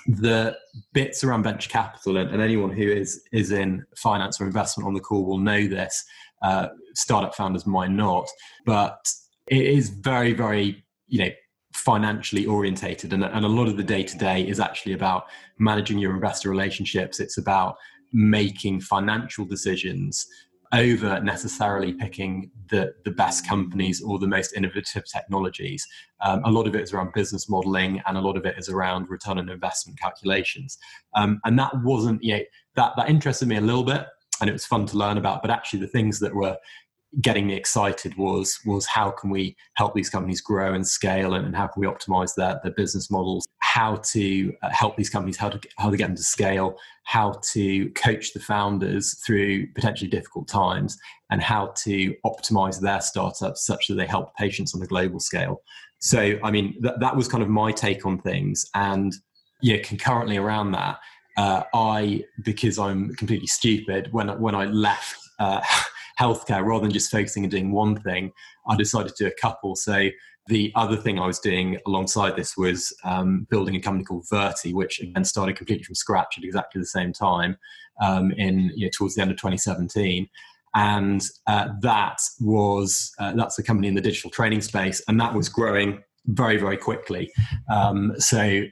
The 0.07 0.57
bits 0.93 1.25
around 1.25 1.43
venture 1.43 1.69
capital 1.69 2.17
and, 2.17 2.31
and, 2.31 2.41
anyone 2.41 2.71
who 2.71 2.89
is 2.89 3.23
is 3.33 3.51
in 3.51 3.85
finance 3.97 4.41
or 4.41 4.47
investment 4.47 4.87
on 4.87 4.95
the 4.95 5.01
call 5.01 5.25
will 5.25 5.39
know 5.39 5.67
this 5.67 6.05
uh, 6.43 6.69
startup 6.95 7.35
founders 7.35 7.67
might 7.67 7.91
not 7.91 8.29
but 8.67 9.05
it 9.49 9.65
is 9.65 9.89
very 9.89 10.33
very 10.33 10.85
you 11.09 11.19
know 11.19 11.31
financially 11.75 12.47
orientated 12.47 13.12
and, 13.12 13.25
and 13.25 13.45
a 13.45 13.49
lot 13.49 13.67
of 13.67 13.77
the 13.77 13.83
day 13.83 14.05
to 14.05 14.17
day 14.17 14.47
is 14.47 14.61
actually 14.61 14.93
about 14.93 15.27
managing 15.59 15.99
your 15.99 16.15
investor 16.15 16.49
relationships. 16.49 17.21
It's 17.21 17.37
about 17.37 17.77
making 18.12 18.81
financial 18.81 19.45
decisions 19.45 20.27
over 20.73 21.21
necessarily 21.21 21.92
picking 21.92 22.51
the, 22.71 22.92
the 23.05 23.11
best 23.12 23.47
companies 23.47 24.03
or 24.03 24.19
the 24.19 24.27
most 24.27 24.53
innovative 24.55 25.05
technologies. 25.11 25.87
Um, 26.21 26.42
a 26.45 26.51
lot 26.51 26.66
of 26.66 26.75
it 26.75 26.83
is 26.83 26.92
around 26.92 27.12
business 27.12 27.49
modeling 27.49 28.03
and 28.07 28.16
a 28.16 28.21
lot 28.21 28.37
of 28.37 28.45
it 28.45 28.57
is 28.59 28.69
around 28.69 29.09
return 29.09 29.38
on 29.38 29.49
investment 29.49 29.99
calculations. 29.99 30.77
Um, 31.14 31.40
and 31.45 31.59
that 31.59 31.73
wasn't, 31.83 32.23
you 32.23 32.37
know, 32.37 32.42
that, 32.75 32.92
that 32.97 33.09
interested 33.09 33.47
me 33.47 33.57
a 33.57 33.61
little 33.61 33.85
bit 33.85 34.07
and 34.40 34.51
it 34.51 34.53
was 34.53 34.66
fun 34.66 34.87
to 34.87 34.99
learn 34.99 35.19
about, 35.19 35.40
but 35.40 35.51
actually 35.51 35.81
the 35.81 35.87
things 35.87 36.19
that 36.21 36.35
were 36.35 36.57
getting 37.21 37.47
me 37.47 37.55
excited 37.55 38.16
was 38.16 38.59
was 38.66 38.87
how 38.87 39.11
can 39.11 39.31
we 39.31 39.57
help 39.75 39.95
these 39.95 40.11
companies 40.11 40.40
grow 40.40 40.75
and 40.75 40.87
scale 40.87 41.35
and, 41.35 41.47
and 41.47 41.57
how 41.57 41.66
can 41.66 41.81
we 41.81 41.87
optimize 41.87 42.35
their, 42.35 42.61
their 42.62 42.73
business 42.73 43.11
models? 43.11 43.47
How 43.59 43.97
to 43.97 44.53
uh, 44.62 44.71
help 44.71 44.97
these 44.97 45.11
companies 45.11 45.37
how 45.37 45.49
to 45.49 45.61
how 45.79 45.90
to 45.90 45.97
get 45.97 46.09
them 46.09 46.16
to 46.16 46.23
scale 46.23 46.77
how 47.05 47.40
to 47.53 47.88
coach 47.90 48.33
the 48.33 48.40
founders 48.40 49.14
through 49.25 49.66
potentially 49.75 50.11
difficult 50.11 50.49
times 50.49 50.99
and 51.31 51.40
how 51.40 51.69
to 51.77 52.14
optimize 52.25 52.81
their 52.81 53.01
startups 53.01 53.64
such 53.64 53.87
that 53.87 53.95
they 53.95 54.07
help 54.07 54.35
patients 54.37 54.75
on 54.75 54.83
a 54.83 54.87
global 54.87 55.21
scale. 55.21 55.62
So 55.99 56.38
i 56.42 56.51
mean 56.51 56.81
th- 56.83 56.97
that 57.01 57.16
was 57.16 57.29
kind 57.29 57.42
of 57.42 57.49
my 57.49 57.73
take 57.73 58.05
on 58.05 58.19
things. 58.19 58.66
And 58.75 59.14
yeah 59.62 59.79
concurrently 59.79 60.37
around 60.37 60.73
that 60.73 60.99
uh, 61.37 61.62
i 61.75 62.23
because 62.42 62.79
i'm 62.79 63.14
completely 63.14 63.47
stupid 63.47 64.09
when 64.12 64.29
when 64.40 64.55
i 64.55 64.64
left 64.66 65.19
uh, 65.38 65.61
healthcare 66.18 66.64
rather 66.64 66.83
than 66.83 66.92
just 66.92 67.11
focusing 67.11 67.44
and 67.44 67.50
doing 67.50 67.72
one 67.72 67.96
thing 67.96 68.33
i 68.68 68.76
decided 68.76 69.14
to 69.14 69.24
do 69.24 69.29
a 69.29 69.40
couple. 69.40 69.76
So 69.76 70.09
the 70.48 70.72
other 70.74 70.96
thing 70.96 71.18
i 71.18 71.26
was 71.26 71.38
doing 71.40 71.79
alongside 71.87 72.37
this 72.37 72.57
was 72.57 72.94
um, 73.05 73.46
building 73.50 73.76
a 73.76 73.81
company 73.81 74.05
called 74.05 74.26
virti 74.33 74.72
which 74.72 75.00
again 75.00 75.24
started 75.24 75.57
completely 75.57 75.85
from 75.85 75.94
scratch 75.94 76.38
at 76.38 76.44
exactly 76.44 76.81
the 76.81 76.87
same 76.87 77.12
time 77.12 77.57
um, 78.00 78.31
in 78.33 78.70
you 78.74 78.87
know, 78.87 78.90
towards 78.96 79.14
the 79.14 79.22
end 79.22 79.31
of 79.31 79.37
2017 79.37 80.29
and 80.74 81.22
uh, 81.46 81.68
that 81.81 82.18
was 82.40 83.12
uh, 83.18 83.33
that's 83.33 83.59
a 83.59 83.62
company 83.62 83.88
in 83.88 83.94
the 83.94 84.00
digital 84.00 84.31
training 84.31 84.61
space 84.61 85.02
and 85.09 85.18
that 85.20 85.35
was 85.35 85.48
growing 85.48 86.02
very 86.26 86.57
very 86.57 86.76
quickly. 86.76 87.33
Um, 87.70 88.12
so 88.18 88.62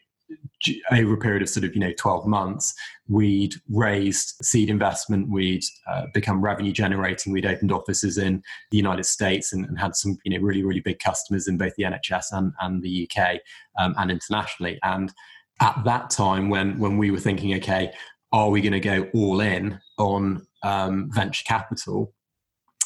over 0.92 1.14
a 1.14 1.18
period 1.18 1.42
of 1.42 1.48
sort 1.48 1.64
of 1.64 1.74
you 1.74 1.81
know 1.81 1.92
12 1.98 2.27
months 2.27 2.74
we'd 3.09 3.55
raised 3.70 4.35
seed 4.42 4.70
investment 4.70 5.31
we'd 5.31 5.64
uh, 5.90 6.05
become 6.14 6.42
revenue 6.42 6.72
generating 6.72 7.33
we'd 7.33 7.44
opened 7.44 7.70
offices 7.70 8.16
in 8.18 8.42
the 8.70 8.77
united 8.79 9.05
states 9.05 9.53
and, 9.53 9.66
and, 9.66 9.79
had 9.79 9.94
some 9.94 10.16
you 10.24 10.37
know 10.37 10.42
really 10.42 10.62
really 10.62 10.81
big 10.81 10.98
customers 10.98 11.48
in 11.48 11.59
both 11.59 11.74
the 11.77 11.85
nhs 11.85 12.27
and, 12.33 12.53
and 12.61 12.83
the 12.83 13.09
uk 13.09 13.38
um, 13.79 13.94
and 13.98 14.11
internationally. 14.11 14.79
And 14.83 15.12
at 15.61 15.81
that 15.85 16.11
time 16.11 16.48
when 16.48 16.79
when 16.79 16.98
we 16.98 17.11
were 17.11 17.20
thinking 17.20 17.55
okay 17.57 17.92
are 18.33 18.50
we 18.50 18.61
going 18.61 18.72
to 18.72 18.81
go 18.81 19.09
all 19.14 19.40
in 19.40 19.79
on 19.96 20.44
um, 20.64 21.09
venture 21.12 21.44
capital? 21.46 22.12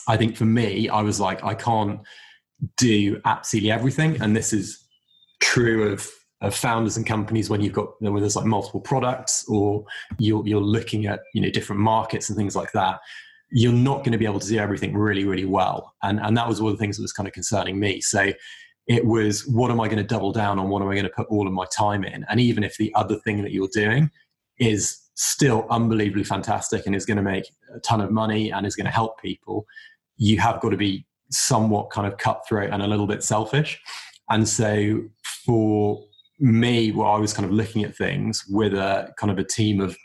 I 0.06 0.16
think 0.16 0.36
for 0.36 0.46
me 0.46 0.88
i 0.88 1.02
was 1.02 1.20
like 1.20 1.44
i 1.44 1.54
can't 1.54 2.00
do 2.78 3.20
absolutely 3.26 3.70
everything 3.70 4.20
and 4.22 4.34
this 4.34 4.54
is 4.54 4.82
true 5.40 5.92
of 5.92 6.10
of 6.40 6.54
founders 6.54 6.96
and 6.96 7.06
companies 7.06 7.50
when 7.50 7.60
you've 7.60 7.72
got 7.72 8.00
when 8.00 8.14
there's 8.20 8.36
like 8.36 8.46
multiple 8.46 8.80
products 8.80 9.44
or 9.48 9.84
you're 10.18 10.46
you're 10.46 10.60
looking 10.60 11.06
at 11.06 11.20
you 11.34 11.40
know 11.40 11.50
different 11.50 11.80
markets 11.80 12.28
and 12.28 12.38
things 12.38 12.54
like 12.54 12.70
that 12.72 13.00
you're 13.50 13.72
not 13.72 13.98
going 13.98 14.12
to 14.12 14.18
be 14.18 14.26
able 14.26 14.40
to 14.40 14.48
do 14.48 14.58
everything 14.58 14.96
really 14.96 15.24
really 15.24 15.44
well. 15.44 15.94
And 16.02 16.20
and 16.20 16.36
that 16.36 16.48
was 16.48 16.60
one 16.60 16.72
of 16.72 16.78
the 16.78 16.82
things 16.82 16.96
that 16.96 17.02
was 17.02 17.12
kind 17.12 17.26
of 17.26 17.32
concerning 17.32 17.78
me. 17.78 18.00
So 18.00 18.32
it 18.86 19.04
was 19.04 19.46
what 19.46 19.70
am 19.70 19.80
i 19.80 19.86
going 19.86 19.98
to 19.98 20.04
double 20.04 20.32
down 20.32 20.58
on? 20.58 20.68
What 20.68 20.82
am 20.82 20.88
i 20.88 20.94
going 20.94 21.04
to 21.04 21.10
put 21.10 21.28
all 21.28 21.46
of 21.46 21.52
my 21.52 21.66
time 21.66 22.04
in? 22.04 22.24
And 22.28 22.40
even 22.40 22.62
if 22.62 22.76
the 22.76 22.92
other 22.94 23.16
thing 23.20 23.42
that 23.42 23.52
you're 23.52 23.68
doing 23.72 24.10
is 24.58 24.98
still 25.14 25.66
unbelievably 25.70 26.24
fantastic 26.24 26.86
and 26.86 26.94
is 26.94 27.04
going 27.04 27.16
to 27.16 27.22
make 27.22 27.44
a 27.74 27.80
ton 27.80 28.00
of 28.00 28.10
money 28.10 28.52
and 28.52 28.66
is 28.66 28.76
going 28.76 28.86
to 28.86 28.92
help 28.92 29.20
people 29.20 29.66
you 30.18 30.38
have 30.40 30.60
got 30.60 30.70
to 30.70 30.76
be 30.76 31.06
somewhat 31.30 31.90
kind 31.90 32.06
of 32.06 32.18
cutthroat 32.18 32.70
and 32.70 32.82
a 32.82 32.86
little 32.86 33.06
bit 33.06 33.22
selfish. 33.22 33.80
And 34.30 34.48
so 34.48 35.02
for 35.44 36.04
me, 36.38 36.92
where 36.92 37.06
I 37.06 37.18
was 37.18 37.32
kind 37.32 37.46
of 37.46 37.52
looking 37.52 37.84
at 37.84 37.96
things 37.96 38.44
with 38.48 38.74
a 38.74 39.12
kind 39.18 39.30
of 39.30 39.38
a 39.38 39.44
team 39.44 39.80
of 39.80 39.96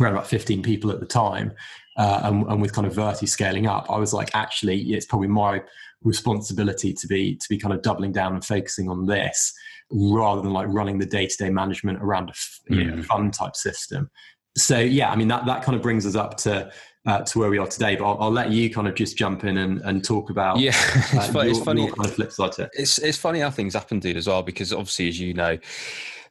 around 0.00 0.12
about 0.12 0.26
15 0.26 0.62
people 0.62 0.90
at 0.90 1.00
the 1.00 1.06
time, 1.06 1.52
uh, 1.96 2.20
and, 2.24 2.46
and, 2.46 2.62
with 2.62 2.72
kind 2.72 2.86
of 2.86 2.94
Virti 2.94 3.28
scaling 3.28 3.66
up, 3.66 3.90
I 3.90 3.98
was 3.98 4.14
like, 4.14 4.30
actually, 4.34 4.80
it's 4.92 5.04
probably 5.04 5.28
my 5.28 5.62
responsibility 6.02 6.92
to 6.92 7.06
be 7.06 7.36
to 7.36 7.46
be 7.48 7.58
kind 7.58 7.74
of 7.74 7.82
doubling 7.82 8.12
down 8.12 8.34
and 8.34 8.44
focusing 8.44 8.88
on 8.88 9.06
this 9.06 9.52
rather 9.90 10.42
than 10.42 10.52
like 10.52 10.66
running 10.68 10.98
the 10.98 11.06
day 11.06 11.26
to 11.26 11.36
day 11.36 11.50
management 11.50 12.02
around 12.02 12.30
a 12.30 12.74
you 12.74 12.84
know, 12.84 12.96
mm. 12.96 13.04
fund 13.04 13.34
type 13.34 13.54
system. 13.54 14.10
So 14.56 14.78
yeah, 14.78 15.10
I 15.10 15.16
mean 15.16 15.28
that 15.28 15.46
that 15.46 15.62
kind 15.62 15.76
of 15.76 15.82
brings 15.82 16.06
us 16.06 16.14
up 16.14 16.36
to 16.38 16.70
uh, 17.06 17.20
to 17.22 17.38
where 17.38 17.50
we 17.50 17.58
are 17.58 17.66
today. 17.66 17.96
But 17.96 18.04
I'll, 18.04 18.22
I'll, 18.24 18.30
let 18.30 18.50
you 18.50 18.70
kind 18.70 18.86
of 18.86 18.94
just 18.94 19.16
jump 19.16 19.44
in 19.44 19.56
and, 19.58 19.80
and 19.80 20.04
talk 20.04 20.30
about 20.30 20.58
yeah. 20.58 20.70
it's, 20.76 21.34
uh, 21.34 21.40
your, 21.40 21.50
it's 21.50 21.60
funny. 21.60 21.86
kind 21.86 22.06
of 22.06 22.14
flip 22.14 22.32
side 22.32 22.52
to 22.52 22.62
it. 22.64 22.70
It's 22.74 22.98
it's 22.98 23.18
funny 23.18 23.40
how 23.40 23.50
things 23.50 23.74
happen, 23.74 23.98
dude, 23.98 24.16
as 24.16 24.28
well. 24.28 24.42
Because 24.42 24.72
obviously, 24.72 25.08
as 25.08 25.18
you 25.18 25.34
know, 25.34 25.58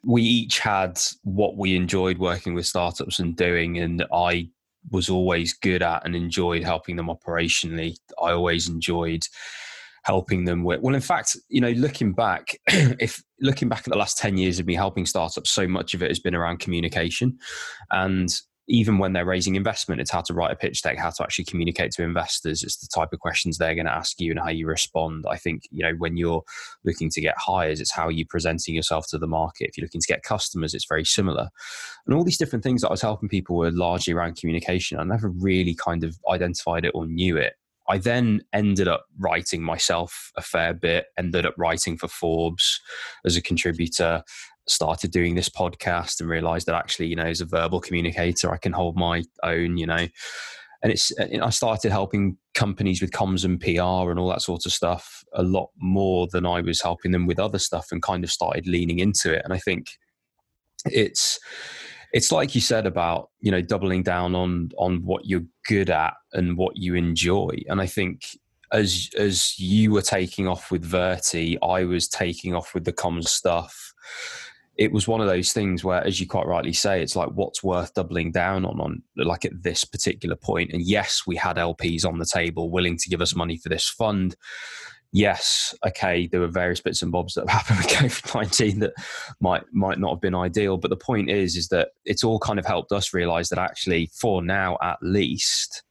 we 0.04 0.22
each 0.22 0.58
had 0.58 1.00
what 1.24 1.56
we 1.56 1.76
enjoyed 1.76 2.18
working 2.18 2.54
with 2.54 2.66
startups 2.66 3.18
and 3.18 3.36
doing, 3.36 3.78
and 3.78 4.04
I 4.12 4.48
was 4.90 5.08
always 5.08 5.52
good 5.52 5.82
at 5.82 6.04
and 6.04 6.16
enjoyed 6.16 6.64
helping 6.64 6.96
them 6.96 7.06
operationally. 7.06 7.96
I 8.20 8.32
always 8.32 8.68
enjoyed 8.68 9.24
helping 10.02 10.44
them 10.44 10.64
with 10.64 10.80
well 10.80 10.94
in 10.94 11.00
fact 11.00 11.36
you 11.48 11.60
know 11.60 11.70
looking 11.70 12.12
back 12.12 12.56
if 12.66 13.22
looking 13.40 13.68
back 13.68 13.80
at 13.80 13.92
the 13.92 13.98
last 13.98 14.18
10 14.18 14.36
years 14.36 14.58
of 14.58 14.66
me 14.66 14.74
helping 14.74 15.06
startups 15.06 15.50
so 15.50 15.66
much 15.66 15.94
of 15.94 16.02
it 16.02 16.10
has 16.10 16.18
been 16.18 16.34
around 16.34 16.58
communication 16.58 17.38
and 17.90 18.40
even 18.68 18.98
when 18.98 19.12
they're 19.12 19.24
raising 19.24 19.56
investment, 19.56 20.00
it's 20.00 20.10
how 20.10 20.20
to 20.20 20.32
write 20.32 20.52
a 20.52 20.56
pitch 20.56 20.82
deck, 20.82 20.96
how 20.96 21.10
to 21.10 21.22
actually 21.22 21.44
communicate 21.44 21.90
to 21.92 22.02
investors. 22.02 22.62
It's 22.62 22.76
the 22.76 22.88
type 22.94 23.12
of 23.12 23.18
questions 23.18 23.58
they're 23.58 23.74
going 23.74 23.86
to 23.86 23.94
ask 23.94 24.20
you 24.20 24.30
and 24.30 24.40
how 24.40 24.50
you 24.50 24.66
respond. 24.66 25.24
I 25.28 25.36
think, 25.36 25.62
you 25.70 25.82
know, 25.82 25.94
when 25.98 26.16
you're 26.16 26.42
looking 26.84 27.10
to 27.10 27.20
get 27.20 27.36
hires, 27.36 27.80
it's 27.80 27.92
how 27.92 28.08
you're 28.08 28.26
presenting 28.28 28.74
yourself 28.74 29.06
to 29.08 29.18
the 29.18 29.26
market. 29.26 29.68
If 29.68 29.76
you're 29.76 29.84
looking 29.84 30.00
to 30.00 30.06
get 30.06 30.22
customers, 30.22 30.74
it's 30.74 30.86
very 30.88 31.04
similar. 31.04 31.48
And 32.06 32.14
all 32.14 32.24
these 32.24 32.38
different 32.38 32.62
things 32.62 32.82
that 32.82 32.88
I 32.88 32.92
was 32.92 33.02
helping 33.02 33.28
people 33.28 33.56
were 33.56 33.72
largely 33.72 34.14
around 34.14 34.36
communication. 34.36 34.98
I 34.98 35.04
never 35.04 35.28
really 35.28 35.74
kind 35.74 36.04
of 36.04 36.16
identified 36.30 36.84
it 36.84 36.92
or 36.94 37.06
knew 37.06 37.36
it. 37.36 37.54
I 37.92 37.98
then 37.98 38.40
ended 38.54 38.88
up 38.88 39.04
writing 39.18 39.62
myself 39.62 40.32
a 40.38 40.40
fair 40.40 40.72
bit, 40.72 41.08
ended 41.18 41.44
up 41.44 41.52
writing 41.58 41.98
for 41.98 42.08
Forbes 42.08 42.80
as 43.26 43.36
a 43.36 43.42
contributor, 43.42 44.22
started 44.66 45.10
doing 45.10 45.34
this 45.34 45.50
podcast 45.50 46.18
and 46.18 46.30
realized 46.30 46.66
that 46.66 46.74
actually, 46.74 47.08
you 47.08 47.16
know, 47.16 47.26
as 47.26 47.42
a 47.42 47.44
verbal 47.44 47.82
communicator, 47.82 48.50
I 48.50 48.56
can 48.56 48.72
hold 48.72 48.96
my 48.96 49.24
own, 49.42 49.76
you 49.76 49.86
know. 49.86 50.06
And 50.82 50.90
it's, 50.90 51.12
uh, 51.20 51.26
I 51.42 51.50
started 51.50 51.92
helping 51.92 52.38
companies 52.54 53.02
with 53.02 53.10
comms 53.10 53.44
and 53.44 53.60
PR 53.60 54.10
and 54.10 54.18
all 54.18 54.30
that 54.30 54.40
sort 54.40 54.64
of 54.64 54.72
stuff 54.72 55.22
a 55.34 55.42
lot 55.42 55.68
more 55.76 56.26
than 56.32 56.46
I 56.46 56.62
was 56.62 56.80
helping 56.80 57.12
them 57.12 57.26
with 57.26 57.38
other 57.38 57.58
stuff 57.58 57.88
and 57.92 58.00
kind 58.00 58.24
of 58.24 58.32
started 58.32 58.66
leaning 58.66 59.00
into 59.00 59.34
it. 59.34 59.42
And 59.44 59.52
I 59.52 59.58
think 59.58 59.88
it's, 60.86 61.38
it's 62.12 62.30
like 62.30 62.54
you 62.54 62.60
said 62.60 62.86
about 62.86 63.30
you 63.40 63.50
know 63.50 63.62
doubling 63.62 64.02
down 64.02 64.34
on 64.34 64.70
on 64.78 65.04
what 65.04 65.26
you're 65.26 65.44
good 65.66 65.90
at 65.90 66.14
and 66.32 66.56
what 66.56 66.76
you 66.76 66.94
enjoy 66.94 67.50
and 67.68 67.80
i 67.80 67.86
think 67.86 68.38
as 68.72 69.10
as 69.16 69.58
you 69.58 69.90
were 69.90 70.02
taking 70.02 70.46
off 70.46 70.70
with 70.70 70.88
virti 70.88 71.56
i 71.62 71.84
was 71.84 72.08
taking 72.08 72.54
off 72.54 72.74
with 72.74 72.84
the 72.84 72.92
common 72.92 73.22
stuff 73.22 73.92
it 74.76 74.90
was 74.90 75.06
one 75.06 75.20
of 75.20 75.26
those 75.26 75.52
things 75.52 75.84
where, 75.84 76.04
as 76.04 76.18
you 76.18 76.26
quite 76.26 76.46
rightly 76.46 76.72
say, 76.72 77.02
it's 77.02 77.14
like 77.14 77.28
what's 77.34 77.62
worth 77.62 77.92
doubling 77.92 78.32
down 78.32 78.64
on, 78.64 78.80
on 78.80 79.02
like 79.16 79.44
at 79.44 79.62
this 79.62 79.84
particular 79.84 80.34
point. 80.34 80.72
And 80.72 80.82
yes, 80.82 81.22
we 81.26 81.36
had 81.36 81.56
LPs 81.56 82.06
on 82.06 82.18
the 82.18 82.24
table 82.24 82.70
willing 82.70 82.96
to 82.96 83.10
give 83.10 83.20
us 83.20 83.36
money 83.36 83.58
for 83.58 83.68
this 83.68 83.88
fund. 83.88 84.34
Yes, 85.14 85.74
okay, 85.86 86.26
there 86.26 86.40
were 86.40 86.48
various 86.48 86.80
bits 86.80 87.02
and 87.02 87.12
bobs 87.12 87.34
that 87.34 87.48
have 87.48 87.66
happened 87.66 87.78
with 88.04 88.22
COVID 88.22 88.34
nineteen 88.34 88.78
that 88.80 88.94
might 89.40 89.62
might 89.72 89.98
not 89.98 90.10
have 90.10 90.20
been 90.20 90.34
ideal. 90.34 90.78
But 90.78 90.88
the 90.88 90.96
point 90.96 91.30
is, 91.30 91.54
is 91.56 91.68
that 91.68 91.90
it's 92.04 92.24
all 92.24 92.38
kind 92.38 92.58
of 92.58 92.64
helped 92.64 92.92
us 92.92 93.12
realize 93.12 93.50
that 93.50 93.58
actually, 93.58 94.10
for 94.18 94.42
now 94.42 94.78
at 94.82 94.98
least, 95.02 95.82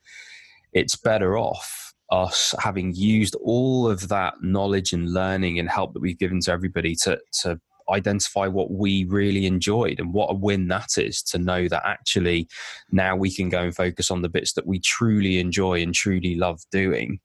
it's 0.73 0.95
better 0.95 1.37
off 1.37 1.93
us 2.09 2.53
having 2.59 2.93
used 2.93 3.35
all 3.43 3.89
of 3.89 4.09
that 4.09 4.33
knowledge 4.41 4.91
and 4.91 5.13
learning 5.13 5.59
and 5.59 5.69
help 5.69 5.93
that 5.93 6.01
we've 6.01 6.19
given 6.19 6.41
to 6.41 6.51
everybody 6.51 6.95
to 6.95 7.19
to 7.41 7.59
identify 7.91 8.47
what 8.47 8.71
we 8.71 9.05
really 9.05 9.45
enjoyed 9.45 9.99
and 9.99 10.13
what 10.13 10.31
a 10.31 10.33
win 10.33 10.67
that 10.67 10.97
is 10.97 11.21
to 11.21 11.37
know 11.37 11.67
that 11.67 11.83
actually 11.85 12.47
now 12.91 13.15
we 13.15 13.33
can 13.33 13.49
go 13.49 13.63
and 13.63 13.75
focus 13.75 14.09
on 14.09 14.21
the 14.21 14.29
bits 14.29 14.53
that 14.53 14.65
we 14.65 14.79
truly 14.79 15.39
enjoy 15.39 15.81
and 15.81 15.93
truly 15.93 16.35
love 16.35 16.61
doing. 16.71 17.19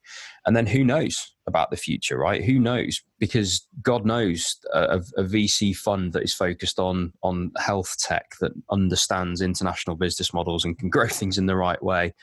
And 0.44 0.56
then 0.56 0.66
who 0.66 0.84
knows 0.84 1.35
about 1.46 1.70
the 1.70 1.76
future, 1.76 2.18
right? 2.18 2.44
Who 2.44 2.58
knows? 2.58 3.00
Because 3.18 3.66
God 3.82 4.04
knows 4.04 4.56
a, 4.72 5.00
a 5.16 5.22
VC 5.22 5.74
fund 5.76 6.12
that 6.12 6.22
is 6.22 6.34
focused 6.34 6.78
on 6.78 7.12
on 7.22 7.52
health 7.56 7.96
tech 7.98 8.32
that 8.40 8.52
understands 8.70 9.40
international 9.40 9.96
business 9.96 10.32
models 10.32 10.64
and 10.64 10.78
can 10.78 10.88
grow 10.96 11.08
things 11.08 11.38
in 11.38 11.46
the 11.46 11.56
right 11.56 11.82
way. 11.82 12.14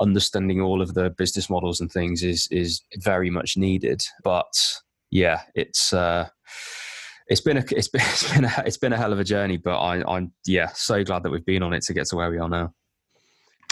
Understanding 0.00 0.60
all 0.60 0.80
of 0.80 0.94
the 0.94 1.10
business 1.10 1.50
models 1.50 1.80
and 1.80 1.90
things 1.90 2.22
is 2.22 2.48
is 2.50 2.80
very 2.96 3.30
much 3.30 3.56
needed. 3.56 4.02
But 4.22 4.52
yeah, 5.10 5.42
it's 5.54 5.92
uh, 5.92 6.28
it's 7.28 7.40
been 7.40 7.58
a 7.58 7.64
it's 7.70 7.88
been 7.88 8.02
it's 8.02 8.32
been 8.32 8.44
a, 8.44 8.62
it's 8.66 8.78
been 8.78 8.92
a 8.92 8.98
hell 8.98 9.12
of 9.12 9.18
a 9.18 9.24
journey, 9.24 9.56
but 9.56 9.78
I, 9.78 10.02
I'm 10.08 10.32
yeah 10.46 10.68
so 10.74 11.04
glad 11.04 11.22
that 11.22 11.30
we've 11.30 11.44
been 11.44 11.62
on 11.62 11.72
it 11.72 11.82
to 11.84 11.94
get 11.94 12.06
to 12.08 12.16
where 12.16 12.30
we 12.30 12.38
are 12.38 12.48
now. 12.48 12.72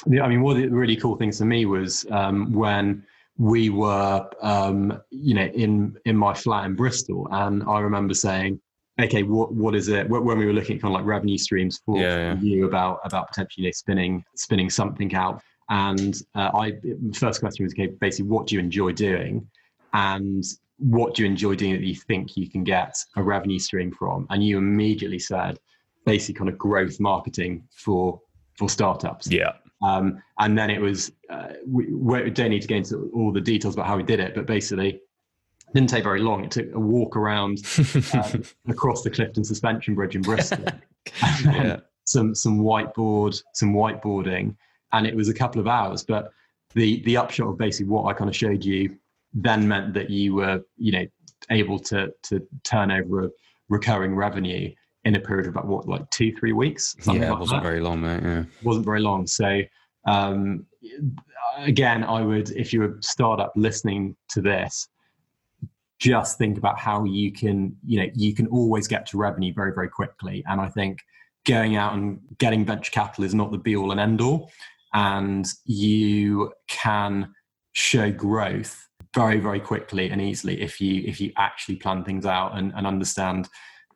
Yeah, 0.07 0.25
I 0.25 0.29
mean, 0.29 0.43
one 0.43 0.57
of 0.57 0.63
the 0.63 0.69
really 0.69 0.97
cool 0.97 1.17
things 1.17 1.39
for 1.39 1.45
me 1.45 1.65
was 1.65 2.05
um, 2.11 2.53
when 2.53 3.05
we 3.43 3.71
were, 3.71 4.25
um, 4.41 5.03
you 5.11 5.35
know, 5.35 5.47
in 5.47 5.97
in 6.05 6.17
my 6.17 6.33
flat 6.33 6.65
in 6.65 6.77
Bristol, 6.77 7.27
and 7.33 7.65
I 7.65 7.81
remember 7.81 8.15
saying, 8.15 8.61
"Okay, 9.01 9.25
what 9.25 9.53
what 9.53 9.75
is 9.75 9.89
it?" 9.89 10.09
When 10.09 10.39
we 10.39 10.47
were 10.47 10.53
looking 10.53 10.77
at 10.77 10.83
kind 10.83 10.95
of 10.95 11.01
like 11.01 11.05
revenue 11.05 11.37
streams 11.37 11.81
for, 11.85 11.99
yeah, 11.99 12.35
yeah. 12.35 12.41
you 12.41 12.67
about 12.67 13.01
about 13.03 13.27
potentially 13.27 13.65
you 13.65 13.69
know, 13.69 13.73
spinning 13.73 14.25
spinning 14.37 14.71
something 14.71 15.13
out, 15.17 15.43
and 15.71 16.23
uh, 16.37 16.51
I 16.55 16.75
first 17.15 17.41
question 17.41 17.65
was, 17.65 17.73
okay, 17.73 17.89
basically, 17.89 18.31
what 18.31 18.47
do 18.47 18.55
you 18.55 18.61
enjoy 18.61 18.93
doing? 18.93 19.49
And 19.93 20.45
what 20.79 21.15
do 21.15 21.25
you 21.25 21.29
enjoy 21.29 21.57
doing 21.57 21.73
that 21.73 21.83
you 21.83 21.97
think 21.97 22.37
you 22.37 22.49
can 22.49 22.63
get 22.63 22.97
a 23.17 23.23
revenue 23.25 23.59
stream 23.59 23.91
from? 23.91 24.29
And 24.31 24.45
you 24.45 24.57
immediately 24.57 25.19
said 25.19 25.59
basically 26.07 26.39
kind 26.39 26.49
of 26.49 26.59
growth 26.59 27.01
marketing 27.01 27.65
for 27.75 28.21
for 28.57 28.71
startups. 28.71 29.29
Yeah. 29.29 29.55
Um, 29.83 30.23
and 30.39 30.57
then 30.57 30.71
it 30.71 30.81
was 30.81 31.13
uh, 31.29 31.49
we, 31.67 31.93
we, 31.93 32.31
don't 32.31 32.51
need 32.51 32.63
to 32.63 32.69
get 32.69 32.79
into 32.79 33.11
all 33.15 33.33
the 33.33 33.41
details 33.41 33.75
about 33.75 33.87
how 33.87 33.97
we 33.97 34.03
did 34.03 34.21
it, 34.21 34.35
but 34.35 34.47
basically 34.47 34.91
it 34.91 35.75
didn't 35.75 35.89
take 35.91 36.05
very 36.05 36.21
long. 36.21 36.45
It 36.45 36.51
took 36.53 36.73
a 36.75 36.79
walk 36.79 37.17
around 37.17 37.59
um, 38.15 38.43
across 38.69 39.03
the 39.03 39.11
Clifton 39.11 39.45
Suspension 39.45 39.95
Bridge 39.95 40.15
in 40.15 40.23
Bristol, 40.23 40.65
yeah. 41.45 41.81
some 42.05 42.35
some 42.35 42.61
whiteboard, 42.61 43.43
some 43.55 43.75
whiteboarding, 43.75 44.55
and 44.93 45.07
it 45.07 45.17
was 45.17 45.29
a 45.29 45.35
couple 45.35 45.61
of 45.61 45.67
hours. 45.67 46.05
But 46.05 46.31
the 46.75 47.03
the 47.05 47.17
upshot 47.17 47.49
of 47.49 47.59
basically 47.59 47.91
what 47.91 48.05
I 48.05 48.13
kind 48.13 48.31
of 48.31 48.37
showed 48.37 48.65
you 48.65 48.97
then 49.35 49.67
meant 49.67 49.95
that 49.95 50.11
you 50.11 50.35
were, 50.35 50.63
you 50.77 50.93
know, 50.93 51.07
able 51.51 51.79
to 51.81 52.13
to 52.25 52.47
turn 52.63 52.93
over 52.93 53.25
a 53.25 53.31
recurring 53.69 54.15
revenue 54.15 54.73
in 55.05 55.17
a 55.17 55.21
period 55.21 55.47
of 55.47 55.55
about 55.55 55.67
what, 55.67 55.89
like 55.89 56.09
two, 56.11 56.35
three 56.37 56.53
weeks. 56.53 56.95
Yeah, 57.07 57.15
it 57.15 57.31
like 57.31 57.41
wasn't 57.41 57.63
that. 57.63 57.69
very 57.69 57.81
long, 57.81 58.01
mate. 58.01 58.23
Yeah, 58.23 58.45
wasn't 58.63 58.85
very 58.85 59.01
long. 59.01 59.27
So 59.27 59.63
um, 60.07 60.67
again, 61.59 62.05
I 62.05 62.23
would, 62.23 62.51
if 62.51 62.73
you're 62.73 62.97
a 62.97 63.03
startup 63.03 63.53
listening 63.57 64.17
to 64.31 64.41
this, 64.41 64.89
just 65.99 66.37
think 66.39 66.59
about 66.59 66.79
how 66.79 67.05
you 67.05 67.33
can, 67.33 67.77
you 67.87 68.01
know, 68.01 68.11
you 68.15 68.35
can 68.35 68.47
always 68.49 68.89
get 68.89 69.07
to 69.07 69.17
revenue 69.17 69.53
very, 69.55 69.73
very 69.73 69.89
quickly. 69.89 70.43
And 70.49 70.61
I 70.61 70.69
think 70.69 70.99
going 71.47 71.77
out 71.77 71.95
and 71.95 72.21
getting 72.39 72.65
venture 72.65 72.91
capital 72.91 73.25
is 73.25 73.35
not 73.35 73.53
the 73.53 73.59
be 73.59 73.77
all 73.77 73.93
and 73.93 74.01
end 74.01 74.21
all. 74.21 74.51
And 74.95 75.47
you 75.65 76.53
can 76.69 77.33
show 77.73 78.11
growth 78.11 78.89
very, 79.15 79.39
very 79.39 79.61
quickly 79.61 80.11
and 80.11 80.21
easily 80.21 80.61
if 80.61 80.81
you 80.81 81.03
if 81.07 81.21
you 81.21 81.33
actually 81.37 81.77
plan 81.77 82.03
things 82.05 82.27
out 82.27 82.57
and, 82.57 82.73
and 82.75 82.87
understand 82.87 83.49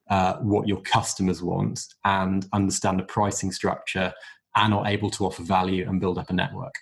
uh, 0.08 0.36
what 0.36 0.68
your 0.68 0.80
customers 0.82 1.42
want 1.42 1.84
and 2.04 2.46
understand 2.52 2.98
the 2.98 3.04
pricing 3.04 3.50
structure 3.50 4.12
and 4.54 4.72
are 4.72 4.86
able 4.86 5.10
to 5.10 5.26
offer 5.26 5.42
value 5.42 5.88
and 5.88 6.00
build 6.00 6.18
up 6.18 6.30
a 6.30 6.32
network. 6.32 6.74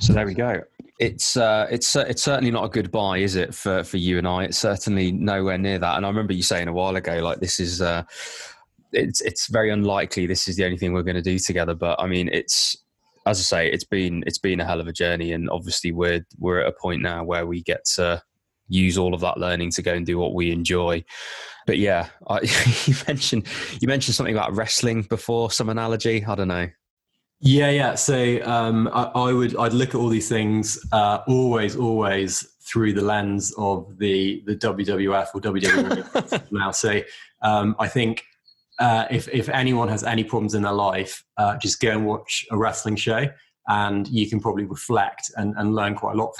So 0.00 0.12
there 0.12 0.26
we 0.26 0.34
go. 0.34 0.62
It's 1.00 1.36
uh, 1.36 1.66
it's 1.70 1.94
uh, 1.96 2.04
it's 2.08 2.22
certainly 2.22 2.50
not 2.50 2.64
a 2.64 2.68
good 2.68 2.90
buy, 2.90 3.18
is 3.18 3.36
it, 3.36 3.54
for 3.54 3.84
for 3.84 3.96
you 3.96 4.18
and 4.18 4.26
I? 4.26 4.44
It's 4.44 4.58
certainly 4.58 5.12
nowhere 5.12 5.58
near 5.58 5.78
that. 5.78 5.96
And 5.96 6.06
I 6.06 6.08
remember 6.08 6.32
you 6.32 6.42
saying 6.42 6.68
a 6.68 6.72
while 6.72 6.96
ago, 6.96 7.18
like 7.18 7.40
this 7.40 7.60
is, 7.60 7.80
uh, 7.80 8.04
it's 8.92 9.20
it's 9.20 9.48
very 9.48 9.70
unlikely 9.70 10.26
this 10.26 10.48
is 10.48 10.56
the 10.56 10.64
only 10.64 10.78
thing 10.78 10.92
we're 10.92 11.02
going 11.02 11.16
to 11.16 11.22
do 11.22 11.38
together. 11.38 11.74
But 11.74 12.00
I 12.00 12.06
mean, 12.06 12.28
it's 12.32 12.76
as 13.26 13.38
I 13.38 13.42
say, 13.42 13.72
it's 13.72 13.84
been 13.84 14.24
it's 14.26 14.38
been 14.38 14.60
a 14.60 14.64
hell 14.64 14.80
of 14.80 14.88
a 14.88 14.92
journey, 14.92 15.32
and 15.32 15.50
obviously 15.50 15.92
we're 15.92 16.24
we're 16.38 16.60
at 16.60 16.68
a 16.68 16.72
point 16.72 17.02
now 17.02 17.24
where 17.24 17.46
we 17.46 17.62
get 17.62 17.84
to 17.96 18.22
use 18.68 18.98
all 18.98 19.14
of 19.14 19.20
that 19.20 19.38
learning 19.38 19.70
to 19.72 19.82
go 19.82 19.94
and 19.94 20.06
do 20.06 20.18
what 20.18 20.34
we 20.34 20.50
enjoy. 20.52 21.04
But 21.66 21.78
yeah, 21.78 22.08
I, 22.28 22.40
you 22.86 22.94
mentioned 23.06 23.46
you 23.80 23.88
mentioned 23.88 24.14
something 24.14 24.34
about 24.34 24.54
wrestling 24.54 25.02
before, 25.02 25.50
some 25.50 25.68
analogy. 25.68 26.24
I 26.24 26.34
don't 26.34 26.48
know. 26.48 26.68
Yeah, 27.40 27.70
yeah. 27.70 27.94
So 27.94 28.40
um, 28.44 28.88
I, 28.88 29.04
I, 29.14 29.32
would 29.32 29.56
I'd 29.56 29.72
look 29.72 29.90
at 29.90 29.94
all 29.94 30.08
these 30.08 30.28
things 30.28 30.78
uh, 30.90 31.20
always, 31.28 31.76
always 31.76 32.44
through 32.62 32.94
the 32.94 33.02
lens 33.02 33.54
of 33.56 33.96
the 33.98 34.42
the 34.46 34.56
WWF 34.56 35.28
or 35.34 35.40
WWE 35.40 36.52
now. 36.52 36.72
So 36.72 37.00
um, 37.42 37.76
I 37.78 37.86
think 37.86 38.24
uh, 38.78 39.06
if 39.10 39.28
if 39.28 39.48
anyone 39.48 39.88
has 39.88 40.02
any 40.02 40.24
problems 40.24 40.54
in 40.54 40.62
their 40.62 40.72
life, 40.72 41.24
uh, 41.36 41.56
just 41.58 41.80
go 41.80 41.90
and 41.90 42.06
watch 42.06 42.44
a 42.50 42.56
wrestling 42.56 42.96
show. 42.96 43.26
And 43.68 44.08
you 44.08 44.28
can 44.28 44.40
probably 44.40 44.64
reflect 44.64 45.30
and, 45.36 45.54
and 45.58 45.74
learn 45.74 45.94
quite 45.94 46.16
a 46.16 46.18
lot. 46.18 46.34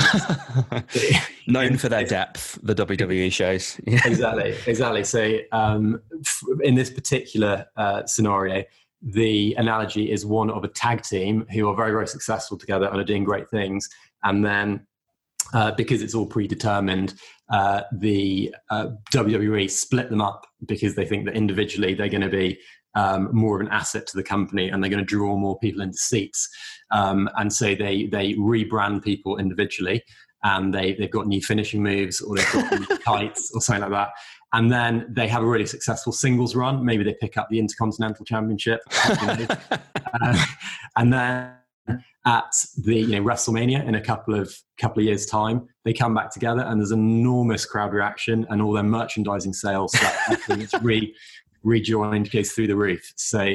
Known 1.47 1.77
for 1.77 1.91
their 1.91 2.05
depth, 2.05 2.59
the 2.63 2.75
WWE 2.75 3.31
shows. 3.31 3.79
exactly, 3.87 4.57
exactly. 4.67 5.05
So, 5.05 5.39
um, 5.53 6.01
in 6.63 6.75
this 6.75 6.91
particular 6.91 7.67
uh, 7.77 8.07
scenario, 8.07 8.65
the 9.03 9.55
analogy 9.59 10.11
is 10.11 10.27
one 10.27 10.51
of 10.51 10.65
a 10.65 10.69
tag 10.69 11.03
team 11.03 11.47
who 11.53 11.69
are 11.69 11.77
very, 11.77 11.93
very 11.93 12.09
successful 12.09 12.57
together 12.57 12.87
and 12.87 12.99
are 12.99 13.05
doing 13.05 13.25
great 13.25 13.49
things. 13.51 13.89
And 14.25 14.45
then 14.45 14.87
uh, 15.55 15.73
because 15.73 16.03
it's 16.03 16.15
all 16.15 16.27
predetermined, 16.27 17.15
uh, 17.51 17.83
the 17.93 18.55
uh, 18.71 18.89
WWE 19.13 19.71
split 19.71 20.11
them 20.11 20.21
up 20.21 20.47
because 20.67 20.95
they 20.95 21.07
think 21.07 21.25
that 21.25 21.35
individually 21.35 21.95
they're 21.95 22.09
going 22.09 22.21
to 22.23 22.29
be 22.29 22.59
um, 22.99 23.29
more 23.33 23.61
of 23.61 23.67
an 23.67 23.73
asset 23.73 24.07
to 24.09 24.17
the 24.17 24.23
company 24.23 24.69
and 24.69 24.83
they're 24.83 24.91
going 24.91 25.05
to 25.05 25.05
draw 25.05 25.37
more 25.37 25.59
people 25.59 25.83
into 25.83 25.99
seats. 25.99 26.49
Um, 26.91 27.29
and 27.37 27.53
so 27.53 27.75
they 27.75 28.07
they 28.07 28.35
rebrand 28.35 29.05
people 29.05 29.39
individually 29.39 30.03
and 30.43 30.75
they 30.75 30.95
they've 30.95 31.11
got 31.11 31.27
new 31.27 31.41
finishing 31.41 31.83
moves 31.83 32.21
or 32.21 32.37
they've 32.37 32.53
got 32.53 32.81
new 32.81 32.99
tights 33.05 33.51
or 33.55 33.61
something 33.61 33.83
like 33.83 33.93
that 33.93 34.11
and 34.53 34.73
then 34.73 35.07
they 35.11 35.29
have 35.29 35.43
a 35.43 35.47
really 35.47 35.67
successful 35.67 36.13
singles 36.13 36.55
run. 36.55 36.85
Maybe 36.85 37.05
they 37.05 37.15
pick 37.21 37.37
up 37.37 37.49
the 37.51 37.59
Intercontinental 37.59 38.25
Championship, 38.25 38.81
uh, 39.05 40.45
and 40.97 41.13
then 41.13 41.55
at 42.27 42.53
the 42.85 42.97
you 42.97 43.09
know 43.09 43.23
WrestleMania 43.23 43.87
in 43.87 43.95
a 43.95 44.01
couple 44.01 44.35
of 44.35 44.55
couple 44.79 45.01
of 45.01 45.07
years' 45.07 45.27
time, 45.27 45.69
they 45.85 45.93
come 45.93 46.15
back 46.15 46.33
together, 46.33 46.63
and 46.63 46.81
there's 46.81 46.93
enormous 46.93 47.67
crowd 47.67 47.93
reaction, 47.93 48.47
and 48.49 48.63
all 48.63 48.73
their 48.73 48.83
merchandising 48.83 49.53
sales 49.53 49.95
it's 50.49 50.75
re 50.83 51.15
rejoined 51.69 52.31
goes 52.31 52.53
through 52.53 52.69
the 52.69 52.77
roof. 52.77 53.13
So. 53.17 53.55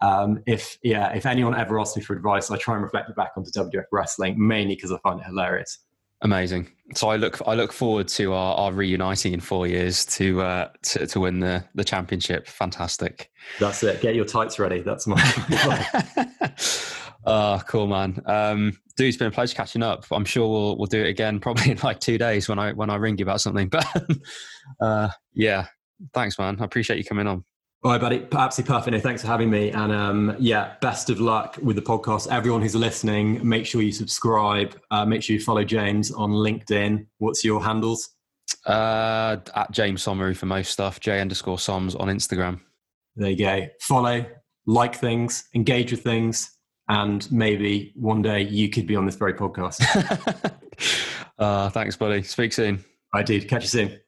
Um, 0.00 0.42
if 0.48 0.78
yeah, 0.82 1.12
if 1.12 1.26
anyone 1.26 1.56
ever 1.56 1.78
asks 1.78 1.96
me 1.96 2.02
for 2.02 2.16
advice, 2.16 2.50
I 2.50 2.56
try 2.56 2.74
and 2.74 2.82
reflect 2.82 3.08
it 3.08 3.14
back 3.14 3.34
onto 3.36 3.52
WWF 3.52 3.84
wrestling, 3.92 4.34
mainly 4.36 4.74
because 4.74 4.90
I 4.90 4.98
find 4.98 5.20
it 5.20 5.26
hilarious. 5.26 5.78
Amazing. 6.22 6.68
So 6.94 7.08
I 7.08 7.16
look 7.16 7.40
I 7.46 7.54
look 7.54 7.72
forward 7.72 8.06
to 8.08 8.32
our, 8.32 8.54
our 8.54 8.72
reuniting 8.72 9.32
in 9.32 9.40
four 9.40 9.66
years 9.66 10.06
to 10.06 10.40
uh, 10.40 10.68
to, 10.82 11.06
to 11.06 11.20
win 11.20 11.40
the 11.40 11.64
the 11.74 11.82
championship. 11.82 12.46
Fantastic. 12.46 13.30
That's 13.58 13.82
it. 13.82 14.00
Get 14.00 14.14
your 14.14 14.24
tights 14.24 14.60
ready. 14.60 14.82
That's 14.82 15.08
my. 15.08 15.20
oh, 17.26 17.60
cool, 17.68 17.88
man. 17.88 18.22
Um, 18.26 18.78
dude, 18.96 19.08
it's 19.08 19.16
been 19.16 19.28
a 19.28 19.32
pleasure 19.32 19.56
catching 19.56 19.82
up. 19.82 20.06
I'm 20.12 20.24
sure 20.24 20.48
we'll 20.48 20.78
we'll 20.78 20.86
do 20.86 21.02
it 21.02 21.08
again 21.08 21.40
probably 21.40 21.72
in 21.72 21.78
like 21.82 21.98
two 21.98 22.18
days 22.18 22.48
when 22.48 22.58
I 22.60 22.72
when 22.72 22.88
I 22.88 22.96
ring 22.96 23.18
you 23.18 23.24
about 23.24 23.40
something. 23.40 23.68
But 23.72 23.86
uh, 24.80 25.08
yeah, 25.34 25.66
thanks, 26.14 26.38
man. 26.38 26.56
I 26.60 26.64
appreciate 26.64 26.98
you 26.98 27.04
coming 27.04 27.26
on. 27.26 27.44
All 27.84 27.90
right, 27.90 28.00
buddy. 28.00 28.24
Absolutely 28.30 28.72
perfect. 28.72 28.92
No, 28.92 29.00
thanks 29.00 29.22
for 29.22 29.28
having 29.28 29.50
me. 29.50 29.72
And 29.72 29.92
um, 29.92 30.36
yeah, 30.38 30.74
best 30.80 31.10
of 31.10 31.18
luck 31.18 31.58
with 31.60 31.74
the 31.74 31.82
podcast. 31.82 32.30
Everyone 32.30 32.62
who's 32.62 32.76
listening, 32.76 33.46
make 33.46 33.66
sure 33.66 33.82
you 33.82 33.90
subscribe. 33.90 34.80
Uh, 34.92 35.04
make 35.04 35.20
sure 35.20 35.34
you 35.34 35.42
follow 35.42 35.64
James 35.64 36.12
on 36.12 36.30
LinkedIn. 36.30 37.06
What's 37.18 37.44
your 37.44 37.60
handles? 37.60 38.10
Uh, 38.66 39.38
at 39.56 39.72
James 39.72 40.04
Somauroo 40.04 40.36
for 40.36 40.46
most 40.46 40.70
stuff. 40.70 41.00
J 41.00 41.20
underscore 41.20 41.56
Soms 41.56 41.98
on 41.98 42.06
Instagram. 42.06 42.60
There 43.16 43.30
you 43.30 43.36
go. 43.36 43.66
Follow, 43.80 44.26
like 44.64 44.94
things, 44.94 45.48
engage 45.56 45.90
with 45.90 46.02
things, 46.02 46.56
and 46.88 47.30
maybe 47.32 47.92
one 47.96 48.22
day 48.22 48.42
you 48.42 48.68
could 48.68 48.86
be 48.86 48.94
on 48.94 49.06
this 49.06 49.16
very 49.16 49.34
podcast. 49.34 49.80
uh, 51.38 51.68
thanks, 51.70 51.96
buddy. 51.96 52.22
Speak 52.22 52.52
soon. 52.52 52.84
I 53.12 53.24
did. 53.24 53.48
Catch 53.48 53.62
you 53.62 53.68
soon. 53.68 54.00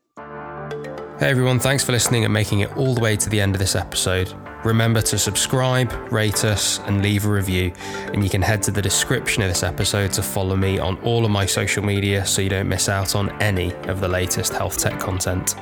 Hey 1.21 1.31
everyone, 1.31 1.61
thanks 1.61 1.85
for 1.85 1.93
listening 1.93 2.25
and 2.25 2.33
making 2.33 2.61
it 2.61 2.77
all 2.77 2.93
the 2.93 3.01
way 3.01 3.17
to 3.17 3.31
the 3.31 3.41
end 3.41 3.55
of 3.55 3.61
this 3.61 3.77
episode. 3.77 4.35
Remember 4.65 5.01
to 5.03 5.17
subscribe, 5.17 5.93
rate 6.11 6.45
us, 6.45 6.81
and 6.87 7.03
leave 7.03 7.25
a 7.25 7.29
review. 7.29 7.73
And 8.13 8.25
you 8.25 8.29
can 8.29 8.43
head 8.43 8.65
to 8.65 8.73
the 8.73 8.83
description 8.83 9.41
of 9.45 9.49
this 9.49 9.63
episode 9.63 10.13
to 10.15 10.25
follow 10.25 10.57
me 10.57 10.81
on 10.81 10.99
all 11.03 11.25
of 11.25 11.31
my 11.31 11.47
social 11.47 11.85
media 11.85 12.27
so 12.27 12.43
you 12.43 12.49
don't 12.49 12.69
miss 12.69 12.89
out 12.89 13.15
on 13.15 13.31
any 13.41 13.73
of 13.85 14.01
the 14.01 14.09
latest 14.09 14.55
health 14.55 14.77
tech 14.77 14.99
content. 14.99 15.55